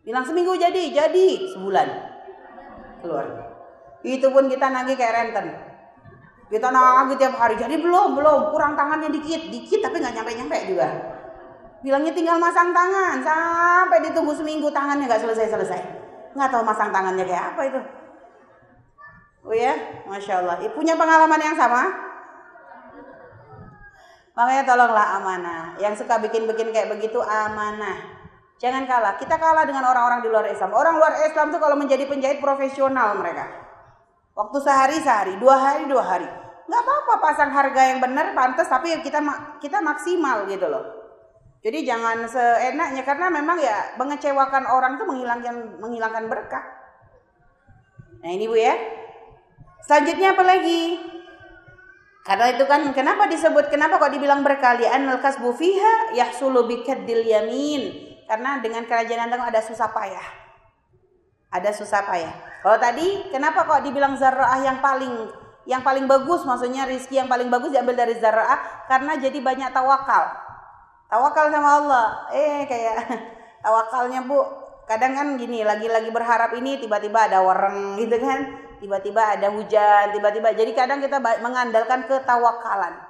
Bilang 0.01 0.25
seminggu 0.25 0.57
jadi 0.57 0.89
jadi 0.89 1.27
sebulan 1.53 2.18
keluar. 3.01 3.25
Itu 4.03 4.31
pun 4.31 4.47
kita 4.47 4.71
nagih 4.71 4.95
kayak 4.95 5.13
renten. 5.15 5.45
Kita 6.49 6.67
nagih 6.71 7.17
tiap 7.19 7.35
hari. 7.35 7.55
Jadi 7.59 7.77
belum, 7.79 8.15
belum. 8.15 8.55
Kurang 8.55 8.73
tangannya 8.73 9.11
dikit, 9.11 9.51
dikit 9.51 9.79
tapi 9.85 9.99
nggak 10.01 10.15
nyampe-nyampe 10.19 10.57
juga. 10.71 10.87
Bilangnya 11.79 12.11
tinggal 12.11 12.35
masang 12.35 12.75
tangan 12.75 13.23
sampai 13.23 14.03
ditunggu 14.03 14.35
seminggu 14.35 14.67
tangannya 14.67 15.07
nggak 15.07 15.23
selesai-selesai. 15.23 15.81
Nggak 16.35 16.49
tahu 16.51 16.63
masang 16.67 16.91
tangannya 16.91 17.23
kayak 17.23 17.55
apa 17.55 17.61
itu. 17.67 17.81
Oh 19.47 19.55
ya, 19.55 19.73
masya 20.03 20.43
Allah. 20.43 20.59
Punya 20.75 20.99
pengalaman 20.99 21.39
yang 21.39 21.55
sama? 21.55 21.87
Makanya 24.35 24.63
tolonglah 24.67 25.07
amanah. 25.19 25.63
Yang 25.79 26.03
suka 26.03 26.19
bikin-bikin 26.19 26.75
kayak 26.75 26.91
begitu 26.91 27.23
amanah. 27.23 28.18
Jangan 28.59 28.83
kalah. 28.83 29.15
Kita 29.15 29.39
kalah 29.39 29.63
dengan 29.63 29.87
orang-orang 29.87 30.19
di 30.19 30.27
luar 30.27 30.43
Islam. 30.51 30.75
Orang 30.75 30.99
luar 30.99 31.15
Islam 31.23 31.47
tuh 31.55 31.63
kalau 31.63 31.79
menjadi 31.79 32.03
penjahit 32.03 32.43
profesional 32.43 33.15
mereka. 33.15 33.47
Waktu 34.35 34.57
sehari 34.59 34.99
sehari, 34.99 35.33
dua 35.39 35.55
hari 35.55 35.87
dua 35.87 36.03
hari. 36.03 36.27
Nggak 36.67 36.81
apa-apa 36.85 37.13
pasang 37.23 37.51
harga 37.55 37.81
yang 37.87 38.03
benar, 38.03 38.35
pantas. 38.35 38.67
Tapi 38.67 38.99
kita 38.99 39.23
kita 39.63 39.79
maksimal 39.79 40.43
gitu 40.51 40.67
loh. 40.67 40.83
Jadi 41.63 41.87
jangan 41.87 42.27
seenaknya 42.27 43.03
karena 43.07 43.31
memang 43.31 43.59
ya 43.63 43.95
mengecewakan 43.95 44.63
orang 44.67 44.99
tuh 44.99 45.07
menghilangkan 45.07 45.79
menghilangkan 45.79 46.27
berkah. 46.27 46.63
Nah 48.19 48.31
ini 48.31 48.43
bu 48.47 48.59
ya. 48.59 48.75
Selanjutnya 49.87 50.35
apa 50.35 50.43
lagi? 50.43 50.99
Karena 52.27 52.51
itu 52.51 52.63
kan 52.67 52.83
kenapa 52.91 53.31
disebut 53.31 53.71
kenapa 53.71 53.95
kok 54.03 54.11
dibilang 54.11 54.43
berkali 54.43 54.83
an 54.83 55.07
kasbu 55.23 55.55
fiha 55.55 56.11
yahsulu 56.13 56.67
bikaddil 56.67 57.23
yamin 57.23 58.08
karena 58.29 58.61
dengan 58.61 58.85
kerajaan 58.85 59.25
tangguh 59.25 59.49
ada 59.49 59.61
susah 59.65 59.89
payah. 59.89 60.27
Ada 61.49 61.73
susah 61.73 62.05
payah. 62.05 62.61
Kalau 62.61 62.77
tadi 62.77 63.25
kenapa 63.33 63.65
kok 63.65 63.81
dibilang 63.81 64.13
zara'ah 64.13 64.61
yang 64.61 64.77
paling 64.85 65.33
yang 65.65 65.81
paling 65.81 66.05
bagus 66.05 66.45
maksudnya 66.45 66.85
rizki 66.85 67.17
yang 67.17 67.25
paling 67.25 67.49
bagus 67.49 67.73
diambil 67.73 67.97
dari 67.97 68.13
zara'ah 68.21 68.85
karena 68.85 69.17
jadi 69.17 69.33
banyak 69.41 69.73
tawakal. 69.73 70.29
Tawakal 71.09 71.49
sama 71.49 71.69
Allah. 71.81 72.07
Eh 72.29 72.69
kayak 72.69 72.97
tawakalnya 73.65 74.21
Bu, 74.29 74.45
kadang 74.85 75.17
kan 75.17 75.27
gini 75.41 75.65
lagi-lagi 75.65 76.13
berharap 76.13 76.53
ini 76.53 76.77
tiba-tiba 76.77 77.25
ada 77.25 77.41
wareng 77.41 77.97
gitu 77.97 78.13
kan. 78.21 78.45
Tiba-tiba 78.77 79.35
ada 79.41 79.49
hujan, 79.49 80.13
tiba-tiba. 80.13 80.53
Jadi 80.53 80.71
kadang 80.77 81.01
kita 81.01 81.17
mengandalkan 81.41 82.05
ketawakalan. 82.05 83.08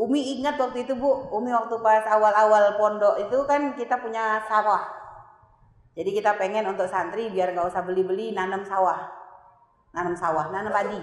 Umi 0.00 0.40
ingat 0.40 0.56
waktu 0.56 0.88
itu 0.88 0.96
Bu, 0.96 1.28
Umi 1.28 1.52
waktu 1.52 1.76
pas 1.84 2.04
awal-awal 2.08 2.80
pondok 2.80 3.20
itu 3.20 3.36
kan 3.44 3.76
kita 3.76 4.00
punya 4.00 4.40
sawah. 4.48 4.88
Jadi 5.92 6.16
kita 6.16 6.40
pengen 6.40 6.64
untuk 6.72 6.88
santri 6.88 7.28
biar 7.28 7.52
nggak 7.52 7.68
usah 7.68 7.84
beli-beli 7.84 8.32
nanam 8.32 8.64
sawah. 8.64 9.12
Nanam 9.92 10.16
sawah, 10.16 10.48
nanam 10.48 10.72
padi. 10.72 10.96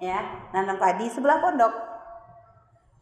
Ya, 0.00 0.48
nanam 0.56 0.80
padi 0.80 1.12
sebelah 1.12 1.44
pondok. 1.44 1.72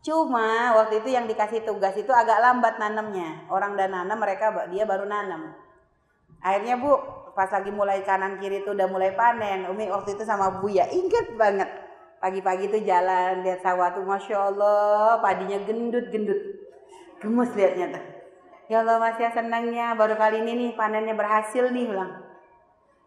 Cuma 0.03 0.75
waktu 0.75 1.07
itu 1.07 1.15
yang 1.15 1.31
dikasih 1.31 1.63
tugas 1.63 1.95
itu 1.95 2.11
agak 2.11 2.43
lambat 2.43 2.83
nanamnya. 2.83 3.47
Orang 3.47 3.79
dan 3.79 3.95
nanam 3.95 4.19
mereka 4.19 4.51
dia 4.75 4.83
baru 4.83 5.07
nanam. 5.07 5.55
Akhirnya 6.43 6.83
Bu, 6.83 6.99
pas 7.39 7.47
lagi 7.49 7.71
mulai 7.71 8.03
kanan 8.03 8.43
kiri 8.43 8.67
itu 8.67 8.75
udah 8.75 8.91
mulai 8.91 9.15
panen. 9.15 9.71
Umi 9.71 9.87
waktu 9.87 10.19
itu 10.19 10.27
sama 10.27 10.59
Bu 10.59 10.67
ya 10.67 10.91
inget 10.91 11.39
banget 11.39 11.84
Pagi-pagi 12.25 12.73
tuh 12.73 12.81
jalan 12.81 13.45
lihat 13.45 13.61
sawah 13.61 13.93
tuh 13.93 14.01
Masya 14.01 14.49
Allah 14.49 15.21
padinya 15.21 15.61
gendut-gendut. 15.61 16.41
Gemes 17.21 17.53
liatnya 17.53 18.01
tuh. 18.01 18.05
Ya 18.73 18.81
Allah 18.81 18.97
masih 18.97 19.29
senangnya 19.29 19.93
baru 19.93 20.17
kali 20.17 20.41
ini 20.41 20.57
nih 20.57 20.71
panennya 20.73 21.13
berhasil 21.13 21.69
nih 21.69 21.85
bilang. 21.85 22.25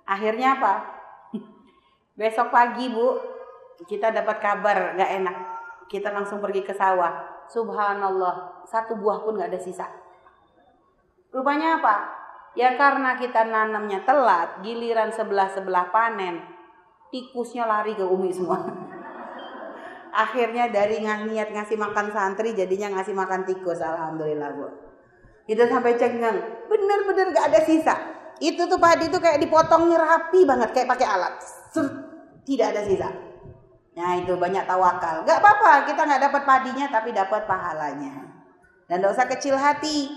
Akhirnya 0.05 0.61
apa? 0.61 0.73
Besok 2.21 2.53
pagi 2.53 2.93
Bu, 2.93 3.17
kita 3.89 4.13
dapat 4.13 4.37
kabar 4.37 4.93
nggak 4.93 5.11
enak. 5.17 5.37
Kita 5.89 6.13
langsung 6.13 6.37
pergi 6.37 6.61
ke 6.61 6.77
sawah. 6.77 7.41
Subhanallah, 7.49 8.69
satu 8.69 9.01
buah 9.01 9.25
pun 9.25 9.41
nggak 9.41 9.49
ada 9.49 9.57
sisa. 9.57 9.89
Rupanya 11.33 11.81
apa? 11.81 11.95
Ya 12.53 12.77
karena 12.77 13.17
kita 13.17 13.49
nanamnya 13.49 14.05
telat, 14.05 14.61
giliran 14.61 15.09
sebelah-sebelah 15.09 15.89
panen, 15.89 16.37
tikusnya 17.09 17.65
lari 17.65 17.97
ke 17.97 18.05
Umi 18.05 18.29
semua. 18.29 18.61
Akhirnya 20.13 20.71
dari 20.71 21.03
niat 21.03 21.49
ngasih 21.53 21.77
makan 21.77 22.11
santri 22.11 22.53
jadinya 22.53 22.99
ngasih 22.99 23.13
makan 23.13 23.43
tikus. 23.47 23.79
Alhamdulillah 23.79 24.49
bu. 24.55 24.67
Kita 25.47 25.63
sampai 25.67 25.95
cengang, 25.95 26.67
bener-bener 26.67 27.31
gak 27.31 27.47
ada 27.55 27.59
sisa. 27.63 27.95
Itu 28.43 28.67
tuh 28.67 28.77
padi 28.77 29.07
tuh 29.07 29.23
kayak 29.23 29.39
dipotongnya 29.39 29.95
rapi 29.95 30.43
banget, 30.43 30.75
kayak 30.75 30.91
pakai 30.91 31.07
alat. 31.07 31.39
Tidak 32.43 32.67
ada 32.67 32.83
sisa. 32.83 33.07
Nah 33.97 34.11
itu 34.19 34.35
banyak 34.35 34.67
tawakal. 34.67 35.23
Gak 35.23 35.39
apa-apa, 35.39 35.87
kita 35.87 36.03
nggak 36.03 36.21
dapat 36.29 36.41
padinya 36.43 36.85
tapi 36.91 37.15
dapat 37.15 37.47
pahalanya. 37.47 38.27
Dan 38.91 39.03
usah 39.07 39.27
kecil 39.27 39.55
hati. 39.55 40.07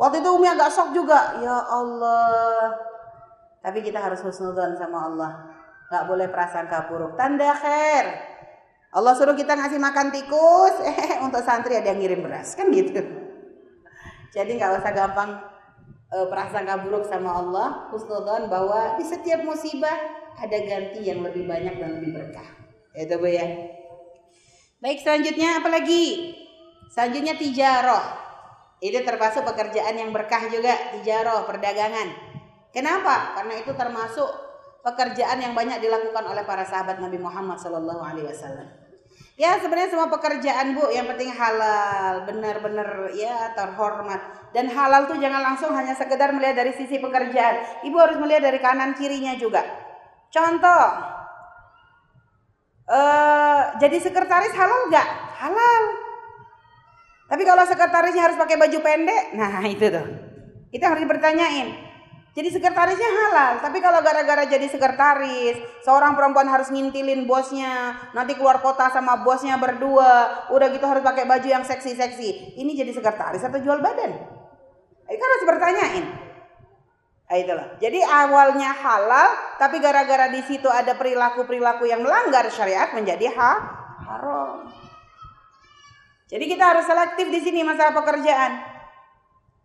Waktu 0.00 0.20
itu 0.22 0.28
Umi 0.30 0.48
agak 0.48 0.72
shock 0.72 0.90
juga. 0.96 1.36
Ya 1.40 1.54
Allah. 1.68 2.76
Tapi 3.60 3.82
kita 3.84 3.98
harus 3.98 4.24
husnudon 4.24 4.76
sama 4.78 5.10
Allah. 5.10 5.32
Gak 5.88 6.04
boleh 6.08 6.28
prasangka 6.28 6.88
buruk. 6.88 7.16
Tanda 7.16 7.52
khair. 7.56 8.06
Allah 8.98 9.14
suruh 9.14 9.38
kita 9.38 9.54
ngasih 9.54 9.78
makan 9.78 10.10
tikus. 10.10 10.74
Eh 10.90 11.22
untuk 11.22 11.38
santri 11.46 11.78
ada 11.78 11.94
yang 11.94 12.02
ngirim 12.02 12.26
beras. 12.26 12.58
Kan 12.58 12.74
gitu. 12.74 12.98
Jadi 14.34 14.58
gak 14.58 14.82
usah 14.82 14.92
gampang 14.92 15.38
uh, 16.10 16.26
prasangka 16.26 16.82
buruk 16.82 17.06
sama 17.06 17.38
Allah. 17.38 17.86
Husnudon 17.94 18.50
bahwa 18.50 18.98
di 18.98 19.06
setiap 19.06 19.46
musibah 19.46 19.94
ada 20.34 20.58
ganti 20.66 21.06
yang 21.06 21.22
lebih 21.22 21.46
banyak 21.46 21.78
dan 21.78 22.02
lebih 22.02 22.10
berkah. 22.18 22.48
Itu 22.98 23.14
bu 23.22 23.30
ya. 23.30 23.46
Baik 24.82 24.98
selanjutnya 25.02 25.62
apa 25.62 25.68
lagi? 25.70 26.34
Selanjutnya 26.90 27.38
tijaroh. 27.38 28.04
Itu 28.78 29.02
termasuk 29.02 29.42
pekerjaan 29.42 29.98
yang 29.98 30.14
berkah 30.14 30.46
juga, 30.46 30.70
tijaroh, 30.94 31.50
perdagangan. 31.50 32.14
Kenapa? 32.70 33.34
Karena 33.34 33.58
itu 33.58 33.74
termasuk 33.74 34.30
pekerjaan 34.86 35.42
yang 35.42 35.52
banyak 35.58 35.82
dilakukan 35.82 36.22
oleh 36.22 36.46
para 36.46 36.62
sahabat 36.62 37.02
Nabi 37.02 37.18
Muhammad 37.18 37.58
Wasallam. 37.58 38.87
Ya 39.38 39.54
sebenarnya 39.62 39.94
semua 39.94 40.10
pekerjaan 40.10 40.74
bu 40.74 40.90
yang 40.90 41.06
penting 41.14 41.30
halal, 41.30 42.26
benar-benar 42.26 43.14
ya 43.14 43.54
terhormat. 43.54 44.50
Dan 44.50 44.66
halal 44.66 45.06
tuh 45.06 45.14
jangan 45.22 45.38
langsung 45.38 45.70
hanya 45.78 45.94
sekedar 45.94 46.34
melihat 46.34 46.58
dari 46.58 46.74
sisi 46.74 46.98
pekerjaan. 46.98 47.86
Ibu 47.86 47.96
harus 48.02 48.18
melihat 48.18 48.50
dari 48.50 48.58
kanan 48.58 48.98
kirinya 48.98 49.38
juga. 49.38 49.62
Contoh, 50.34 50.84
uh, 52.90 53.78
jadi 53.78 54.02
sekretaris 54.02 54.58
halal 54.58 54.90
nggak? 54.90 55.08
Halal. 55.38 55.82
Tapi 57.30 57.42
kalau 57.46 57.62
sekretarisnya 57.62 58.22
harus 58.26 58.38
pakai 58.42 58.58
baju 58.58 58.78
pendek, 58.82 59.38
nah 59.38 59.62
itu 59.70 59.86
tuh. 59.86 60.06
Kita 60.74 60.98
harus 60.98 61.06
bertanyain. 61.06 61.87
Jadi 62.38 62.54
sekretarisnya 62.54 63.10
halal, 63.10 63.52
tapi 63.58 63.82
kalau 63.82 63.98
gara-gara 63.98 64.46
jadi 64.46 64.62
sekretaris, 64.70 65.58
seorang 65.82 66.14
perempuan 66.14 66.46
harus 66.46 66.70
ngintilin 66.70 67.26
bosnya, 67.26 67.98
nanti 68.14 68.38
keluar 68.38 68.62
kota 68.62 68.86
sama 68.94 69.26
bosnya 69.26 69.58
berdua, 69.58 70.46
udah 70.54 70.70
gitu 70.70 70.86
harus 70.86 71.02
pakai 71.02 71.26
baju 71.26 71.42
yang 71.50 71.66
seksi-seksi. 71.66 72.54
Ini 72.54 72.70
jadi 72.78 72.94
sekretaris 72.94 73.42
atau 73.42 73.58
jual 73.58 73.82
badan? 73.82 74.14
Itu 75.10 75.18
kan 75.18 75.30
harus 75.34 75.46
bertanyain. 75.50 76.04
Nah, 77.26 77.36
itulah. 77.42 77.66
Jadi 77.82 78.06
awalnya 78.06 78.70
halal, 78.70 79.58
tapi 79.58 79.82
gara-gara 79.82 80.30
di 80.30 80.38
situ 80.46 80.70
ada 80.70 80.94
perilaku-perilaku 80.94 81.90
yang 81.90 82.06
melanggar 82.06 82.46
syariat 82.54 82.94
menjadi 82.94 83.34
ha 83.34 83.52
haram. 84.06 84.70
Jadi 86.30 86.44
kita 86.46 86.70
harus 86.70 86.86
selektif 86.86 87.34
di 87.34 87.40
sini 87.42 87.66
masalah 87.66 87.98
pekerjaan. 87.98 88.77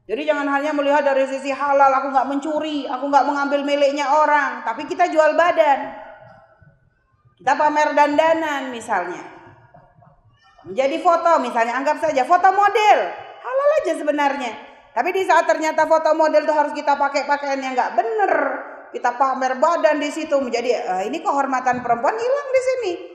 Jadi 0.04 0.28
jangan 0.28 0.51
hanya 0.51 0.76
melihat 0.76 0.99
dari 1.08 1.24
sisi 1.24 1.47
halal, 1.47 1.88
aku 1.88 2.12
nggak 2.12 2.28
mencuri, 2.28 2.84
aku 2.91 3.08
nggak 3.08 3.24
mengambil 3.24 3.64
miliknya 3.64 4.12
orang, 4.12 4.60
tapi 4.68 4.84
kita 4.84 5.08
jual 5.08 5.32
badan. 5.39 5.95
Kita 7.39 7.56
pamer 7.56 7.95
dandanan 7.95 8.68
misalnya. 8.76 9.24
Menjadi 10.68 10.99
foto 10.99 11.39
misalnya, 11.39 11.80
anggap 11.80 12.04
saja 12.04 12.28
foto 12.28 12.51
model. 12.51 12.99
Halal 13.43 13.70
aja 13.84 13.93
sebenarnya. 13.95 14.51
Tapi 14.91 15.10
di 15.16 15.24
saat 15.24 15.47
ternyata 15.47 15.88
foto 15.88 16.12
model 16.16 16.43
itu 16.43 16.54
harus 16.54 16.76
kita 16.76 16.99
pakai 16.99 17.24
pakaian 17.24 17.64
yang 17.64 17.72
nggak 17.72 17.95
bener, 17.95 18.34
kita 18.91 19.16
pamer 19.16 19.58
badan 19.58 19.97
di 20.04 20.12
situ 20.12 20.36
menjadi 20.38 20.84
eh, 20.84 21.04
ini 21.08 21.24
kehormatan 21.24 21.80
perempuan 21.80 22.14
hilang 22.20 22.49
di 22.51 22.62
sini. 22.62 23.12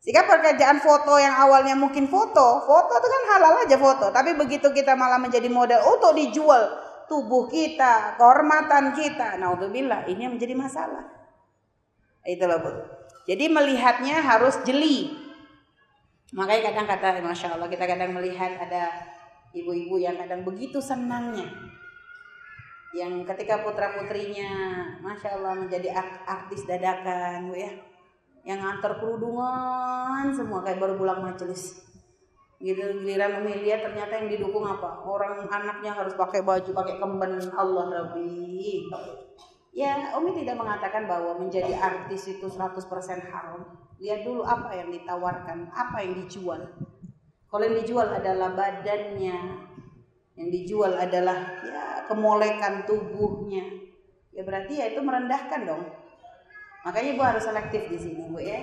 Sehingga 0.00 0.24
pekerjaan 0.24 0.80
foto 0.80 1.20
yang 1.20 1.36
awalnya 1.36 1.76
mungkin 1.76 2.08
foto, 2.08 2.64
foto 2.64 2.92
itu 2.96 3.08
kan 3.12 3.22
halal 3.36 3.54
aja 3.60 3.76
foto. 3.76 4.08
Tapi 4.08 4.32
begitu 4.32 4.72
kita 4.72 4.96
malah 4.96 5.20
menjadi 5.20 5.44
model 5.52 5.84
untuk 5.84 6.16
dijual 6.16 6.72
tubuh 7.04 7.44
kita, 7.52 8.16
kehormatan 8.16 8.96
kita. 8.96 9.36
Naudzubillah, 9.36 10.08
ini 10.08 10.24
yang 10.24 10.40
menjadi 10.40 10.56
masalah. 10.56 11.04
Itulah 12.24 12.64
Bu. 12.64 12.72
Jadi 13.28 13.52
melihatnya 13.52 14.24
harus 14.24 14.56
jeli. 14.64 15.12
Makanya 16.32 16.72
kadang 16.72 16.86
kata, 16.88 17.20
Masya 17.20 17.60
Allah 17.60 17.68
kita 17.68 17.84
kadang 17.84 18.16
melihat 18.16 18.56
ada 18.56 18.88
ibu-ibu 19.52 20.00
yang 20.00 20.16
kadang 20.16 20.48
begitu 20.48 20.80
senangnya. 20.80 21.44
Yang 22.96 23.28
ketika 23.36 23.60
putra 23.60 23.92
putrinya, 24.00 24.48
Masya 25.04 25.36
Allah 25.36 25.60
menjadi 25.60 25.92
artis 26.24 26.64
dadakan 26.64 27.52
Bu 27.52 27.54
ya 27.60 27.89
yang 28.44 28.60
ngantar 28.64 28.96
kerudungan 28.96 30.32
semua 30.32 30.64
kayak 30.64 30.80
baru 30.80 30.94
pulang 30.96 31.20
majelis. 31.20 31.84
Gitu 32.60 32.76
giliran 32.76 33.40
Umi 33.40 33.64
lihat 33.64 33.88
ternyata 33.88 34.20
yang 34.20 34.28
didukung 34.28 34.64
apa? 34.68 35.00
Orang 35.04 35.48
anaknya 35.48 35.96
harus 35.96 36.12
pakai 36.12 36.44
baju 36.44 36.70
pakai 36.76 37.00
kemben. 37.00 37.40
Allah 37.56 37.84
Rabbi. 37.88 38.84
Ya 39.72 40.12
Umi 40.16 40.36
tidak 40.36 40.60
mengatakan 40.60 41.08
bahwa 41.08 41.40
menjadi 41.40 41.72
artis 41.76 42.28
itu 42.28 42.48
100% 42.48 42.84
haram. 43.32 43.64
Lihat 44.00 44.24
dulu 44.24 44.44
apa 44.44 44.76
yang 44.76 44.92
ditawarkan 44.92 45.72
apa 45.72 46.04
yang 46.04 46.20
dijual. 46.24 46.60
Kalau 47.48 47.64
yang 47.64 47.76
dijual 47.80 48.08
adalah 48.12 48.52
badannya. 48.52 49.68
Yang 50.36 50.48
dijual 50.56 50.96
adalah 50.96 51.36
ya 51.64 51.84
kemolekan 52.08 52.88
tubuhnya. 52.88 53.68
Ya 54.32 54.44
berarti 54.44 54.80
ya 54.80 54.92
itu 54.92 55.00
merendahkan 55.04 55.68
dong 55.68 55.99
Makanya 56.86 57.08
ibu 57.12 57.22
harus 57.22 57.44
selektif 57.44 57.88
di 57.92 57.98
sini 58.00 58.22
bu 58.28 58.40
ya. 58.40 58.60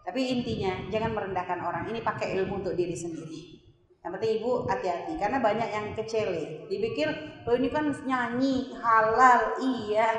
Tapi 0.00 0.20
intinya 0.32 0.72
jangan 0.88 1.12
merendahkan 1.12 1.60
orang. 1.60 1.84
Ini 1.92 2.00
pakai 2.00 2.32
ilmu 2.40 2.64
untuk 2.64 2.74
diri 2.74 2.96
sendiri. 2.96 3.60
Yang 4.00 4.12
penting 4.16 4.32
ibu 4.40 4.50
hati-hati 4.64 5.12
karena 5.20 5.38
banyak 5.44 5.68
yang 5.68 5.86
kecele. 5.92 6.64
Dipikir 6.72 7.08
oh 7.44 7.52
ini 7.52 7.68
kan 7.68 7.92
nyanyi 8.08 8.72
halal 8.80 9.60
iya. 9.60 10.16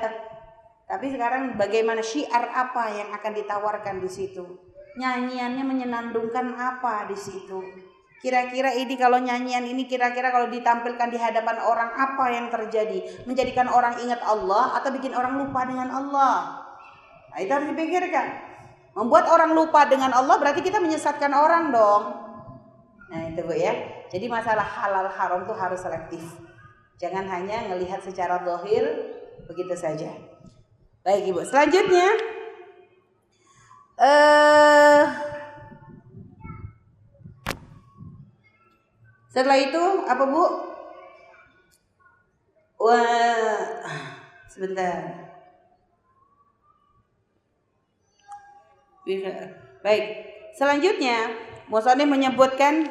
Tapi 0.85 1.07
sekarang 1.09 1.57
bagaimana 1.57 2.05
syiar 2.05 2.51
apa 2.51 2.93
yang 2.93 3.09
akan 3.09 3.31
ditawarkan 3.33 4.03
di 4.05 4.09
situ? 4.11 4.43
Nyanyiannya 5.01 5.63
menyenandungkan 5.65 6.53
apa 6.53 7.09
di 7.09 7.17
situ? 7.17 7.63
Kira-kira 8.21 8.69
ini 8.77 8.93
kalau 9.01 9.17
nyanyian 9.17 9.65
ini 9.65 9.89
kira-kira 9.89 10.29
kalau 10.29 10.45
ditampilkan 10.53 11.09
di 11.09 11.17
hadapan 11.17 11.57
orang 11.57 11.89
apa 11.89 12.25
yang 12.29 12.53
terjadi? 12.53 13.25
Menjadikan 13.25 13.65
orang 13.65 13.97
ingat 13.97 14.21
Allah 14.21 14.77
atau 14.77 14.93
bikin 14.93 15.17
orang 15.17 15.41
lupa 15.41 15.65
dengan 15.65 15.89
Allah? 15.89 16.61
Nah, 17.32 17.39
itu 17.39 17.51
harus 17.51 17.67
dipikirkan. 17.71 18.27
Membuat 18.91 19.32
orang 19.32 19.55
lupa 19.55 19.88
dengan 19.88 20.11
Allah 20.11 20.36
berarti 20.36 20.59
kita 20.59 20.84
menyesatkan 20.84 21.32
orang 21.32 21.71
dong. 21.71 22.03
Nah 23.11 23.27
itu 23.27 23.43
bu 23.43 23.55
ya. 23.55 23.71
Jadi 24.07 24.27
masalah 24.27 24.63
halal 24.63 25.07
haram 25.07 25.47
tuh 25.47 25.55
harus 25.55 25.79
selektif. 25.79 26.23
Jangan 26.99 27.27
hanya 27.27 27.71
melihat 27.71 28.03
secara 28.03 28.43
dohir 28.43 28.84
begitu 29.47 29.75
saja. 29.75 30.11
Baik 31.03 31.32
ibu. 31.32 31.39
Selanjutnya. 31.43 32.07
Uh, 34.01 35.03
setelah 39.32 39.59
itu 39.59 39.84
apa 40.07 40.23
bu? 40.27 40.45
Wah, 42.82 43.61
sebentar. 44.49 45.20
Baik. 49.82 50.03
Selanjutnya, 50.55 51.32
Musonif 51.72 52.07
menyebutkan 52.07 52.88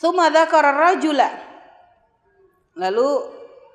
Suma 0.00 0.32
dzakara 0.32 0.72
rajula. 0.72 1.28
Lalu 2.72 3.08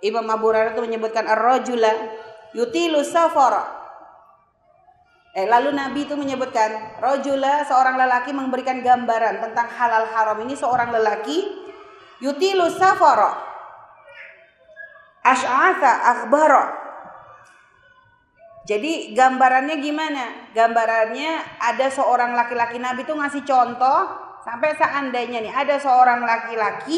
Imam 0.01 0.25
Abu 0.25 0.49
Hurairah 0.49 0.73
itu 0.73 0.81
menyebutkan 0.81 1.29
ar-rajula 1.29 1.93
yutilu 2.57 3.05
safara. 3.05 3.61
Eh, 5.37 5.45
lalu 5.45 5.69
Nabi 5.75 6.09
itu 6.09 6.17
menyebutkan 6.17 6.97
rajula 6.97 7.61
seorang 7.69 7.99
lelaki 7.99 8.33
memberikan 8.33 8.81
gambaran 8.81 9.37
tentang 9.37 9.67
halal 9.69 10.09
haram 10.09 10.41
ini 10.41 10.57
seorang 10.57 10.89
lelaki 10.89 11.45
yutilu 12.25 12.73
safara. 12.73 13.37
Ash'atha 15.21 15.91
akhbara 16.09 16.84
Jadi 18.65 19.13
gambarannya 19.13 19.77
gimana? 19.77 20.49
Gambarannya 20.49 21.61
ada 21.61 21.85
seorang 21.85 22.33
laki-laki 22.33 22.81
Nabi 22.81 23.05
itu 23.05 23.13
ngasih 23.13 23.45
contoh 23.45 23.99
sampai 24.41 24.73
seandainya 24.73 25.45
nih 25.45 25.53
ada 25.53 25.77
seorang 25.77 26.25
laki-laki 26.25 26.97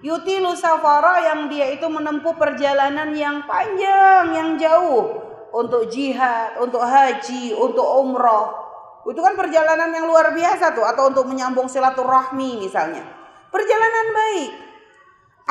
yutilu 0.00 0.56
safara 0.56 1.20
yang 1.28 1.52
dia 1.52 1.76
itu 1.76 1.84
menempuh 1.84 2.32
perjalanan 2.40 3.12
yang 3.12 3.44
panjang, 3.44 4.32
yang 4.32 4.50
jauh 4.56 5.20
untuk 5.52 5.92
jihad, 5.92 6.56
untuk 6.56 6.80
haji, 6.80 7.52
untuk 7.52 7.84
umroh. 7.84 8.64
Itu 9.04 9.20
kan 9.20 9.36
perjalanan 9.36 9.92
yang 9.92 10.08
luar 10.08 10.32
biasa 10.32 10.72
tuh 10.72 10.88
atau 10.88 11.12
untuk 11.12 11.28
menyambung 11.28 11.68
silaturahmi 11.68 12.64
misalnya. 12.64 13.04
Perjalanan 13.52 14.06
baik. 14.16 14.52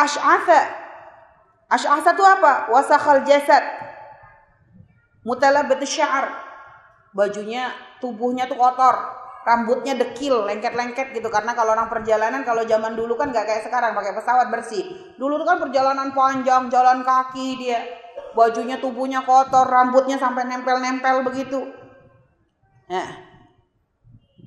Ash'atha. 0.01 0.61
Ash'atha 1.69 2.17
itu 2.17 2.25
apa? 2.25 2.73
Wasakhal 2.73 3.21
jasad 3.21 3.82
Mutalabat 5.23 5.79
syar. 5.87 6.31
Bajunya, 7.15 7.71
tubuhnya 8.03 8.47
tuh 8.47 8.59
kotor. 8.59 8.95
Rambutnya 9.43 9.95
dekil, 9.99 10.47
lengket-lengket 10.47 11.11
gitu. 11.15 11.27
Karena 11.27 11.51
kalau 11.51 11.75
orang 11.75 11.91
perjalanan, 11.91 12.47
kalau 12.47 12.63
zaman 12.63 12.95
dulu 12.95 13.19
kan 13.19 13.35
gak 13.35 13.43
kayak 13.43 13.63
sekarang. 13.67 13.91
Pakai 13.91 14.15
pesawat 14.15 14.47
bersih. 14.51 15.15
Dulu 15.19 15.39
tuh 15.39 15.47
kan 15.47 15.57
perjalanan 15.59 16.15
panjang, 16.15 16.71
jalan 16.71 17.03
kaki 17.03 17.59
dia. 17.59 17.83
Bajunya, 18.35 18.79
tubuhnya 18.79 19.23
kotor. 19.27 19.67
Rambutnya 19.67 20.15
sampai 20.15 20.47
nempel-nempel 20.47 21.27
begitu. 21.27 21.59
Nah, 22.87 23.09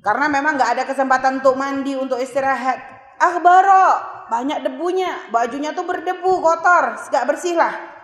karena 0.01 0.25
memang 0.29 0.55
gak 0.61 0.77
ada 0.77 0.83
kesempatan 0.85 1.41
untuk 1.41 1.57
mandi, 1.57 1.97
untuk 1.97 2.21
istirahat. 2.21 2.77
Akhbaro, 3.17 3.97
banyak 4.29 4.61
debunya, 4.61 5.33
bajunya 5.33 5.73
tuh 5.73 5.89
berdebu, 5.89 6.37
kotor, 6.37 7.01
gak 7.09 7.25
bersih 7.25 7.57
lah. 7.57 7.96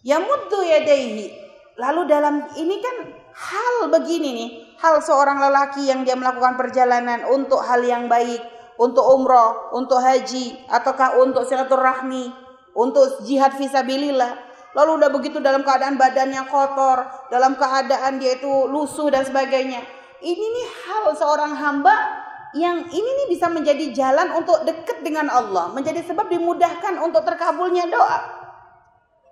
Yamuddu 0.00 0.64
yadaihi. 0.64 1.28
Lalu 1.76 2.08
dalam 2.08 2.48
ini 2.56 2.80
kan 2.80 2.96
hal 3.36 3.88
begini 3.92 4.28
nih, 4.32 4.50
hal 4.80 5.00
seorang 5.04 5.40
lelaki 5.40 5.88
yang 5.88 6.04
dia 6.08 6.16
melakukan 6.16 6.56
perjalanan 6.56 7.24
untuk 7.28 7.60
hal 7.60 7.84
yang 7.84 8.08
baik, 8.08 8.40
untuk 8.80 9.04
umroh, 9.04 9.72
untuk 9.76 10.00
haji, 10.00 10.56
ataukah 10.72 11.20
untuk 11.20 11.44
silaturahmi, 11.44 12.32
untuk 12.72 13.24
jihad 13.28 13.56
visabilillah. 13.60 14.40
Lalu 14.72 15.04
udah 15.04 15.10
begitu 15.12 15.36
dalam 15.42 15.60
keadaan 15.66 16.00
badannya 16.00 16.48
kotor, 16.48 17.28
dalam 17.28 17.60
keadaan 17.60 18.16
dia 18.16 18.40
itu 18.40 18.68
lusuh 18.72 19.12
dan 19.12 19.24
sebagainya. 19.24 19.84
Ini 20.20 20.44
nih 20.52 20.66
hal 20.88 21.12
seorang 21.16 21.56
hamba 21.60 21.96
yang 22.56 22.88
ini 22.88 23.10
nih 23.24 23.26
bisa 23.36 23.52
menjadi 23.52 23.92
jalan 23.92 24.32
untuk 24.32 24.64
dekat 24.64 25.04
dengan 25.04 25.28
Allah, 25.28 25.68
menjadi 25.76 26.00
sebab 26.08 26.28
dimudahkan 26.32 26.96
untuk 27.04 27.20
terkabulnya 27.24 27.84
doa. 27.88 28.39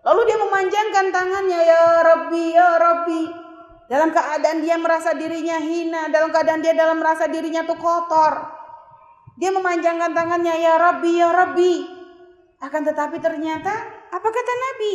Lalu 0.09 0.25
dia 0.25 0.41
memanjangkan 0.41 1.07
tangannya, 1.13 1.61
ya 1.69 1.83
Rabbi, 2.01 2.45
ya 2.57 2.69
Rabbi. 2.81 3.23
Dalam 3.93 4.09
keadaan 4.09 4.65
dia 4.65 4.81
merasa 4.81 5.13
dirinya 5.13 5.61
hina, 5.61 6.09
dalam 6.09 6.33
keadaan 6.33 6.65
dia 6.65 6.73
dalam 6.73 6.97
merasa 6.97 7.29
dirinya 7.29 7.69
tuh 7.69 7.77
kotor. 7.77 8.41
Dia 9.37 9.53
memanjangkan 9.53 10.17
tangannya, 10.17 10.65
ya 10.65 10.81
Rabbi, 10.81 11.13
ya 11.13 11.29
Rabbi. 11.29 11.73
Akan 12.65 12.89
tetapi 12.89 13.21
ternyata, 13.21 13.71
apa 14.09 14.29
kata 14.33 14.53
Nabi? 14.57 14.95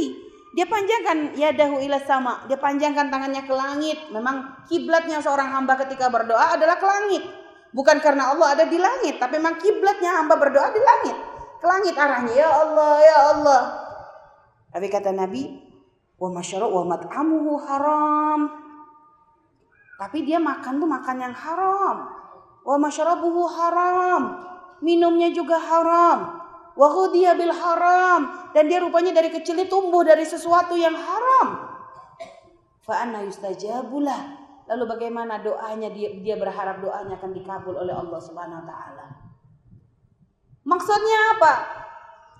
Dia 0.57 0.65
panjangkan 0.65 1.37
ya 1.37 1.53
dahu 1.53 1.77
ila 1.77 2.01
sama. 2.01 2.49
Dia 2.49 2.57
panjangkan 2.57 3.13
tangannya 3.13 3.45
ke 3.45 3.53
langit. 3.53 4.09
Memang 4.09 4.65
kiblatnya 4.65 5.21
seorang 5.21 5.53
hamba 5.53 5.77
ketika 5.85 6.09
berdoa 6.09 6.57
adalah 6.57 6.81
ke 6.81 6.85
langit. 6.89 7.21
Bukan 7.69 8.01
karena 8.01 8.33
Allah 8.33 8.57
ada 8.57 8.65
di 8.65 8.81
langit, 8.81 9.21
tapi 9.21 9.37
memang 9.37 9.61
kiblatnya 9.61 10.25
hamba 10.25 10.41
berdoa 10.41 10.73
di 10.73 10.81
langit. 10.81 11.17
Ke 11.61 11.65
langit 11.69 11.93
arahnya, 11.97 12.33
ya 12.33 12.49
Allah, 12.49 12.93
ya 12.97 13.17
Allah. 13.37 13.61
Tapi 14.73 14.89
kata 14.89 15.13
Nabi, 15.13 15.53
wa 16.17 16.29
masyara 16.33 16.65
wa 16.65 16.81
mat'amuhu 16.81 17.61
haram. 17.61 18.39
Tapi 20.01 20.25
dia 20.25 20.41
makan 20.41 20.81
tuh 20.81 20.89
makan 20.89 21.15
yang 21.21 21.35
haram. 21.37 22.09
Wa 22.65 22.75
masyarabuhu 22.81 23.45
haram. 23.53 24.21
Minumnya 24.81 25.29
juga 25.29 25.61
haram. 25.61 26.41
Wa 26.73 26.87
ghudiya 26.89 27.37
bil 27.37 27.53
haram. 27.53 28.51
Dan 28.57 28.65
dia 28.65 28.81
rupanya 28.81 29.13
dari 29.13 29.29
kecil 29.29 29.61
tumbuh 29.69 30.01
dari 30.01 30.25
sesuatu 30.25 30.73
yang 30.73 30.97
haram. 30.97 31.69
Fa 32.81 33.05
anna 33.05 33.21
yustajabulah. 33.23 34.43
Lalu 34.63 34.83
bagaimana 34.89 35.43
doanya 35.43 35.91
dia, 35.91 36.17
dia 36.23 36.35
berharap 36.39 36.79
doanya 36.79 37.19
akan 37.19 37.31
dikabul 37.35 37.75
oleh 37.77 37.93
Allah 37.93 38.19
Subhanahu 38.19 38.63
wa 38.63 38.67
taala. 38.67 39.05
Maksudnya 40.63 41.19
apa? 41.35 41.53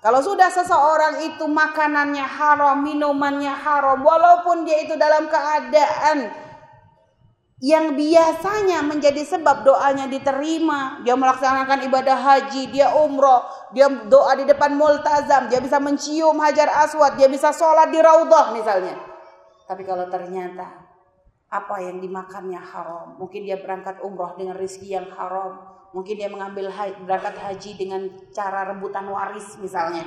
Kalau 0.04 0.20
sudah 0.20 0.52
seseorang 0.52 1.24
itu 1.24 1.48
makanannya 1.48 2.20
haram, 2.20 2.84
minumannya 2.84 3.56
haram, 3.56 4.04
walaupun 4.04 4.68
dia 4.68 4.84
itu 4.84 5.00
dalam 5.00 5.32
keadaan 5.32 6.28
yang 7.64 7.96
biasanya 7.96 8.84
menjadi 8.84 9.24
sebab 9.24 9.64
doanya 9.64 10.04
diterima, 10.04 11.00
dia 11.08 11.16
melaksanakan 11.16 11.88
ibadah 11.88 12.20
haji, 12.20 12.68
dia 12.68 12.92
umroh, 12.92 13.48
dia 13.72 13.88
doa 13.88 14.36
di 14.36 14.44
depan 14.44 14.76
multazam, 14.76 15.48
dia 15.48 15.64
bisa 15.64 15.80
mencium 15.80 16.36
hajar 16.36 16.68
aswad, 16.84 17.16
dia 17.16 17.32
bisa 17.32 17.56
sholat 17.56 17.88
di 17.88 17.96
raudhah 17.96 18.52
misalnya. 18.52 19.00
Tapi 19.64 19.88
kalau 19.88 20.04
ternyata 20.12 20.83
apa 21.54 21.78
yang 21.78 22.02
dimakannya 22.02 22.58
haram, 22.58 23.14
mungkin 23.14 23.46
dia 23.46 23.62
berangkat 23.62 24.02
umroh 24.02 24.34
dengan 24.34 24.58
rizki 24.58 24.90
yang 24.90 25.06
haram, 25.14 25.74
Mungkin 25.94 26.18
dia 26.18 26.26
mengambil 26.26 26.74
haji, 26.74 27.06
berangkat 27.06 27.38
haji 27.38 27.70
dengan 27.78 28.10
cara 28.34 28.66
rebutan 28.74 29.06
waris 29.06 29.54
misalnya. 29.62 30.02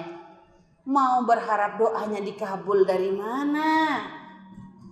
Mau 0.83 1.23
berharap 1.23 1.79
doanya 1.79 2.19
dikabul 2.19 2.83
dari 2.83 3.07
mana? 3.15 4.03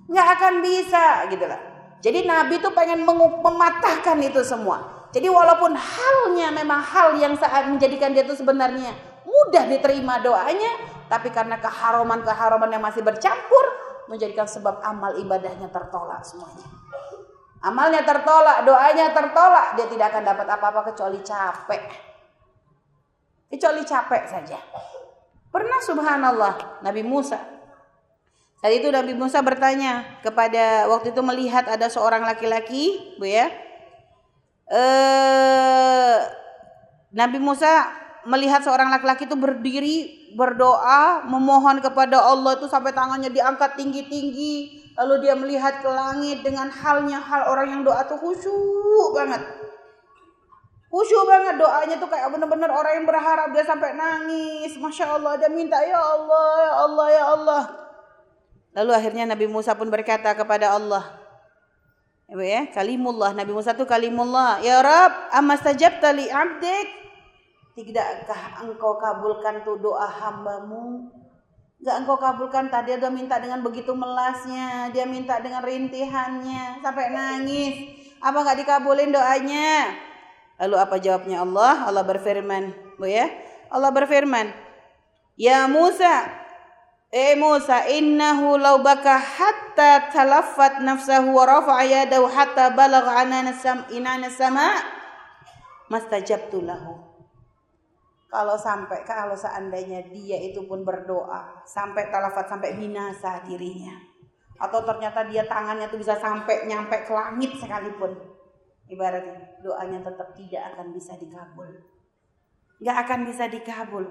Nggak 0.07 0.27
akan 0.39 0.53
bisa 0.63 1.27
gitu 1.27 1.43
lah. 1.43 1.59
Jadi 1.99 2.23
Nabi 2.23 2.63
itu 2.63 2.71
pengen 2.71 3.03
mematahkan 3.03 4.15
itu 4.23 4.39
semua. 4.47 5.11
Jadi 5.11 5.27
walaupun 5.27 5.75
halnya 5.75 6.55
memang 6.55 6.79
hal 6.79 7.19
yang 7.19 7.35
saat 7.35 7.67
menjadikan 7.67 8.15
dia 8.15 8.23
itu 8.23 8.35
sebenarnya 8.39 8.95
mudah 9.27 9.67
diterima 9.67 10.23
doanya, 10.23 10.79
tapi 11.11 11.27
karena 11.27 11.59
keharaman-keharaman 11.59 12.71
yang 12.71 12.83
masih 12.83 13.03
bercampur 13.03 13.84
menjadikan 14.05 14.45
sebab 14.45 14.81
amal 14.85 15.17
ibadahnya 15.17 15.69
tertolak 15.69 16.21
semuanya. 16.21 16.67
Amalnya 17.65 18.05
tertolak, 18.05 18.61
doanya 18.61 19.09
tertolak, 19.09 19.73
dia 19.73 19.89
tidak 19.89 20.13
akan 20.13 20.23
dapat 20.23 20.47
apa-apa 20.53 20.81
kecuali 20.93 21.17
capek. 21.25 21.83
Kecuali 23.49 23.81
capek 23.81 24.23
saja. 24.29 24.57
Pernah 25.49 25.79
subhanallah 25.81 26.83
Nabi 26.85 27.01
Musa. 27.01 27.41
Saat 28.61 28.73
itu 28.81 28.93
Nabi 28.93 29.17
Musa 29.17 29.41
bertanya 29.41 30.21
kepada 30.21 30.85
waktu 30.89 31.09
itu 31.09 31.21
melihat 31.25 31.65
ada 31.65 31.89
seorang 31.89 32.21
laki-laki, 32.21 33.17
Bu 33.17 33.25
ya. 33.25 33.49
Eh 34.69 36.17
Nabi 37.15 37.39
Musa 37.39 37.89
melihat 38.25 38.65
seorang 38.65 38.89
laki-laki 38.89 39.29
itu 39.29 39.37
berdiri 39.37 39.95
berdoa 40.35 41.23
memohon 41.25 41.79
kepada 41.79 42.19
Allah 42.19 42.59
itu 42.59 42.67
sampai 42.67 42.91
tangannya 42.91 43.31
diangkat 43.31 43.79
tinggi-tinggi 43.79 44.85
Lalu 44.95 45.27
dia 45.27 45.35
melihat 45.35 45.83
ke 45.83 45.89
langit 45.91 46.39
dengan 46.39 46.71
halnya 46.71 47.19
hal 47.19 47.51
orang 47.51 47.67
yang 47.67 47.81
doa 47.83 48.07
tuh 48.07 48.15
khusyuk 48.15 49.11
banget. 49.11 49.43
Khusyuk 50.87 51.23
banget 51.27 51.59
doanya 51.59 51.95
tuh 51.99 52.07
kayak 52.07 52.31
bener-bener 52.31 52.71
orang 52.71 53.03
yang 53.03 53.07
berharap 53.07 53.51
dia 53.51 53.67
sampai 53.67 53.91
nangis. 53.91 54.71
Masya 54.79 55.19
Allah 55.19 55.35
dia 55.35 55.51
minta 55.51 55.75
ya 55.83 55.99
Allah 55.99 56.47
ya 56.55 56.71
Allah 56.87 57.07
ya 57.11 57.23
Allah. 57.27 57.63
Lalu 58.75 58.91
akhirnya 58.95 59.23
Nabi 59.27 59.51
Musa 59.51 59.75
pun 59.75 59.91
berkata 59.91 60.31
kepada 60.31 60.71
Allah. 60.71 61.03
Ya, 62.31 62.63
kalimullah 62.71 63.35
Nabi 63.35 63.51
Musa 63.51 63.75
tuh 63.75 63.85
kalimullah. 63.85 64.63
Ya 64.63 64.79
Rab, 64.79 65.11
amastajabta 65.35 66.15
li 66.15 66.31
abdik? 66.31 67.04
Tidakkah 67.75 68.63
engkau 68.63 68.95
kabulkan 68.95 69.67
tuh 69.67 69.75
doa 69.83 70.07
hambamu? 70.07 71.11
Gak 71.83 72.07
engkau 72.07 72.15
kabulkan 72.15 72.71
tadi 72.71 72.95
dia 72.95 73.11
minta 73.11 73.35
dengan 73.35 73.59
begitu 73.59 73.91
melasnya, 73.91 74.95
dia 74.95 75.03
minta 75.03 75.43
dengan 75.43 75.59
rintihannya 75.59 76.79
sampai 76.79 77.11
nangis. 77.11 77.75
Apa 78.23 78.47
nggak 78.47 78.63
dikabulin 78.63 79.11
doanya? 79.11 79.91
Lalu 80.63 80.75
apa 80.79 80.95
jawabnya 81.03 81.43
Allah? 81.43 81.83
Allah 81.83 82.03
berfirman, 82.07 82.71
Bu 82.95 83.11
ya. 83.11 83.27
Allah 83.67 83.91
berfirman, 83.91 84.55
"Ya 85.35 85.67
Musa, 85.67 86.31
eh 87.11 87.35
Musa, 87.35 87.83
innahu 87.91 88.55
law 88.55 88.79
baka 88.79 89.19
hatta 89.19 90.15
talaffat 90.15 90.79
nafsahu 90.79 91.35
wa 91.35 91.43
rafa'a 91.43 91.83
yadahu 91.83 92.29
hatta 92.31 92.71
balagha 92.71 93.25
anana 93.25 93.51
sam 93.51 93.83
sama 94.31 94.79
mastajabtu 95.91 96.63
lahu." 96.63 97.04
Kalau 98.25 98.57
sampai 98.57 99.05
kalau 99.05 99.37
seandainya 99.37 100.11
dia 100.11 100.37
itu 100.41 100.65
pun 100.65 100.81
berdoa 100.81 101.61
sampai 101.63 102.09
talafat 102.09 102.49
sampai 102.49 102.75
binasa 102.75 103.45
dirinya. 103.45 103.95
Atau 104.59 104.83
ternyata 104.83 105.27
dia 105.29 105.45
tangannya 105.45 105.87
itu 105.87 105.99
bisa 105.99 106.17
sampai 106.17 106.67
nyampe 106.67 107.05
ke 107.05 107.11
langit 107.13 107.55
sekalipun. 107.59 108.11
Ibaratnya 108.85 109.61
doanya 109.61 109.99
tetap 110.03 110.33
tidak 110.37 110.61
akan 110.73 110.93
bisa 110.93 111.13
dikabul. 111.17 111.69
Nggak 112.81 112.97
akan 113.07 113.19
bisa 113.25 113.43
dikabul. 113.49 114.05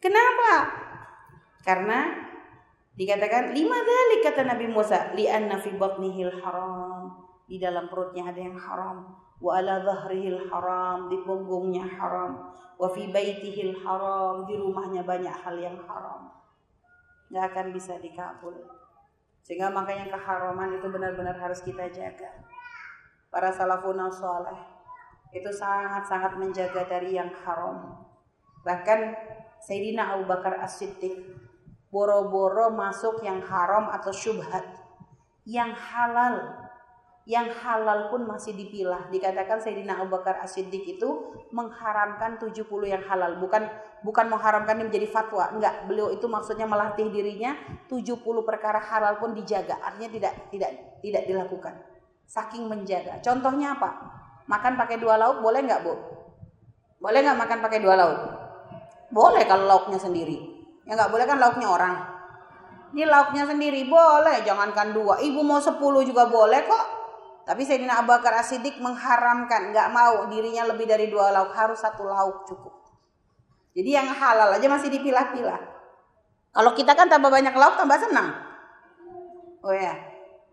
Kenapa? 0.00 0.52
Karena 1.60 2.30
Dikatakan 3.00 3.56
lima 3.56 3.80
dalik 3.80 4.20
kata 4.28 4.44
Nabi 4.44 4.68
Musa, 4.68 5.16
li'anna 5.16 5.56
fi 5.56 5.72
batnihil 5.72 6.36
haram. 6.44 7.16
Di 7.48 7.56
dalam 7.56 7.88
perutnya 7.88 8.28
ada 8.28 8.36
yang 8.36 8.60
haram. 8.60 9.08
Wa 9.40 9.58
ala 9.58 9.80
dhahrihil 9.80 10.52
haram, 10.52 11.08
di 11.08 11.16
punggungnya 11.24 11.88
haram. 11.96 12.52
Wa 12.76 12.88
fi 12.92 13.08
baitihil 13.08 13.80
haram, 13.80 14.44
di 14.44 14.60
rumahnya 14.60 15.00
banyak 15.00 15.32
hal 15.32 15.56
yang 15.56 15.80
haram. 15.88 16.28
Gak 17.32 17.56
akan 17.56 17.66
bisa 17.72 17.96
dikabul. 17.96 18.52
Sehingga 19.40 19.72
makanya 19.72 20.12
keharaman 20.12 20.76
itu 20.76 20.86
benar-benar 20.92 21.40
harus 21.40 21.64
kita 21.64 21.88
jaga. 21.88 22.28
Para 23.32 23.48
salafun 23.48 23.96
saleh 24.12 24.58
itu 25.30 25.48
sangat-sangat 25.48 26.36
menjaga 26.36 26.84
dari 26.84 27.16
yang 27.16 27.30
haram. 27.46 28.04
Bahkan 28.66 29.00
Sayyidina 29.62 30.18
Abu 30.18 30.28
Bakar 30.28 30.58
As-Siddiq 30.60 31.16
boro-boro 31.88 32.74
masuk 32.74 33.22
yang 33.24 33.40
haram 33.46 33.88
atau 33.88 34.12
syubhat. 34.12 34.66
Yang 35.46 35.72
halal 35.88 36.34
yang 37.30 37.46
halal 37.62 38.10
pun 38.10 38.26
masih 38.26 38.58
dipilah. 38.58 39.06
Dikatakan 39.06 39.62
Sayyidina 39.62 40.02
Abu 40.02 40.18
Bakar 40.18 40.42
As-Siddiq 40.42 40.98
itu 40.98 41.38
mengharamkan 41.54 42.42
70 42.42 42.66
yang 42.90 42.98
halal, 43.06 43.38
bukan 43.38 43.70
bukan 44.02 44.26
mengharamkan 44.26 44.82
ini 44.82 44.90
menjadi 44.90 45.06
fatwa. 45.06 45.46
Enggak, 45.54 45.86
beliau 45.86 46.10
itu 46.10 46.26
maksudnya 46.26 46.66
melatih 46.66 47.06
dirinya 47.06 47.54
70 47.86 48.18
perkara 48.42 48.82
halal 48.82 49.22
pun 49.22 49.30
dijaga. 49.38 49.78
Artinya 49.78 50.10
tidak 50.10 50.32
tidak 50.50 50.70
tidak 51.06 51.22
dilakukan. 51.30 51.74
Saking 52.26 52.66
menjaga. 52.66 53.22
Contohnya 53.22 53.78
apa? 53.78 53.90
Makan 54.50 54.74
pakai 54.74 54.98
dua 54.98 55.14
lauk 55.14 55.38
boleh 55.38 55.62
nggak, 55.62 55.80
Bu? 55.86 55.94
Boleh 56.98 57.22
nggak 57.22 57.38
makan 57.38 57.58
pakai 57.62 57.78
dua 57.78 57.94
lauk? 57.94 58.18
Boleh 59.14 59.46
kalau 59.46 59.70
lauknya 59.70 60.02
sendiri. 60.02 60.38
Ya 60.82 60.98
nggak 60.98 61.14
boleh 61.14 61.30
kan 61.30 61.38
lauknya 61.38 61.70
orang. 61.70 61.94
Ini 62.90 63.06
lauknya 63.06 63.46
sendiri 63.46 63.86
boleh, 63.86 64.42
jangankan 64.42 64.90
dua. 64.90 65.22
Ibu 65.22 65.46
mau 65.46 65.62
sepuluh 65.62 66.02
juga 66.02 66.26
boleh 66.26 66.66
kok. 66.66 66.99
Tapi 67.50 67.66
Sayyidina 67.66 67.98
Abu 67.98 68.14
Bakar 68.14 68.38
As-Siddiq 68.38 68.78
mengharamkan, 68.78 69.74
nggak 69.74 69.90
mau 69.90 70.30
dirinya 70.30 70.70
lebih 70.70 70.86
dari 70.86 71.10
dua 71.10 71.34
lauk, 71.34 71.50
harus 71.50 71.82
satu 71.82 72.06
lauk 72.06 72.46
cukup. 72.46 72.70
Jadi 73.74 73.90
yang 73.90 74.06
halal 74.06 74.54
aja 74.54 74.70
masih 74.70 74.86
dipilah-pilah. 74.86 75.58
Kalau 76.54 76.70
kita 76.78 76.94
kan 76.94 77.10
tambah 77.10 77.26
banyak 77.26 77.50
lauk 77.50 77.74
tambah 77.74 77.98
senang. 77.98 78.38
Oh 79.66 79.74
ya. 79.74 79.98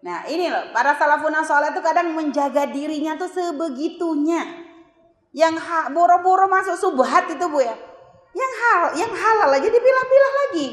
Nah 0.02 0.26
ini 0.26 0.50
loh, 0.50 0.74
para 0.74 0.98
salafun 0.98 1.38
soleh 1.46 1.70
itu 1.70 1.86
kadang 1.86 2.18
menjaga 2.18 2.66
dirinya 2.66 3.14
tuh 3.14 3.30
sebegitunya. 3.30 4.66
Yang 5.38 5.62
boro-boro 5.94 6.50
masuk 6.50 6.82
subhat 6.82 7.30
itu 7.30 7.46
bu 7.46 7.62
ya. 7.62 7.78
Yang 8.34 8.54
hal, 8.58 8.82
yang 9.06 9.14
halal 9.14 9.54
aja 9.54 9.70
dipilah-pilah 9.70 10.34
lagi. 10.34 10.68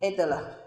Itulah. 0.00 0.59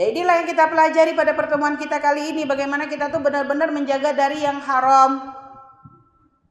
Ya 0.00 0.08
inilah 0.08 0.40
yang 0.40 0.48
kita 0.48 0.64
pelajari 0.72 1.12
pada 1.12 1.36
pertemuan 1.36 1.76
kita 1.76 2.00
kali 2.00 2.32
ini 2.32 2.48
bagaimana 2.48 2.88
kita 2.88 3.12
tuh 3.12 3.20
benar-benar 3.20 3.68
menjaga 3.68 4.16
dari 4.16 4.40
yang 4.40 4.56
haram. 4.64 5.28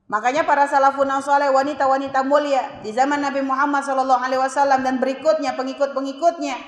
Makanya 0.05 0.45
para 0.45 0.69
salafun 0.69 1.09
saleh 1.17 1.49
wanita-wanita 1.49 2.21
mulia 2.29 2.85
di 2.85 2.93
zaman 2.93 3.17
Nabi 3.17 3.41
Muhammad 3.41 3.81
Shallallahu 3.81 4.21
alaihi 4.21 4.37
wasallam 4.37 4.85
dan 4.85 5.01
berikutnya 5.01 5.57
pengikut-pengikutnya 5.57 6.61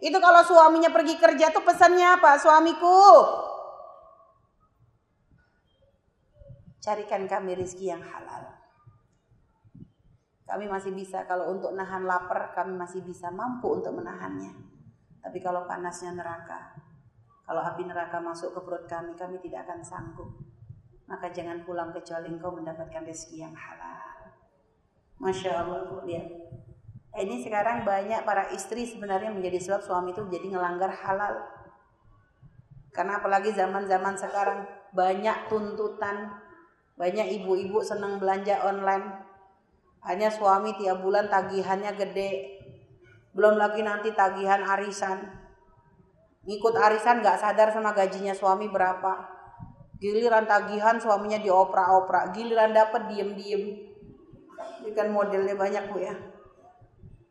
itu 0.00 0.18
kalau 0.24 0.40
suaminya 0.40 0.88
pergi 0.88 1.20
kerja 1.20 1.52
tuh 1.52 1.68
pesannya 1.68 2.16
apa? 2.16 2.40
Suamiku 2.40 3.04
carikan 6.80 7.28
kami 7.28 7.60
rezeki 7.60 7.92
yang 7.92 8.00
halal. 8.00 8.56
Kami 10.48 10.64
masih 10.64 10.96
bisa 10.96 11.28
kalau 11.28 11.52
untuk 11.52 11.76
nahan 11.76 12.08
lapar 12.08 12.56
kami 12.56 12.72
masih 12.72 13.04
bisa 13.04 13.28
mampu 13.28 13.68
untuk 13.68 14.00
menahannya. 14.00 14.71
Tapi 15.22 15.38
kalau 15.38 15.64
panasnya 15.70 16.18
neraka, 16.18 16.74
kalau 17.46 17.62
api 17.62 17.86
neraka 17.86 18.18
masuk 18.18 18.54
ke 18.54 18.60
perut 18.62 18.84
kami, 18.90 19.14
kami 19.14 19.38
tidak 19.42 19.70
akan 19.70 19.80
sanggup. 19.82 20.30
Maka 21.06 21.30
jangan 21.30 21.62
pulang 21.62 21.94
kecuali 21.94 22.30
engkau 22.30 22.54
mendapatkan 22.54 23.06
rezeki 23.06 23.46
yang 23.46 23.54
halal. 23.54 24.34
Masya 25.22 25.62
Allah, 25.62 25.86
Bu, 25.86 26.02
lihat. 26.02 26.26
Ini 27.12 27.44
sekarang 27.44 27.84
banyak 27.84 28.24
para 28.24 28.48
istri 28.56 28.88
sebenarnya 28.88 29.28
menjadi 29.28 29.60
sebab 29.60 29.84
suami 29.84 30.16
itu 30.16 30.24
jadi 30.32 30.48
ngelanggar 30.48 30.88
halal. 30.88 31.44
Karena 32.88 33.20
apalagi 33.20 33.52
zaman-zaman 33.52 34.16
sekarang 34.16 34.64
banyak 34.96 35.52
tuntutan, 35.52 36.32
banyak 36.96 37.42
ibu-ibu 37.42 37.84
senang 37.84 38.16
belanja 38.16 38.64
online. 38.64 39.28
Hanya 40.08 40.32
suami 40.32 40.72
tiap 40.80 41.04
bulan 41.04 41.28
tagihannya 41.28 41.92
gede, 42.00 42.30
belum 43.32 43.56
lagi 43.56 43.80
nanti 43.80 44.12
tagihan 44.12 44.60
arisan. 44.64 45.24
Ngikut 46.44 46.74
arisan 46.76 47.24
gak 47.24 47.40
sadar 47.40 47.72
sama 47.72 47.96
gajinya 47.96 48.36
suami 48.36 48.68
berapa. 48.68 49.28
Giliran 50.02 50.44
tagihan 50.44 50.98
suaminya 50.98 51.38
dioprak-oprak. 51.38 52.34
Giliran 52.34 52.74
dapat 52.74 53.08
diem-diem. 53.08 53.62
Ini 54.82 54.90
kan 54.92 55.14
modelnya 55.14 55.54
banyak 55.54 55.84
bu 55.94 55.98
ya. 56.02 56.14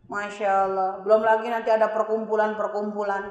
Masya 0.07 0.49
Allah. 0.71 0.91
Belum 1.03 1.19
lagi 1.19 1.51
nanti 1.51 1.67
ada 1.67 1.91
perkumpulan-perkumpulan. 1.91 3.27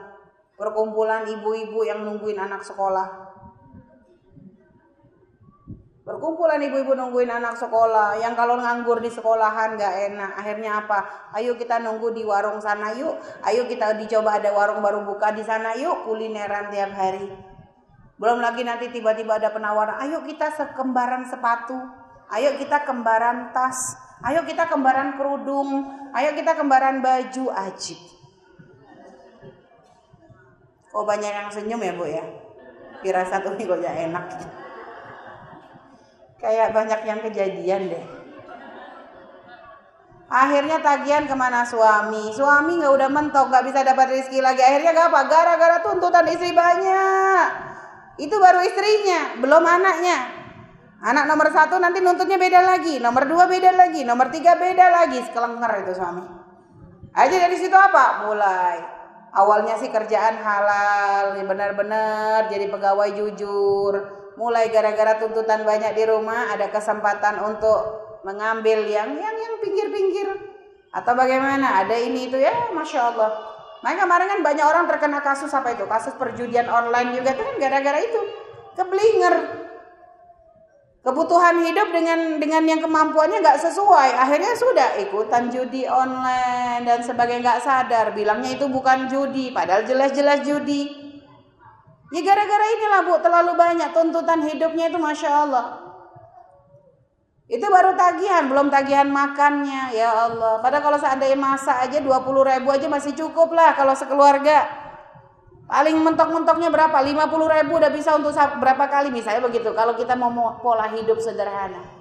Perkumpulan 0.60 1.24
ibu-ibu 1.24 1.80
yang 1.88 2.04
nungguin 2.04 2.36
anak 2.36 2.60
sekolah 2.60 3.29
Berkumpulan 6.10 6.58
ibu-ibu 6.58 6.98
nungguin 6.98 7.30
anak 7.30 7.54
sekolah, 7.54 8.18
yang 8.18 8.34
kalau 8.34 8.58
nganggur 8.58 8.98
di 8.98 9.06
sekolahan 9.06 9.78
gak 9.78 10.10
enak. 10.10 10.34
Akhirnya 10.42 10.82
apa? 10.82 11.30
Ayo 11.38 11.54
kita 11.54 11.78
nunggu 11.78 12.10
di 12.10 12.26
warung 12.26 12.58
sana 12.58 12.90
yuk. 12.98 13.14
Ayo 13.46 13.70
kita 13.70 13.94
dicoba 13.94 14.42
ada 14.42 14.50
warung 14.50 14.82
baru 14.82 15.06
buka 15.06 15.30
di 15.30 15.46
sana 15.46 15.70
yuk, 15.78 16.10
kulineran 16.10 16.66
tiap 16.74 16.98
hari. 16.98 17.30
Belum 18.18 18.42
lagi 18.42 18.66
nanti 18.66 18.90
tiba-tiba 18.90 19.38
ada 19.38 19.54
penawaran, 19.54 20.02
ayo 20.02 20.26
kita 20.26 20.50
sekembaran 20.50 21.30
sepatu. 21.30 21.78
Ayo 22.26 22.58
kita 22.58 22.82
kembaran 22.82 23.54
tas. 23.54 23.94
Ayo 24.26 24.42
kita 24.42 24.66
kembaran 24.66 25.14
kerudung. 25.14 25.94
Ayo 26.10 26.34
kita 26.34 26.58
kembaran 26.58 26.98
baju 26.98 27.54
ajib. 27.54 28.02
Oh 30.90 31.06
banyak 31.06 31.30
yang 31.30 31.54
senyum 31.54 31.78
ya 31.78 31.94
bu 31.94 32.02
ya. 32.10 32.26
Kira 32.98 33.22
satu 33.22 33.54
ini 33.54 33.62
kok 33.62 33.78
enak. 33.78 34.26
Kayak 36.40 36.72
banyak 36.72 37.00
yang 37.04 37.20
kejadian 37.20 37.92
deh. 37.92 38.04
Akhirnya 40.30 40.78
tagihan 40.78 41.26
ke 41.26 41.34
mana 41.34 41.66
suami? 41.66 42.30
Suami 42.32 42.78
nggak 42.78 42.94
udah 42.94 43.08
mentok, 43.10 43.50
nggak 43.50 43.66
bisa 43.66 43.82
dapat 43.82 44.14
rezeki 44.14 44.38
lagi. 44.40 44.62
Akhirnya 44.62 44.94
gak 44.94 45.10
apa? 45.10 45.20
Gara-gara 45.26 45.76
tuntutan 45.82 46.22
istri 46.30 46.54
banyak. 46.54 47.46
Itu 48.14 48.38
baru 48.38 48.62
istrinya, 48.62 49.42
belum 49.42 49.64
anaknya. 49.66 50.18
Anak 51.02 51.26
nomor 51.26 51.50
satu 51.50 51.82
nanti 51.82 51.98
nuntutnya 51.98 52.38
beda 52.38 52.62
lagi, 52.62 53.02
nomor 53.02 53.26
dua 53.26 53.50
beda 53.50 53.74
lagi, 53.74 54.06
nomor 54.06 54.30
tiga 54.30 54.54
beda 54.54 54.86
lagi. 55.02 55.18
Sekelenger 55.18 55.72
itu 55.82 55.92
suami. 55.98 56.22
Aja 57.10 57.36
dari 57.36 57.56
situ 57.58 57.74
apa? 57.74 58.30
Mulai. 58.30 58.78
Awalnya 59.34 59.82
sih 59.82 59.90
kerjaan 59.90 60.38
halal, 60.38 61.42
benar-benar 61.42 62.46
jadi 62.46 62.70
pegawai 62.70 63.14
jujur 63.18 64.19
mulai 64.40 64.72
gara-gara 64.72 65.20
tuntutan 65.20 65.68
banyak 65.68 65.92
di 65.92 66.08
rumah 66.08 66.56
ada 66.56 66.72
kesempatan 66.72 67.44
untuk 67.44 68.08
mengambil 68.24 68.88
yang 68.88 69.12
yang 69.12 69.36
yang 69.36 69.54
pinggir-pinggir. 69.60 70.32
Atau 70.96 71.12
bagaimana? 71.12 71.84
Ada 71.84 72.00
ini 72.00 72.32
itu 72.32 72.40
ya 72.40 72.72
masya 72.72 73.12
Allah. 73.12 73.30
Nah 73.84 73.92
kemarin 73.96 74.26
kan 74.32 74.40
banyak 74.40 74.64
orang 74.64 74.84
terkena 74.88 75.20
kasus 75.20 75.52
apa 75.52 75.76
itu? 75.76 75.84
Kasus 75.84 76.16
perjudian 76.16 76.72
online 76.72 77.20
juga 77.20 77.36
itu 77.36 77.42
kan 77.44 77.56
gara-gara 77.60 78.00
itu. 78.00 78.20
Keblinger. 78.80 79.36
Kebutuhan 81.00 81.64
hidup 81.64 81.88
dengan 81.96 82.36
dengan 82.36 82.60
yang 82.64 82.80
kemampuannya 82.84 83.40
nggak 83.40 83.60
sesuai. 83.60 84.20
Akhirnya 84.20 84.52
sudah 84.52 84.88
ikutan 85.00 85.48
judi 85.48 85.88
online 85.88 86.84
dan 86.84 87.00
sebagai 87.00 87.40
nggak 87.40 87.60
sadar. 87.60 88.12
Bilangnya 88.12 88.56
itu 88.56 88.68
bukan 88.68 89.08
judi 89.08 89.48
padahal 89.48 89.84
jelas-jelas 89.88 90.44
judi 90.44 90.99
Ya 92.10 92.20
gara-gara 92.26 92.66
inilah 92.74 93.00
bu 93.06 93.14
terlalu 93.22 93.52
banyak 93.54 93.94
tuntutan 93.94 94.42
hidupnya 94.42 94.90
itu 94.90 94.98
masya 94.98 95.30
Allah. 95.46 95.66
Itu 97.46 97.66
baru 97.66 97.94
tagihan, 97.98 98.46
belum 98.50 98.70
tagihan 98.70 99.06
makannya 99.10 99.94
ya 99.94 100.26
Allah. 100.26 100.58
Padahal 100.58 100.82
kalau 100.86 100.98
seandainya 100.98 101.38
masak 101.38 101.86
aja 101.86 101.98
20 102.02 102.50
ribu 102.50 102.68
aja 102.70 102.86
masih 102.90 103.14
cukup 103.14 103.54
lah 103.54 103.78
kalau 103.78 103.94
sekeluarga. 103.94 104.66
Paling 105.70 106.02
mentok-mentoknya 106.02 106.66
berapa? 106.66 106.98
50 106.98 107.30
ribu 107.30 107.78
udah 107.78 107.90
bisa 107.94 108.18
untuk 108.18 108.34
berapa 108.34 108.90
kali 108.90 109.14
misalnya 109.14 109.46
begitu. 109.46 109.70
Kalau 109.70 109.94
kita 109.94 110.18
mau 110.18 110.58
pola 110.58 110.90
hidup 110.90 111.22
sederhana. 111.22 112.00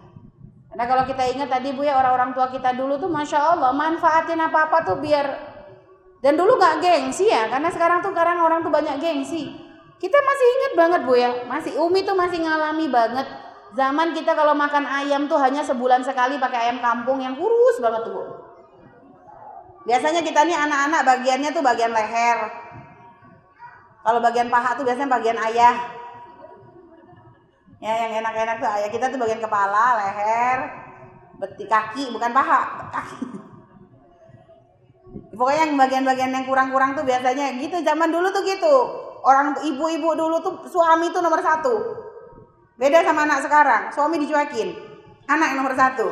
Karena 0.73 0.85
kalau 0.85 1.03
kita 1.05 1.21
ingat 1.33 1.49
tadi 1.53 1.73
bu 1.73 1.85
ya 1.85 1.97
orang-orang 1.97 2.33
tua 2.33 2.49
kita 2.49 2.73
dulu 2.73 2.97
tuh 2.97 3.09
masya 3.09 3.53
Allah 3.53 3.73
manfaatin 3.73 4.41
apa-apa 4.41 4.85
tuh 4.85 4.97
biar 5.01 5.25
dan 6.21 6.37
dulu 6.37 6.61
nggak 6.61 6.77
gengsi 6.77 7.25
ya 7.25 7.49
karena 7.49 7.73
sekarang 7.73 8.05
tuh 8.05 8.13
sekarang 8.13 8.37
orang 8.37 8.61
tuh 8.61 8.69
banyak 8.69 9.01
gengsi 9.01 9.68
kita 9.99 10.17
masih 10.17 10.47
ingat 10.47 10.73
banget 10.79 11.01
Bu 11.03 11.13
ya, 11.19 11.31
masih 11.45 11.75
Umi 11.75 12.07
tuh 12.07 12.15
masih 12.15 12.39
ngalami 12.39 12.87
banget 12.87 13.27
zaman 13.73 14.17
kita 14.17 14.33
kalau 14.33 14.57
makan 14.57 14.85
ayam 14.85 15.29
tuh 15.29 15.37
hanya 15.37 15.61
sebulan 15.61 16.01
sekali 16.01 16.41
pakai 16.41 16.69
ayam 16.69 16.79
kampung 16.81 17.21
yang 17.21 17.37
kurus 17.37 17.77
banget 17.77 18.01
tuh 18.07 18.13
Bu. 18.15 18.23
Biasanya 19.85 20.21
kita 20.21 20.45
nih 20.45 20.57
anak-anak 20.57 21.01
bagiannya 21.05 21.49
tuh 21.49 21.63
bagian 21.65 21.93
leher. 21.93 22.39
Kalau 24.05 24.19
bagian 24.21 24.49
paha 24.49 24.77
tuh 24.77 24.85
biasanya 24.85 25.09
bagian 25.09 25.37
ayah. 25.49 25.75
Ya, 27.79 27.93
yang 28.05 28.19
enak-enak 28.19 28.59
tuh 28.59 28.69
ayah 28.69 28.89
kita 28.91 29.07
tuh 29.07 29.19
bagian 29.21 29.39
kepala, 29.39 29.95
leher, 30.03 30.57
beti 31.39 31.63
kaki, 31.63 32.11
bukan 32.11 32.31
paha, 32.35 32.91
kaki. 32.91 33.17
Pokoknya 35.39 35.63
yang 35.63 35.79
bagian-bagian 35.79 36.31
yang 36.35 36.45
kurang-kurang 36.45 36.99
tuh 36.99 37.07
biasanya 37.07 37.55
gitu. 37.55 37.79
Zaman 37.79 38.11
dulu 38.11 38.27
tuh 38.35 38.43
gitu. 38.43 38.75
Orang 39.23 39.59
ibu-ibu 39.65 40.15
dulu 40.15 40.39
tuh 40.39 40.53
suami 40.67 41.11
tuh 41.11 41.19
nomor 41.19 41.43
satu. 41.43 41.75
Beda 42.79 43.03
sama 43.03 43.27
anak 43.27 43.43
sekarang. 43.43 43.83
Suami 43.91 44.15
dicuekin. 44.19 44.71
Anak 45.27 45.53
yang 45.53 45.59
nomor 45.61 45.75
satu. 45.75 46.07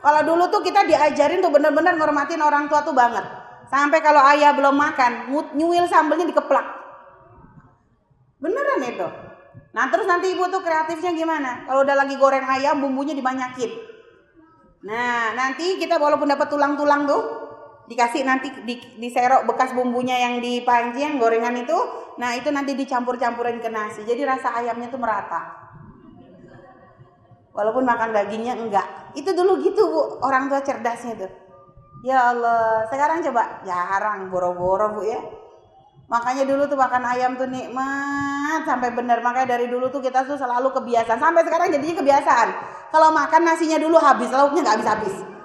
Kalau 0.00 0.20
dulu 0.22 0.46
tuh 0.54 0.62
kita 0.62 0.86
diajarin 0.86 1.42
tuh 1.42 1.50
bener-bener 1.50 1.98
ngormatin 1.98 2.38
orang 2.38 2.70
tua 2.70 2.86
tuh 2.86 2.94
banget. 2.94 3.26
Sampai 3.66 3.98
kalau 3.98 4.22
ayah 4.30 4.54
belum 4.54 4.78
makan, 4.78 5.34
nyuil 5.58 5.90
sambelnya 5.90 6.30
dikeplak. 6.30 6.62
Beneran 8.38 8.86
itu. 8.86 9.08
Nah 9.74 9.90
terus 9.90 10.06
nanti 10.06 10.30
ibu 10.30 10.46
tuh 10.46 10.62
kreatifnya 10.62 11.10
gimana? 11.10 11.66
Kalau 11.66 11.82
udah 11.82 11.96
lagi 11.98 12.14
goreng 12.14 12.46
ayam, 12.46 12.78
bumbunya 12.78 13.12
dibanyakin. 13.18 13.68
Nah 14.86 15.34
nanti 15.34 15.76
kita 15.82 15.98
walaupun 15.98 16.30
dapat 16.30 16.46
tulang-tulang 16.46 17.10
tuh, 17.10 17.22
dikasih 17.86 18.26
nanti 18.26 18.50
di, 18.66 18.82
diserok 18.98 19.46
bekas 19.46 19.70
bumbunya 19.70 20.18
yang 20.18 20.42
di 20.42 20.62
panci 20.66 21.06
gorengan 21.18 21.54
itu 21.54 21.78
nah 22.18 22.34
itu 22.34 22.50
nanti 22.50 22.74
dicampur-campurin 22.74 23.62
ke 23.62 23.70
nasi. 23.70 24.02
Jadi 24.02 24.26
rasa 24.26 24.58
ayamnya 24.58 24.90
tuh 24.90 24.98
merata. 24.98 25.42
Walaupun 27.54 27.88
makan 27.88 28.12
dagingnya 28.12 28.58
enggak. 28.58 29.16
Itu 29.16 29.32
dulu 29.32 29.64
gitu 29.64 29.88
bu 29.88 30.00
orang 30.20 30.52
tua 30.52 30.60
cerdasnya 30.60 31.14
tuh. 31.16 31.32
Ya 32.04 32.34
Allah 32.34 32.84
sekarang 32.92 33.24
coba. 33.24 33.64
Jarang 33.64 34.28
boro-boro 34.28 35.00
bu 35.00 35.02
ya. 35.08 35.20
Makanya 36.06 36.44
dulu 36.44 36.68
tuh 36.68 36.78
makan 36.78 37.02
ayam 37.02 37.32
tuh 37.40 37.48
nikmat 37.48 38.60
sampai 38.68 38.92
bener. 38.92 39.24
Makanya 39.24 39.56
dari 39.56 39.72
dulu 39.72 39.88
tuh 39.88 40.04
kita 40.04 40.28
tuh 40.28 40.36
selalu 40.36 40.68
kebiasaan. 40.72 41.16
Sampai 41.16 41.48
sekarang 41.48 41.72
jadinya 41.72 41.96
kebiasaan. 42.04 42.48
Kalau 42.92 43.08
makan 43.12 43.42
nasinya 43.44 43.78
dulu 43.80 43.96
habis 44.00 44.28
lauknya 44.28 44.60
nggak 44.64 44.76
habis-habis 44.80 45.35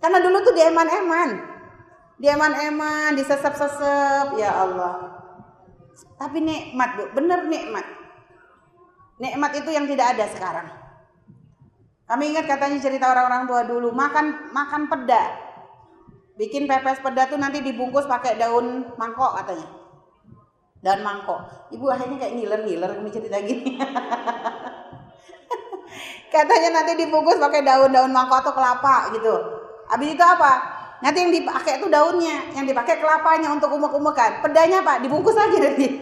karena 0.00 0.18
dulu 0.24 0.40
tuh 0.40 0.54
dieman-eman. 0.56 1.30
Dieman-eman, 2.20 3.16
disesep-sesep, 3.16 4.36
ya 4.36 4.64
Allah. 4.64 5.20
Tapi 6.16 6.40
nikmat, 6.40 6.96
Bu. 6.96 7.04
Bener 7.16 7.48
nikmat. 7.48 7.84
Nikmat 9.20 9.52
itu 9.56 9.70
yang 9.72 9.84
tidak 9.84 10.16
ada 10.16 10.24
sekarang. 10.32 10.68
Kami 12.08 12.32
ingat 12.32 12.48
katanya 12.48 12.80
cerita 12.80 13.12
orang-orang 13.12 13.44
tua 13.46 13.62
dulu, 13.68 13.92
makan 13.92 14.52
makan 14.52 14.88
peda. 14.88 15.22
Bikin 16.36 16.64
pepes 16.64 17.04
peda 17.04 17.28
tuh 17.28 17.36
nanti 17.36 17.60
dibungkus 17.60 18.08
pakai 18.08 18.40
daun 18.40 18.96
mangkok 18.96 19.36
katanya. 19.40 19.68
Daun 20.80 21.04
mangkok. 21.04 21.68
Ibu 21.72 21.84
akhirnya 21.92 22.16
kayak 22.16 22.34
ngiler-ngiler 22.40 22.90
kami 22.96 23.12
cerita 23.12 23.36
gini. 23.44 23.76
katanya 26.34 26.80
nanti 26.80 26.96
dibungkus 26.96 27.36
pakai 27.36 27.60
daun-daun 27.60 28.12
mangkok 28.12 28.48
atau 28.48 28.52
kelapa 28.56 29.12
gitu 29.12 29.59
Habis 29.90 30.14
itu 30.14 30.24
apa? 30.24 30.52
Nanti 31.00 31.18
yang 31.18 31.32
dipakai 31.32 31.80
itu 31.80 31.88
daunnya, 31.88 32.52
yang 32.54 32.68
dipakai 32.68 33.00
kelapanya 33.00 33.50
untuk 33.50 33.72
umek-umekan. 33.72 34.44
Pedanya 34.44 34.84
apa? 34.84 35.00
Dibungkus 35.02 35.34
lagi 35.34 35.56
nanti. 35.58 35.86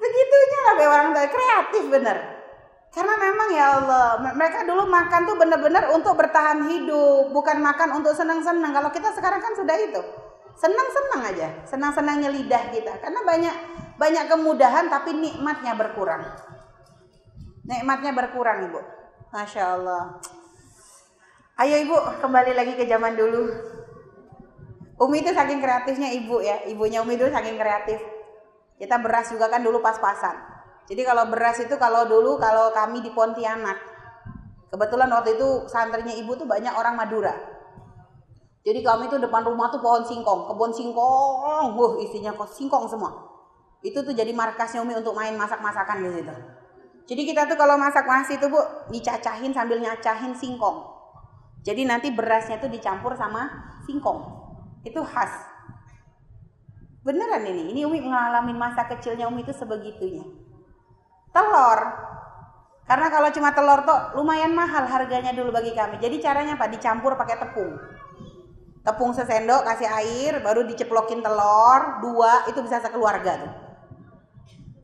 Begitunya 0.00 0.58
lah 0.64 0.74
orang 0.88 1.08
tua 1.12 1.26
kreatif 1.26 1.84
bener. 1.90 2.38
Karena 2.88 3.14
memang 3.20 3.48
ya 3.52 3.66
Allah, 3.78 4.06
mereka 4.32 4.64
dulu 4.64 4.88
makan 4.88 5.28
tuh 5.28 5.36
bener-bener 5.36 5.92
untuk 5.92 6.16
bertahan 6.16 6.66
hidup, 6.72 7.30
bukan 7.36 7.60
makan 7.60 8.00
untuk 8.00 8.16
senang-senang. 8.16 8.72
Kalau 8.72 8.88
kita 8.88 9.12
sekarang 9.12 9.44
kan 9.44 9.52
sudah 9.54 9.76
itu, 9.76 10.00
senang-senang 10.56 11.22
aja, 11.28 11.48
senang-senangnya 11.68 12.32
lidah 12.32 12.72
kita. 12.72 12.96
Karena 12.98 13.20
banyak 13.22 13.54
banyak 13.98 14.24
kemudahan 14.30 14.86
tapi 14.88 15.12
nikmatnya 15.14 15.76
berkurang. 15.76 16.22
Nikmatnya 17.68 18.16
berkurang 18.16 18.70
ibu. 18.70 18.80
Masya 19.34 19.62
Allah. 19.76 20.16
Ayo 21.58 21.74
ibu 21.82 21.98
kembali 22.22 22.54
lagi 22.54 22.78
ke 22.78 22.86
zaman 22.86 23.18
dulu. 23.18 23.50
Umi 25.02 25.26
itu 25.26 25.34
saking 25.34 25.58
kreatifnya 25.58 26.14
ibu 26.14 26.38
ya, 26.38 26.62
ibunya 26.70 27.02
Umi 27.02 27.18
dulu 27.18 27.34
saking 27.34 27.58
kreatif. 27.58 27.98
Kita 28.78 29.02
beras 29.02 29.26
juga 29.34 29.50
kan 29.50 29.66
dulu 29.66 29.82
pas-pasan. 29.82 30.38
Jadi 30.86 31.02
kalau 31.02 31.26
beras 31.26 31.58
itu 31.58 31.74
kalau 31.74 32.06
dulu 32.06 32.38
kalau 32.38 32.70
kami 32.70 33.02
di 33.02 33.10
Pontianak, 33.10 33.74
kebetulan 34.70 35.10
waktu 35.10 35.34
itu 35.34 35.66
santrinya 35.66 36.14
ibu 36.14 36.38
tuh 36.38 36.46
banyak 36.46 36.70
orang 36.78 36.94
Madura. 36.94 37.34
Jadi 38.62 38.78
kami 38.78 39.10
tuh 39.10 39.18
depan 39.18 39.42
rumah 39.42 39.66
tuh 39.74 39.82
pohon 39.82 40.06
singkong, 40.06 40.46
kebun 40.46 40.70
singkong, 40.70 41.74
wuh 41.74 41.98
isinya 41.98 42.38
kok 42.38 42.54
singkong 42.54 42.86
semua. 42.86 43.18
Itu 43.82 44.06
tuh 44.06 44.14
jadi 44.14 44.30
markasnya 44.30 44.86
Umi 44.86 44.94
untuk 44.94 45.18
main 45.18 45.34
masak-masakan 45.34 46.06
di 46.06 46.22
situ. 46.22 46.34
Jadi 47.10 47.22
kita 47.34 47.50
tuh 47.50 47.58
kalau 47.58 47.74
masak 47.74 48.06
nasi 48.06 48.38
tuh 48.38 48.46
bu, 48.46 48.62
dicacahin 48.94 49.50
sambil 49.50 49.82
nyacahin 49.82 50.38
singkong. 50.38 50.97
Jadi 51.66 51.82
nanti 51.84 52.08
berasnya 52.14 52.62
itu 52.62 52.68
dicampur 52.70 53.18
sama 53.18 53.48
singkong. 53.84 54.20
Itu 54.86 55.02
khas. 55.02 55.32
Beneran 57.02 57.44
ini. 57.48 57.72
Ini 57.74 57.80
Umi 57.88 58.04
mengalami 58.04 58.52
masa 58.54 58.86
kecilnya 58.86 59.26
Umi 59.26 59.42
itu 59.42 59.52
sebegitunya. 59.54 60.24
Telur. 61.32 61.80
Karena 62.88 63.12
kalau 63.12 63.28
cuma 63.28 63.52
telur 63.52 63.84
tuh 63.84 64.16
lumayan 64.16 64.56
mahal 64.56 64.88
harganya 64.88 65.36
dulu 65.36 65.52
bagi 65.52 65.76
kami. 65.76 66.00
Jadi 66.00 66.24
caranya 66.24 66.56
apa? 66.56 66.72
Dicampur 66.72 67.20
pakai 67.20 67.36
tepung. 67.36 67.76
Tepung 68.80 69.12
sesendok, 69.12 69.68
kasih 69.68 69.84
air, 69.84 70.40
baru 70.40 70.64
diceplokin 70.64 71.20
telur, 71.20 72.00
dua, 72.00 72.48
itu 72.48 72.64
bisa 72.64 72.80
sekeluarga 72.80 73.44
tuh. 73.44 73.52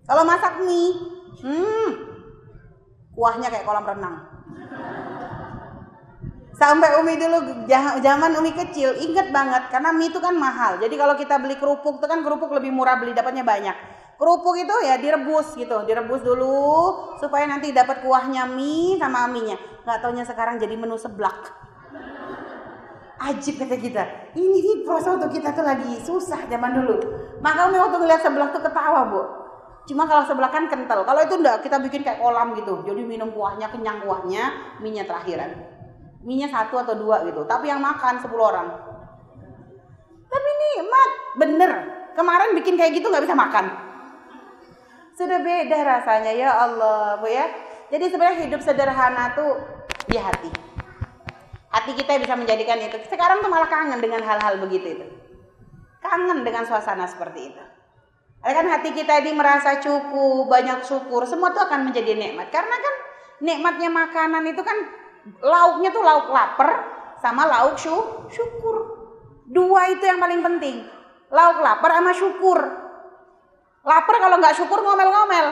Kalau 0.05 0.29
masak 0.29 0.61
mie, 0.61 0.93
hmm, 1.41 1.91
kuahnya 3.17 3.49
kayak 3.49 3.65
kolam 3.65 3.89
renang. 3.89 4.34
Sampai 6.55 6.95
Umi 7.03 7.19
dulu 7.19 7.67
zaman 7.99 8.31
Umi 8.39 8.55
kecil 8.55 8.95
inget 9.03 9.35
banget 9.35 9.75
karena 9.75 9.91
mie 9.91 10.07
itu 10.07 10.23
kan 10.23 10.39
mahal. 10.39 10.79
Jadi 10.79 10.95
kalau 10.95 11.19
kita 11.19 11.43
beli 11.43 11.59
kerupuk 11.59 11.99
itu 11.99 12.07
kan 12.07 12.23
kerupuk 12.23 12.47
lebih 12.55 12.71
murah 12.71 12.95
beli 12.95 13.11
dapatnya 13.11 13.43
banyak. 13.43 13.75
Kerupuk 14.15 14.55
itu 14.55 14.75
ya 14.87 14.95
direbus 14.95 15.59
gitu, 15.59 15.83
direbus 15.83 16.23
dulu 16.23 16.95
supaya 17.19 17.51
nanti 17.51 17.75
dapat 17.75 18.07
kuahnya 18.07 18.47
mie 18.47 18.95
sama 19.03 19.27
aminya. 19.27 19.59
Gak 19.83 19.99
taunya 19.99 20.23
sekarang 20.23 20.63
jadi 20.63 20.79
menu 20.79 20.95
seblak. 20.95 21.51
Ajib 23.19 23.59
kata 23.59 23.75
kita. 23.75 24.03
Ini 24.39 24.47
nih 24.47 24.77
proses 24.87 25.11
untuk 25.11 25.35
kita 25.35 25.51
tuh 25.59 25.67
lagi 25.67 25.99
susah 26.07 26.47
zaman 26.47 26.71
dulu. 26.71 26.97
Maka 27.43 27.67
Umi 27.67 27.83
waktu 27.83 27.99
ngeliat 27.99 28.23
seblak 28.23 28.55
tuh 28.55 28.63
ketawa 28.63 29.11
bu. 29.11 29.23
Cuma 29.91 30.07
kalau 30.07 30.23
sebelah 30.23 30.55
kan 30.55 30.71
kental. 30.71 31.03
Kalau 31.03 31.19
itu 31.19 31.35
enggak 31.35 31.67
kita 31.67 31.83
bikin 31.83 32.07
kayak 32.07 32.23
kolam 32.23 32.55
gitu. 32.55 32.87
Jadi 32.87 33.03
minum 33.03 33.35
kuahnya 33.35 33.75
kenyang 33.75 34.07
kuahnya, 34.07 34.79
minyak 34.79 35.11
terakhiran 35.11 35.74
minyak 36.25 36.51
satu 36.51 36.81
atau 36.81 36.97
dua 36.97 37.23
gitu. 37.29 37.45
Tapi 37.45 37.69
yang 37.69 37.85
makan 37.85 38.19
10 38.19 38.33
orang. 38.33 38.69
Tapi 40.27 40.51
nikmat. 40.51 41.11
Bener. 41.37 41.73
Kemarin 42.17 42.57
bikin 42.57 42.81
kayak 42.81 42.97
gitu 42.97 43.13
nggak 43.13 43.29
bisa 43.29 43.37
makan. 43.37 43.65
Sudah 45.15 45.39
beda 45.39 45.79
rasanya 45.85 46.33
ya 46.35 46.51
Allah 46.51 47.21
bu 47.23 47.29
ya. 47.31 47.47
Jadi 47.93 48.11
sebenarnya 48.11 48.51
hidup 48.51 48.61
sederhana 48.65 49.37
tuh 49.37 49.53
di 50.11 50.19
hati. 50.19 50.51
Hati 51.71 51.93
kita 51.95 52.19
bisa 52.19 52.35
menjadikan 52.35 52.81
itu. 52.81 52.99
Sekarang 53.07 53.45
tuh 53.45 53.51
malah 53.53 53.71
kangen 53.71 54.01
dengan 54.03 54.25
hal-hal 54.25 54.59
begitu 54.59 54.99
itu. 54.99 55.07
Kangen 56.03 56.43
dengan 56.43 56.67
suasana 56.67 57.07
seperti 57.07 57.53
itu. 57.53 57.63
Kan 58.45 58.67
hati 58.69 58.93
kita 58.93 59.25
ini 59.25 59.33
merasa 59.35 59.81
cukup 59.81 60.47
banyak 60.47 60.85
syukur 60.87 61.25
semua 61.27 61.51
tuh 61.51 61.67
akan 61.67 61.91
menjadi 61.91 62.15
nikmat. 62.15 62.51
Karena 62.51 62.77
kan 62.79 62.95
nikmatnya 63.43 63.91
makanan 63.91 64.45
itu 64.51 64.63
kan 64.63 64.77
lauknya 65.41 65.91
tuh 65.91 66.05
lauk 66.05 66.29
lapar 66.31 66.71
sama 67.21 67.49
lauk 67.49 67.81
syu, 67.81 67.97
syukur. 68.29 68.77
Dua 69.49 69.93
itu 69.93 70.05
yang 70.05 70.21
paling 70.21 70.41
penting. 70.45 70.85
Lauk 71.33 71.61
lapar 71.65 71.97
sama 71.97 72.13
syukur. 72.13 72.59
Lapar 73.85 74.17
kalau 74.21 74.37
nggak 74.41 74.57
syukur 74.57 74.81
ngomel-ngomel. 74.81 75.47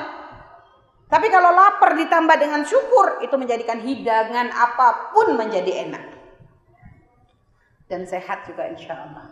Tapi 1.12 1.28
kalau 1.28 1.52
lapar 1.52 1.92
ditambah 1.92 2.36
dengan 2.40 2.64
syukur 2.64 3.20
itu 3.20 3.36
menjadikan 3.36 3.84
hidangan 3.84 4.48
apa 4.48 5.12
pun 5.12 5.36
menjadi 5.36 5.88
enak. 5.88 6.04
Dan 7.84 8.08
sehat 8.08 8.48
juga 8.48 8.64
insya 8.72 8.96
Allah. 8.96 9.28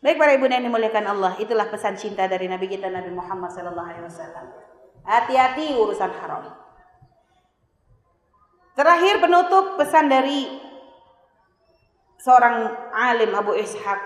Baik 0.00 0.16
para 0.16 0.32
ibu 0.32 0.46
dan 0.46 0.62
dimuliakan 0.62 1.10
Allah, 1.10 1.34
itulah 1.42 1.66
pesan 1.66 1.98
cinta 1.98 2.24
dari 2.30 2.46
Nabi 2.46 2.70
kita 2.70 2.86
Nabi 2.88 3.10
Muhammad 3.10 3.50
SAW. 3.50 3.74
Hati-hati 5.02 5.74
urusan 5.74 6.14
haram. 6.22 6.69
Terakhir 8.80 9.20
penutup 9.20 9.76
pesan 9.76 10.08
dari 10.08 10.48
seorang 12.16 12.72
alim 12.96 13.28
Abu 13.36 13.52
Ishaq 13.52 14.00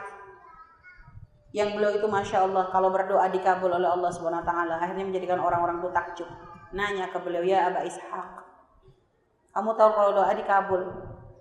yang 1.55 1.79
beliau 1.79 1.95
itu 1.95 2.11
masya 2.11 2.43
Allah 2.43 2.66
kalau 2.75 2.91
berdoa 2.91 3.31
dikabul 3.31 3.70
oleh 3.70 3.87
Allah 3.87 4.11
Subhanahu 4.11 4.43
Wa 4.43 4.49
Taala 4.51 4.75
akhirnya 4.83 5.07
menjadikan 5.07 5.39
orang-orang 5.39 5.79
itu 5.79 5.95
takjub 5.95 6.27
nanya 6.75 7.07
ke 7.14 7.22
beliau 7.22 7.47
ya 7.47 7.70
Abu 7.70 7.87
Ishaq 7.87 8.43
kamu 9.55 9.70
tahu 9.79 9.91
kalau 9.95 10.11
doa 10.11 10.35
dikabul 10.35 10.83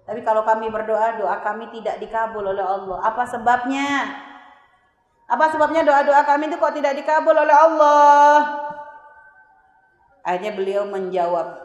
Tapi 0.04 0.20
kalau 0.20 0.44
kami 0.44 0.68
berdoa, 0.68 1.16
doa 1.16 1.40
kami 1.40 1.72
tidak 1.72 1.96
dikabul 2.04 2.44
oleh 2.44 2.60
Allah. 2.60 3.00
Apa 3.08 3.24
sebabnya? 3.24 4.04
Apa 5.32 5.48
sebabnya 5.48 5.88
doa-doa 5.88 6.28
kami 6.28 6.52
itu 6.52 6.60
kok 6.60 6.76
tidak 6.76 6.92
dikabul 7.00 7.32
oleh 7.32 7.56
Allah? 7.56 8.36
Akhirnya 10.28 10.52
beliau 10.60 10.84
menjawab, 10.92 11.63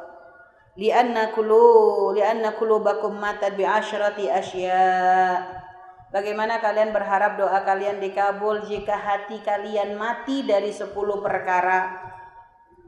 li'anna 0.78 1.34
kulu 1.34 2.14
li'anna 2.14 2.54
bakum 2.54 3.18
matat 3.18 3.58
bi 3.58 3.66
asyrati 3.66 4.30
asya. 4.30 4.86
Bagaimana 6.08 6.62
kalian 6.62 6.94
berharap 6.94 7.36
doa 7.36 7.60
kalian 7.66 8.00
dikabul 8.00 8.64
jika 8.64 8.96
hati 8.96 9.44
kalian 9.44 9.98
mati 9.98 10.46
dari 10.46 10.72
sepuluh 10.72 11.20
perkara? 11.20 12.08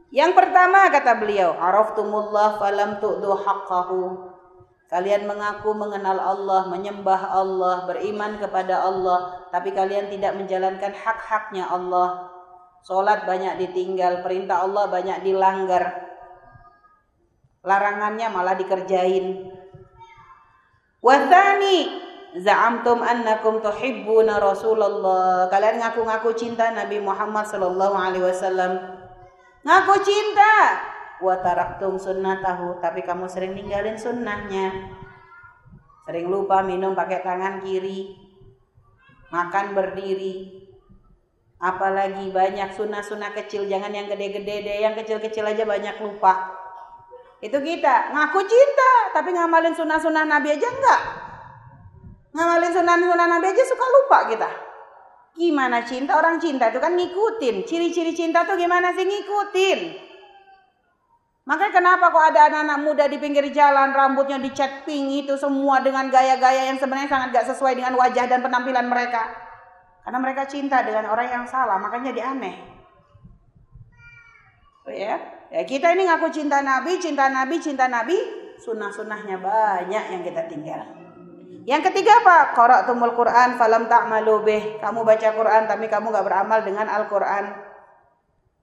Yang 0.08 0.32
pertama 0.40 0.88
kata 0.88 1.20
beliau, 1.20 1.52
araftumullah 1.52 2.56
falam 2.56 2.96
tu'du 2.96 3.36
haqqahu. 3.36 4.32
Kalian 4.90 5.28
mengaku 5.28 5.70
mengenal 5.70 6.18
Allah, 6.18 6.66
menyembah 6.66 7.30
Allah, 7.30 7.86
beriman 7.86 8.42
kepada 8.42 8.82
Allah, 8.82 9.46
tapi 9.54 9.70
kalian 9.70 10.10
tidak 10.10 10.34
menjalankan 10.34 10.90
hak-haknya 10.90 11.62
Allah. 11.70 12.26
Salat 12.82 13.22
banyak 13.22 13.60
ditinggal, 13.62 14.24
perintah 14.26 14.66
Allah 14.66 14.90
banyak 14.90 15.22
dilanggar. 15.22 16.09
Larangannya 17.60 18.28
malah 18.32 18.56
dikerjain. 18.56 19.52
Wathani 21.04 21.76
za'amtum 22.40 23.04
annakum 23.04 23.60
tuhibbuna 23.60 24.40
Rasulullah. 24.40 25.48
Kalian 25.52 25.80
ngaku-ngaku 25.84 26.32
cinta 26.32 26.72
Nabi 26.72 27.04
Muhammad 27.04 27.44
sallallahu 27.44 27.96
alaihi 27.96 28.24
wasallam. 28.24 28.80
Ngaku 29.60 29.94
cinta, 30.00 30.80
wa 31.20 31.36
taraktum 31.36 32.00
sunnatahu. 32.00 32.80
Tapi 32.80 33.04
kamu 33.04 33.28
sering 33.28 33.52
ninggalin 33.52 34.00
sunnahnya. 34.00 34.96
Sering 36.08 36.32
lupa 36.32 36.64
minum 36.64 36.96
pakai 36.96 37.20
tangan 37.20 37.60
kiri. 37.60 38.16
Makan 39.28 39.76
berdiri. 39.76 40.64
Apalagi 41.60 42.32
banyak 42.32 42.72
sunnah-sunnah 42.72 43.36
kecil. 43.36 43.68
Jangan 43.68 43.92
yang 43.92 44.08
gede-gede 44.08 44.64
deh. 44.64 44.78
Yang 44.80 45.04
kecil-kecil 45.04 45.44
aja 45.44 45.68
banyak 45.68 46.00
lupa 46.00 46.56
itu 47.40 47.56
kita. 47.56 48.12
Ngaku 48.12 48.40
cinta 48.44 48.92
tapi 49.16 49.32
ngamalin 49.32 49.72
sunnah-sunnah 49.72 50.24
nabi 50.28 50.52
aja 50.52 50.68
enggak. 50.68 51.00
Ngamalin 52.36 52.72
sunnah-sunnah 52.72 53.26
nabi 53.26 53.46
aja 53.48 53.64
suka 53.64 53.86
lupa 53.88 54.18
kita. 54.28 54.50
Gimana 55.40 55.80
cinta? 55.88 56.20
Orang 56.20 56.36
cinta 56.36 56.68
itu 56.68 56.76
kan 56.76 56.92
ngikutin. 56.92 57.64
Ciri-ciri 57.64 58.12
cinta 58.12 58.44
tuh 58.44 58.60
gimana 58.60 58.92
sih? 58.92 59.08
Ngikutin. 59.08 60.10
Makanya 61.48 61.72
kenapa 61.72 62.12
kok 62.12 62.24
ada 62.30 62.40
anak-anak 62.52 62.78
muda 62.84 63.04
di 63.08 63.16
pinggir 63.16 63.48
jalan 63.50 63.90
rambutnya 63.90 64.38
dicat 64.38 64.84
pink 64.84 65.26
itu 65.26 65.34
semua 65.40 65.80
dengan 65.82 66.06
gaya-gaya 66.12 66.68
yang 66.68 66.78
sebenarnya 66.78 67.10
sangat 67.10 67.28
gak 67.34 67.48
sesuai 67.50 67.74
dengan 67.74 67.96
wajah 67.96 68.28
dan 68.28 68.44
penampilan 68.44 68.86
mereka. 68.86 69.26
Karena 70.04 70.18
mereka 70.20 70.46
cinta 70.46 70.84
dengan 70.84 71.10
orang 71.10 71.26
yang 71.26 71.44
salah, 71.48 71.80
makanya 71.80 72.12
jadi 72.14 72.36
aneh. 72.36 72.56
Oh 74.86 74.94
ya, 74.94 75.16
ya 75.50 75.62
kita 75.66 75.92
ini 75.92 76.06
ngaku 76.06 76.30
cinta 76.30 76.62
Nabi, 76.62 76.96
cinta 76.96 77.26
Nabi, 77.28 77.58
cinta 77.58 77.86
Nabi, 77.90 78.16
sunnah-sunnahnya 78.62 79.36
banyak 79.42 80.04
yang 80.16 80.22
kita 80.22 80.46
tinggal. 80.46 80.80
Yang 81.68 81.92
ketiga 81.92 82.24
apa? 82.24 82.56
tumul 82.88 83.12
Quran 83.12 83.60
falam 83.60 83.84
ta'malu 83.86 84.34
bih. 84.42 84.62
Kamu 84.80 85.04
baca 85.04 85.28
Quran 85.28 85.62
tapi 85.68 85.86
kamu 85.92 86.08
gak 86.08 86.26
beramal 86.26 86.64
dengan 86.64 86.88
Al-Quran. 86.88 87.68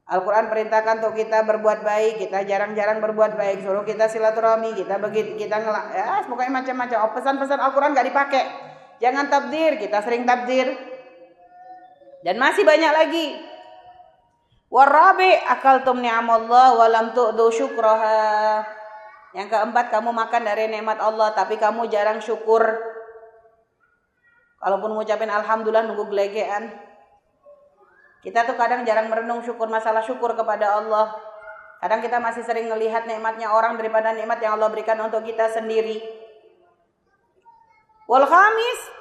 Al-Quran 0.08 0.48
perintahkan 0.48 1.04
untuk 1.04 1.20
kita 1.20 1.44
berbuat 1.44 1.84
baik, 1.84 2.24
kita 2.24 2.48
jarang-jarang 2.48 3.04
berbuat 3.04 3.36
baik, 3.36 3.60
suruh 3.60 3.84
kita 3.84 4.08
silaturahmi, 4.08 4.72
kita 4.72 5.04
bagi 5.04 5.36
kita 5.36 5.60
ngelak, 5.60 5.86
ya 5.92 6.24
pokoknya 6.24 6.64
macam-macam. 6.64 6.98
Oh, 7.04 7.12
pesan-pesan 7.12 7.60
Al-Quran 7.60 7.92
gak 7.92 8.08
dipakai. 8.08 8.44
Jangan 9.04 9.28
tabdir, 9.28 9.78
kita 9.78 10.00
sering 10.02 10.24
tabdir. 10.24 10.74
Dan 12.24 12.40
masih 12.40 12.64
banyak 12.64 12.92
lagi. 12.92 13.26
Warabi 14.68 15.32
akaltum 15.48 16.04
ni'amallah 16.04 16.76
walam 16.76 17.16
tu'du 17.16 17.48
syukraha. 17.56 18.68
Yang 19.32 19.48
keempat 19.56 19.92
kamu 19.96 20.12
makan 20.12 20.44
dari 20.44 20.68
nikmat 20.68 21.00
Allah 21.00 21.32
tapi 21.32 21.56
kamu 21.56 21.88
jarang 21.88 22.20
syukur. 22.20 22.64
Kalaupun 24.60 24.98
ngucapin 24.98 25.32
alhamdulillah 25.32 25.88
nunggu 25.88 26.12
gelegean. 26.12 26.74
Kita 28.20 28.44
tuh 28.44 28.60
kadang 28.60 28.84
jarang 28.84 29.08
merenung 29.08 29.40
syukur 29.40 29.72
masalah 29.72 30.04
syukur 30.04 30.36
kepada 30.36 30.76
Allah. 30.84 31.16
Kadang 31.80 32.02
kita 32.02 32.18
masih 32.18 32.42
sering 32.44 32.68
melihat 32.68 33.06
nikmatnya 33.06 33.54
orang 33.54 33.78
daripada 33.78 34.12
nikmat 34.12 34.42
yang 34.42 34.58
Allah 34.58 34.68
berikan 34.74 34.98
untuk 35.00 35.24
kita 35.24 35.48
sendiri. 35.48 36.02
Wal 38.10 38.26
khamis 38.26 38.97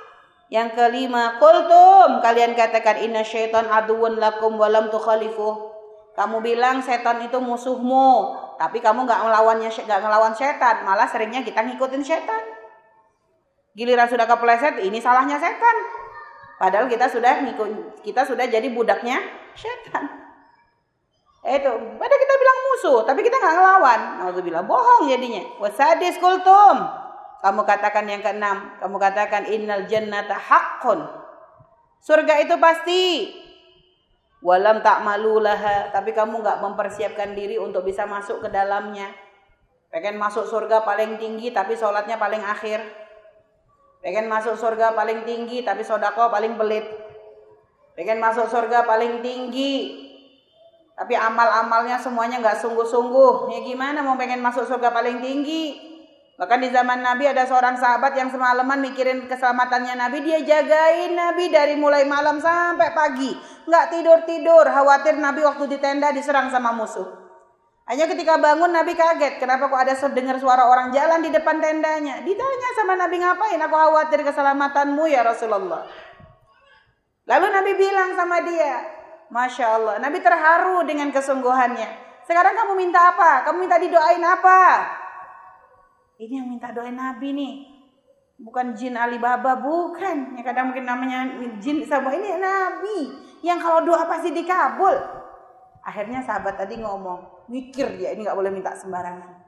yang 0.47 0.71
kelima, 0.79 1.43
kultum 1.43 2.23
kalian 2.23 2.55
katakan 2.55 3.03
inna 3.03 3.27
syaitan 3.27 3.67
aduun 3.67 4.23
lakum 4.23 4.55
walam 4.55 4.87
tukhalifu. 4.95 5.75
Kamu 6.15 6.41
bilang 6.41 6.81
setan 6.81 7.21
itu 7.27 7.37
musuhmu, 7.43 8.33
tapi 8.57 8.81
kamu 8.81 9.05
nggak 9.05 9.21
melawannya, 9.27 9.69
nggak 9.69 10.01
ngelawan 10.01 10.33
setan, 10.33 10.87
malah 10.87 11.05
seringnya 11.05 11.45
kita 11.45 11.61
ngikutin 11.61 12.01
setan. 12.01 12.41
Giliran 13.77 14.09
sudah 14.09 14.25
kepleset, 14.25 14.81
ini 14.81 14.97
salahnya 14.97 15.37
setan. 15.37 15.77
Padahal 16.57 16.89
kita 16.89 17.05
sudah 17.13 17.45
ngikut, 17.45 18.01
kita 18.01 18.25
sudah 18.25 18.49
jadi 18.49 18.65
budaknya 18.73 19.21
setan. 19.53 20.09
Itu, 21.47 21.73
padahal 22.01 22.21
kita 22.23 22.35
bilang 22.41 22.59
musuh, 22.65 22.99
tapi 23.05 23.21
kita 23.21 23.37
nggak 23.37 23.55
ngelawan. 23.61 24.01
bilang 24.41 24.65
bohong 24.65 25.13
jadinya. 25.13 25.45
Wasadis 25.61 26.17
kultum. 26.17 27.06
Kamu 27.45 27.63
katakan 27.69 28.09
yang 28.09 28.25
keenam, 28.25 28.77
kamu 28.81 28.97
katakan 28.97 29.45
innal 29.49 29.85
jannata 29.85 30.37
haqqun. 30.37 31.05
Surga 32.01 32.43
itu 32.43 32.57
pasti. 32.57 33.03
Walam 34.45 34.85
tak 34.85 35.03
malulaha, 35.03 35.91
tapi 35.91 36.13
kamu 36.13 36.45
nggak 36.45 36.61
mempersiapkan 36.63 37.35
diri 37.35 37.57
untuk 37.59 37.83
bisa 37.83 38.07
masuk 38.07 38.45
ke 38.45 38.49
dalamnya. 38.53 39.11
Pengen 39.91 40.21
masuk 40.21 40.45
surga 40.47 40.85
paling 40.85 41.17
tinggi, 41.17 41.51
tapi 41.51 41.75
sholatnya 41.75 42.21
paling 42.21 42.45
akhir. 42.45 42.85
Pengen 44.07 44.31
masuk 44.31 44.55
surga 44.55 44.95
paling 44.95 45.27
tinggi 45.27 45.67
tapi 45.67 45.83
sodako 45.83 46.31
paling 46.31 46.55
belit. 46.55 46.87
Pengen 47.99 48.23
masuk 48.23 48.47
surga 48.47 48.87
paling 48.87 49.19
tinggi 49.19 50.07
tapi 50.95 51.13
amal-amalnya 51.13 51.99
semuanya 51.99 52.39
nggak 52.39 52.63
sungguh-sungguh. 52.63 53.51
Ya 53.51 53.61
gimana 53.67 54.07
mau 54.07 54.15
pengen 54.15 54.39
masuk 54.39 54.63
surga 54.63 54.95
paling 54.95 55.19
tinggi? 55.19 55.96
Bahkan 56.37 56.59
di 56.61 56.69
zaman 56.69 57.01
Nabi 57.01 57.25
ada 57.25 57.49
seorang 57.49 57.81
sahabat 57.81 58.13
yang 58.13 58.29
semalaman 58.29 58.85
mikirin 58.85 59.25
keselamatannya 59.25 59.97
Nabi. 59.97 60.21
Dia 60.21 60.45
jagain 60.45 61.17
Nabi 61.17 61.49
dari 61.49 61.81
mulai 61.81 62.05
malam 62.05 62.37
sampai 62.37 62.93
pagi. 62.93 63.33
Nggak 63.65 63.85
tidur-tidur. 63.97 64.69
Khawatir 64.69 65.17
Nabi 65.17 65.41
waktu 65.41 65.65
di 65.65 65.81
tenda 65.81 66.13
diserang 66.13 66.53
sama 66.53 66.77
musuh. 66.77 67.09
Hanya 67.89 68.05
ketika 68.11 68.37
bangun 68.37 68.69
Nabi 68.69 68.99
kaget, 68.99 69.39
kenapa 69.41 69.71
kok 69.71 69.81
ada 69.81 69.95
dengar 70.13 70.37
suara 70.37 70.69
orang 70.69 70.93
jalan 70.93 71.23
di 71.23 71.31
depan 71.33 71.57
tendanya? 71.63 72.21
Ditanya 72.21 72.71
sama 72.77 72.99
Nabi 72.99 73.17
ngapain? 73.23 73.63
Aku 73.63 73.77
khawatir 73.79 74.21
keselamatanmu 74.27 75.07
ya 75.07 75.23
Rasulullah. 75.23 75.87
Lalu 77.31 77.47
Nabi 77.47 77.73
bilang 77.79 78.11
sama 78.19 78.43
dia, 78.43 78.83
Masya 79.31 79.67
Allah, 79.79 79.95
Nabi 80.03 80.19
terharu 80.19 80.83
dengan 80.83 81.15
kesungguhannya. 81.15 81.89
Sekarang 82.27 82.59
kamu 82.59 82.75
minta 82.75 83.15
apa? 83.15 83.47
Kamu 83.47 83.63
minta 83.63 83.79
didoain 83.79 84.23
apa? 84.23 84.63
Ini 86.17 86.41
yang 86.41 86.49
minta 86.49 86.73
doain 86.73 86.97
Nabi 86.97 87.33
nih. 87.37 87.55
Bukan 88.37 88.77
jin 88.77 88.97
Alibaba, 88.97 89.57
bukan. 89.61 90.37
Yang 90.37 90.45
kadang 90.45 90.73
mungkin 90.73 90.85
namanya 90.85 91.41
jin 91.61 91.85
sama 91.85 92.13
ini 92.13 92.37
Nabi. 92.37 92.99
Yang 93.45 93.59
kalau 93.65 93.81
doa 93.85 94.05
pasti 94.09 94.33
dikabul. 94.33 94.97
Akhirnya 95.87 96.19
sahabat 96.19 96.59
tadi 96.59 96.83
ngomong, 96.83 97.47
mikir 97.47 97.95
dia 97.95 98.11
ini 98.11 98.27
nggak 98.27 98.35
boleh 98.35 98.51
minta 98.51 98.75
sembarangan. 98.75 99.39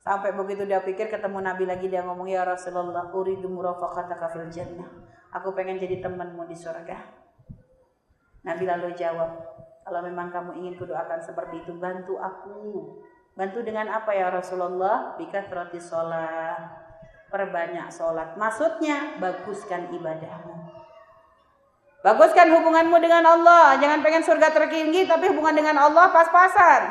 Sampai 0.00 0.32
begitu 0.32 0.64
dia 0.64 0.80
pikir 0.80 1.12
ketemu 1.12 1.42
Nabi 1.44 1.66
lagi 1.66 1.90
dia 1.90 2.00
ngomong 2.06 2.30
ya 2.30 2.46
Rasulullah 2.46 3.10
uridu 3.12 3.50
murafaqataka 3.50 4.32
fil 4.32 4.48
jannah. 4.48 4.88
Aku 5.34 5.52
pengen 5.52 5.76
jadi 5.76 6.00
temanmu 6.00 6.46
di 6.46 6.56
surga. 6.56 6.96
Nabi 8.46 8.64
lalu 8.64 8.96
jawab, 8.96 9.30
kalau 9.84 10.00
memang 10.06 10.32
kamu 10.32 10.62
ingin 10.62 10.74
kudoakan 10.80 11.20
seperti 11.20 11.60
itu, 11.60 11.76
bantu 11.76 12.16
aku. 12.16 12.56
Bantu 13.40 13.64
dengan 13.64 13.88
apa 13.88 14.12
ya 14.12 14.28
Rasulullah? 14.28 15.16
Bika 15.16 15.48
roti 15.48 15.80
sholat. 15.80 16.60
Perbanyak 17.32 17.88
sholat. 17.88 18.36
Maksudnya, 18.36 19.16
baguskan 19.16 19.88
ibadahmu. 19.96 20.68
Baguskan 22.04 22.52
hubunganmu 22.52 23.00
dengan 23.00 23.24
Allah. 23.24 23.80
Jangan 23.80 24.04
pengen 24.04 24.20
surga 24.28 24.52
tertinggi 24.52 25.08
tapi 25.08 25.32
hubungan 25.32 25.56
dengan 25.56 25.88
Allah 25.88 26.12
pas-pasan. 26.12 26.82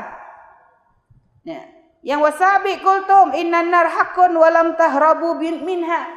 Ya. 1.45 1.61
Yang 2.01 2.33
wasabi 2.33 2.81
kultum 2.81 3.29
inna 3.37 3.61
nar 3.61 3.85
hakun 3.85 4.33
walam 4.33 4.73
tahrabu 4.73 5.37
bin 5.37 5.61
minha. 5.61 6.09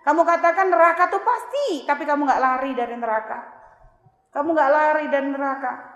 Kamu 0.00 0.24
katakan 0.24 0.72
neraka 0.72 1.12
tuh 1.12 1.20
pasti, 1.20 1.84
tapi 1.84 2.08
kamu 2.08 2.24
nggak 2.24 2.40
lari 2.40 2.72
dari 2.72 2.96
neraka. 2.96 3.36
Kamu 4.32 4.48
nggak 4.48 4.72
lari 4.72 5.04
dari 5.12 5.28
neraka. 5.28 5.93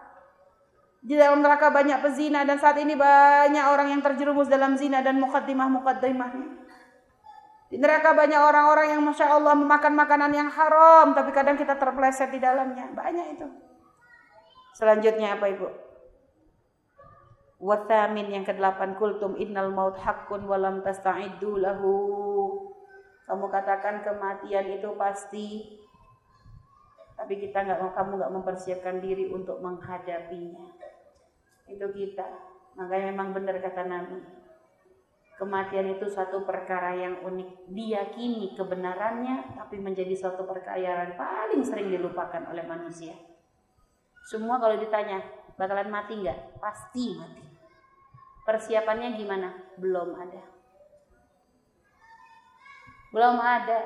Di 0.99 1.15
dalam 1.15 1.39
neraka 1.39 1.71
banyak 1.71 2.03
pezina 2.03 2.43
dan 2.43 2.59
saat 2.59 2.75
ini 2.83 2.99
banyak 2.99 3.65
orang 3.71 3.95
yang 3.95 4.03
terjerumus 4.03 4.51
dalam 4.51 4.75
zina 4.75 4.99
dan 4.99 5.23
mukaddimah 5.23 5.71
mukaddimahnya. 5.71 6.49
Di 7.69 7.77
neraka 7.77 8.17
banyak 8.17 8.41
orang-orang 8.41 8.97
yang 8.97 9.03
Masya 9.05 9.29
Allah 9.29 9.55
memakan 9.55 9.95
makanan 9.95 10.33
yang 10.33 10.49
haram. 10.49 11.13
Tapi 11.13 11.31
kadang 11.31 11.55
kita 11.55 11.77
terpleset 11.77 12.33
di 12.33 12.41
dalamnya. 12.41 12.89
Banyak 12.97 13.27
itu. 13.39 13.47
Selanjutnya 14.75 15.37
apa 15.37 15.53
Ibu? 15.53 15.69
Wathamin 17.59 18.31
yang 18.31 18.47
ke-8 18.47 18.97
kultum 18.97 19.35
innal 19.37 19.75
maut 19.75 19.99
haqqun 19.99 20.47
walam 20.49 20.81
tasta'iddu 20.81 21.59
lahu. 21.59 21.95
Kamu 23.29 23.47
katakan 23.53 24.01
kematian 24.01 24.79
itu 24.79 24.89
pasti 24.97 25.77
tapi 27.19 27.35
kita 27.43 27.67
nggak 27.67 27.83
mau 27.83 27.91
kamu 27.91 28.13
nggak 28.15 28.35
mempersiapkan 28.39 28.97
diri 29.03 29.27
untuk 29.35 29.59
menghadapinya. 29.59 30.78
Itu 31.69 31.87
kita. 31.93 32.27
Makanya 32.75 33.13
memang 33.13 33.37
benar 33.37 33.61
kata 33.61 33.85
Nabi. 33.85 34.19
Kematian 35.39 35.95
itu 35.95 36.11
suatu 36.11 36.43
perkara 36.43 36.99
yang 36.99 37.23
unik. 37.23 37.71
Diyakini 37.71 38.59
kebenarannya, 38.59 39.55
tapi 39.55 39.79
menjadi 39.79 40.11
suatu 40.19 40.43
perkara 40.43 40.81
yang 40.81 41.15
paling 41.15 41.63
sering 41.63 41.95
dilupakan 41.95 42.43
oleh 42.51 42.67
manusia. 42.67 43.15
Semua 44.27 44.59
kalau 44.59 44.75
ditanya, 44.75 45.23
bakalan 45.55 45.95
mati 45.95 46.19
nggak? 46.19 46.59
Pasti 46.59 47.15
mati. 47.15 47.47
Persiapannya 48.43 49.15
gimana? 49.15 49.49
Belum 49.79 50.19
ada. 50.19 50.43
Belum 53.15 53.37
ada. 53.39 53.81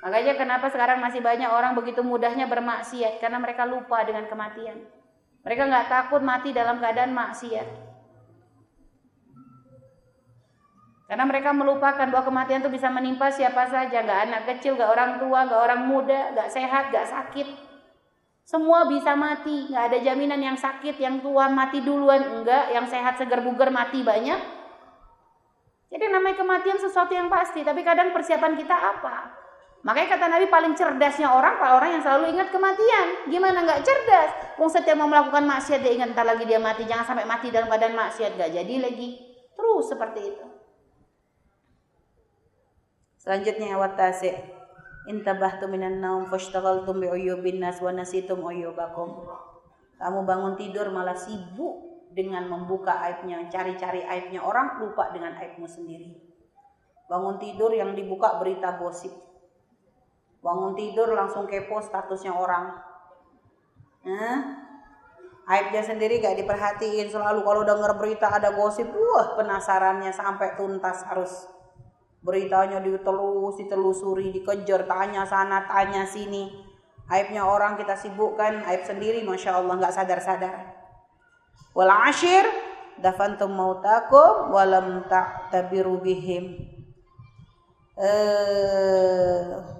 Makanya 0.00 0.32
kenapa 0.36 0.72
sekarang 0.72 0.98
masih 1.00 1.20
banyak 1.20 1.48
orang 1.48 1.76
begitu 1.76 2.00
mudahnya 2.00 2.48
bermaksiat 2.48 3.20
karena 3.20 3.36
mereka 3.36 3.68
lupa 3.68 4.00
dengan 4.02 4.24
kematian. 4.26 4.99
Mereka 5.40 5.62
nggak 5.68 5.88
takut 5.88 6.20
mati 6.20 6.52
dalam 6.52 6.76
keadaan 6.76 7.16
maksiat. 7.16 7.68
Karena 11.10 11.26
mereka 11.26 11.50
melupakan 11.50 12.06
bahwa 12.06 12.22
kematian 12.22 12.62
itu 12.62 12.70
bisa 12.70 12.86
menimpa 12.86 13.34
siapa 13.34 13.66
saja, 13.66 13.98
nggak 13.98 14.20
anak 14.30 14.42
kecil, 14.46 14.78
nggak 14.78 14.90
orang 14.94 15.12
tua, 15.18 15.42
nggak 15.42 15.62
orang 15.66 15.82
muda, 15.90 16.30
nggak 16.36 16.48
sehat, 16.54 16.94
nggak 16.94 17.08
sakit. 17.10 17.48
Semua 18.46 18.86
bisa 18.86 19.18
mati, 19.18 19.66
nggak 19.70 19.84
ada 19.90 19.98
jaminan 20.06 20.38
yang 20.38 20.54
sakit, 20.54 20.94
yang 21.02 21.18
tua 21.18 21.50
mati 21.50 21.82
duluan, 21.82 22.18
enggak, 22.18 22.70
yang 22.70 22.86
sehat 22.86 23.18
segar 23.18 23.42
bugar 23.42 23.74
mati 23.74 24.06
banyak. 24.06 24.38
Jadi 25.90 26.04
namanya 26.06 26.38
kematian 26.38 26.78
sesuatu 26.78 27.10
yang 27.10 27.26
pasti, 27.26 27.66
tapi 27.66 27.82
kadang 27.82 28.14
persiapan 28.14 28.54
kita 28.54 28.74
apa? 28.74 29.39
Makanya 29.80 30.08
kata 30.12 30.26
Nabi 30.28 30.46
paling 30.52 30.76
cerdasnya 30.76 31.32
orang 31.32 31.56
kalau 31.56 31.80
orang 31.80 31.96
yang 31.96 32.04
selalu 32.04 32.36
ingat 32.36 32.52
kematian. 32.52 33.32
Gimana 33.32 33.64
nggak 33.64 33.80
cerdas? 33.80 34.30
Wong 34.60 34.68
setiap 34.68 34.92
mau 35.00 35.08
melakukan 35.08 35.40
maksiat 35.48 35.80
dia 35.80 35.96
ingat 35.96 36.12
ntar 36.12 36.28
lagi 36.28 36.44
dia 36.44 36.60
mati. 36.60 36.84
Jangan 36.84 37.08
sampai 37.08 37.24
mati 37.24 37.48
dalam 37.48 37.72
badan 37.72 37.96
maksiat 37.96 38.36
gak 38.36 38.52
jadi 38.52 38.74
lagi. 38.76 39.16
Terus 39.56 39.84
seperti 39.88 40.20
itu. 40.20 40.46
Selanjutnya 43.16 43.80
watasi. 43.80 44.36
Intabahtu 45.08 45.64
minan 45.64 46.04
naum 46.04 46.28
fashtaghaltum 46.28 47.00
bi'uyubin 47.00 47.64
nas 47.64 47.80
wa 47.80 47.88
nasitum 47.88 48.44
uyubakum. 48.44 49.32
Kamu 49.96 50.28
bangun 50.28 50.60
tidur 50.60 50.92
malah 50.92 51.16
sibuk 51.16 52.04
dengan 52.12 52.52
membuka 52.52 53.00
aibnya, 53.00 53.48
cari-cari 53.48 54.04
aibnya 54.04 54.44
orang, 54.44 54.76
lupa 54.80 55.08
dengan 55.08 55.36
aibmu 55.40 55.64
sendiri. 55.64 56.20
Bangun 57.08 57.40
tidur 57.40 57.72
yang 57.72 57.96
dibuka 57.96 58.36
berita 58.36 58.76
gosip 58.76 59.29
Bangun 60.40 60.72
tidur 60.72 61.12
langsung 61.12 61.44
kepo 61.44 61.84
statusnya 61.84 62.32
orang. 62.32 62.72
Nah, 64.08 64.36
aibnya 65.44 65.84
sendiri 65.84 66.24
gak 66.24 66.40
diperhatiin 66.40 67.12
selalu 67.12 67.44
kalau 67.44 67.62
denger 67.68 67.92
berita 68.00 68.32
ada 68.32 68.56
gosip, 68.56 68.88
wah 68.88 69.36
penasarannya 69.36 70.08
sampai 70.08 70.56
tuntas 70.56 71.04
harus 71.04 71.44
beritanya 72.24 72.80
ditelus, 72.80 73.56
ditelusuri, 73.60 74.32
dikejar, 74.32 74.88
tanya 74.88 75.28
sana, 75.28 75.68
tanya 75.68 76.08
sini. 76.08 76.48
Aibnya 77.10 77.42
orang 77.42 77.74
kita 77.74 77.98
sibukkan, 77.98 78.62
aib 78.70 78.86
sendiri 78.86 79.26
Masya 79.26 79.58
Allah 79.60 79.74
nggak 79.76 79.94
sadar-sadar. 79.96 80.56
Wal 81.74 81.90
ashir 81.90 82.46
dafantum 83.02 83.50
mautakum 83.50 84.54
walam 84.54 85.04
ta'tabiru 85.10 85.98
bihim. 85.98 86.54
Eh, 87.98 89.79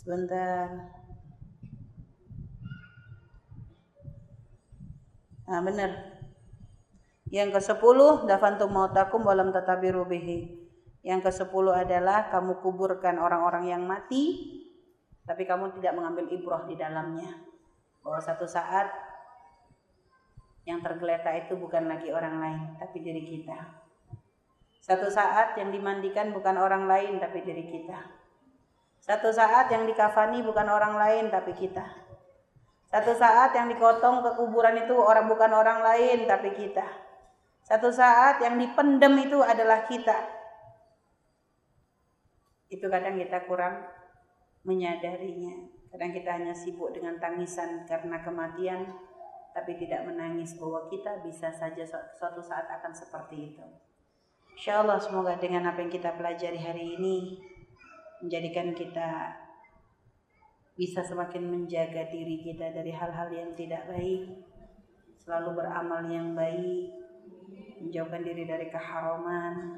Sebentar. 0.00 0.64
Nah, 5.44 5.60
benar. 5.60 5.90
Yang 7.28 7.60
ke-10 7.60 8.24
dafantum 8.24 8.72
mautakum 8.72 9.20
walam 9.28 9.52
tatabiru 9.52 10.08
bihi. 10.08 10.56
Yang 11.04 11.28
ke-10 11.28 11.84
adalah 11.84 12.32
kamu 12.32 12.64
kuburkan 12.64 13.20
orang-orang 13.20 13.68
yang 13.68 13.84
mati 13.84 14.56
tapi 15.28 15.46
kamu 15.46 15.76
tidak 15.78 15.94
mengambil 15.94 16.26
ibrah 16.32 16.64
di 16.64 16.80
dalamnya. 16.80 17.36
Bahwa 18.00 18.18
satu 18.24 18.48
saat 18.48 18.88
yang 20.64 20.80
tergeletak 20.80 21.44
itu 21.44 21.60
bukan 21.60 21.92
lagi 21.92 22.08
orang 22.08 22.40
lain 22.40 22.60
tapi 22.80 23.04
diri 23.04 23.28
kita. 23.28 23.84
Satu 24.80 25.12
saat 25.12 25.60
yang 25.60 25.68
dimandikan 25.68 26.32
bukan 26.32 26.56
orang 26.56 26.88
lain 26.88 27.20
tapi 27.20 27.44
diri 27.44 27.68
kita. 27.68 28.19
Satu 29.00 29.32
saat 29.32 29.72
yang 29.72 29.88
dikafani 29.88 30.44
bukan 30.44 30.68
orang 30.68 30.94
lain 30.94 31.32
tapi 31.32 31.56
kita. 31.56 31.82
Satu 32.90 33.16
saat 33.16 33.56
yang 33.56 33.72
dikotong 33.72 34.20
ke 34.20 34.30
kuburan 34.36 34.76
itu 34.76 34.92
orang 34.92 35.24
bukan 35.24 35.50
orang 35.56 35.80
lain 35.80 36.28
tapi 36.28 36.52
kita. 36.52 36.84
Satu 37.64 37.88
saat 37.88 38.42
yang 38.44 38.60
dipendem 38.60 39.14
itu 39.24 39.40
adalah 39.40 39.88
kita. 39.88 40.26
Itu 42.68 42.86
kadang 42.92 43.16
kita 43.16 43.46
kurang 43.48 43.88
menyadarinya. 44.66 45.70
Kadang 45.90 46.10
kita 46.14 46.30
hanya 46.38 46.54
sibuk 46.54 46.94
dengan 46.94 47.18
tangisan 47.18 47.82
karena 47.88 48.22
kematian 48.22 48.86
tapi 49.50 49.74
tidak 49.74 50.06
menangis 50.06 50.54
bahwa 50.54 50.86
kita 50.86 51.18
bisa 51.26 51.50
saja 51.50 51.82
suatu 52.14 52.38
saat 52.38 52.70
akan 52.70 52.94
seperti 52.94 53.54
itu. 53.54 53.64
Insya 54.54 54.82
Allah 54.86 55.02
semoga 55.02 55.34
dengan 55.40 55.66
apa 55.66 55.82
yang 55.82 55.90
kita 55.90 56.14
pelajari 56.14 56.58
hari 56.58 56.94
ini 56.94 57.42
menjadikan 58.20 58.76
kita 58.76 59.36
bisa 60.80 61.04
semakin 61.04 61.44
menjaga 61.44 62.08
diri 62.08 62.40
kita 62.40 62.72
dari 62.72 62.88
hal-hal 62.88 63.28
yang 63.28 63.52
tidak 63.52 63.84
baik, 63.88 64.32
selalu 65.20 65.60
beramal 65.60 66.08
yang 66.08 66.32
baik, 66.32 66.88
menjauhkan 67.84 68.24
diri 68.24 68.48
dari 68.48 68.72
keharaman, 68.72 69.76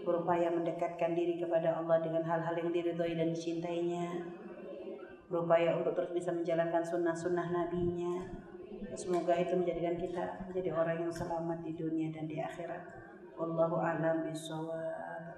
berupaya 0.00 0.48
mendekatkan 0.48 1.12
diri 1.12 1.36
kepada 1.36 1.76
Allah 1.76 2.00
dengan 2.00 2.24
hal-hal 2.24 2.56
yang 2.56 2.72
diridhoi 2.72 3.20
dan 3.20 3.36
dicintainya, 3.36 4.08
berupaya 5.28 5.76
untuk 5.76 5.92
terus 5.92 6.12
bisa 6.16 6.32
menjalankan 6.32 6.80
sunnah-sunnah 6.80 7.48
nabinya. 7.52 8.24
Semoga 8.96 9.36
itu 9.38 9.54
menjadikan 9.54 9.94
kita 10.00 10.24
menjadi 10.50 10.70
orang 10.74 11.04
yang 11.06 11.12
selamat 11.12 11.62
di 11.62 11.72
dunia 11.76 12.08
dan 12.10 12.26
di 12.26 12.40
akhirat. 12.40 12.82
Wallahu 13.38 13.78
a'lam 13.78 14.26
bishawab. 14.26 15.29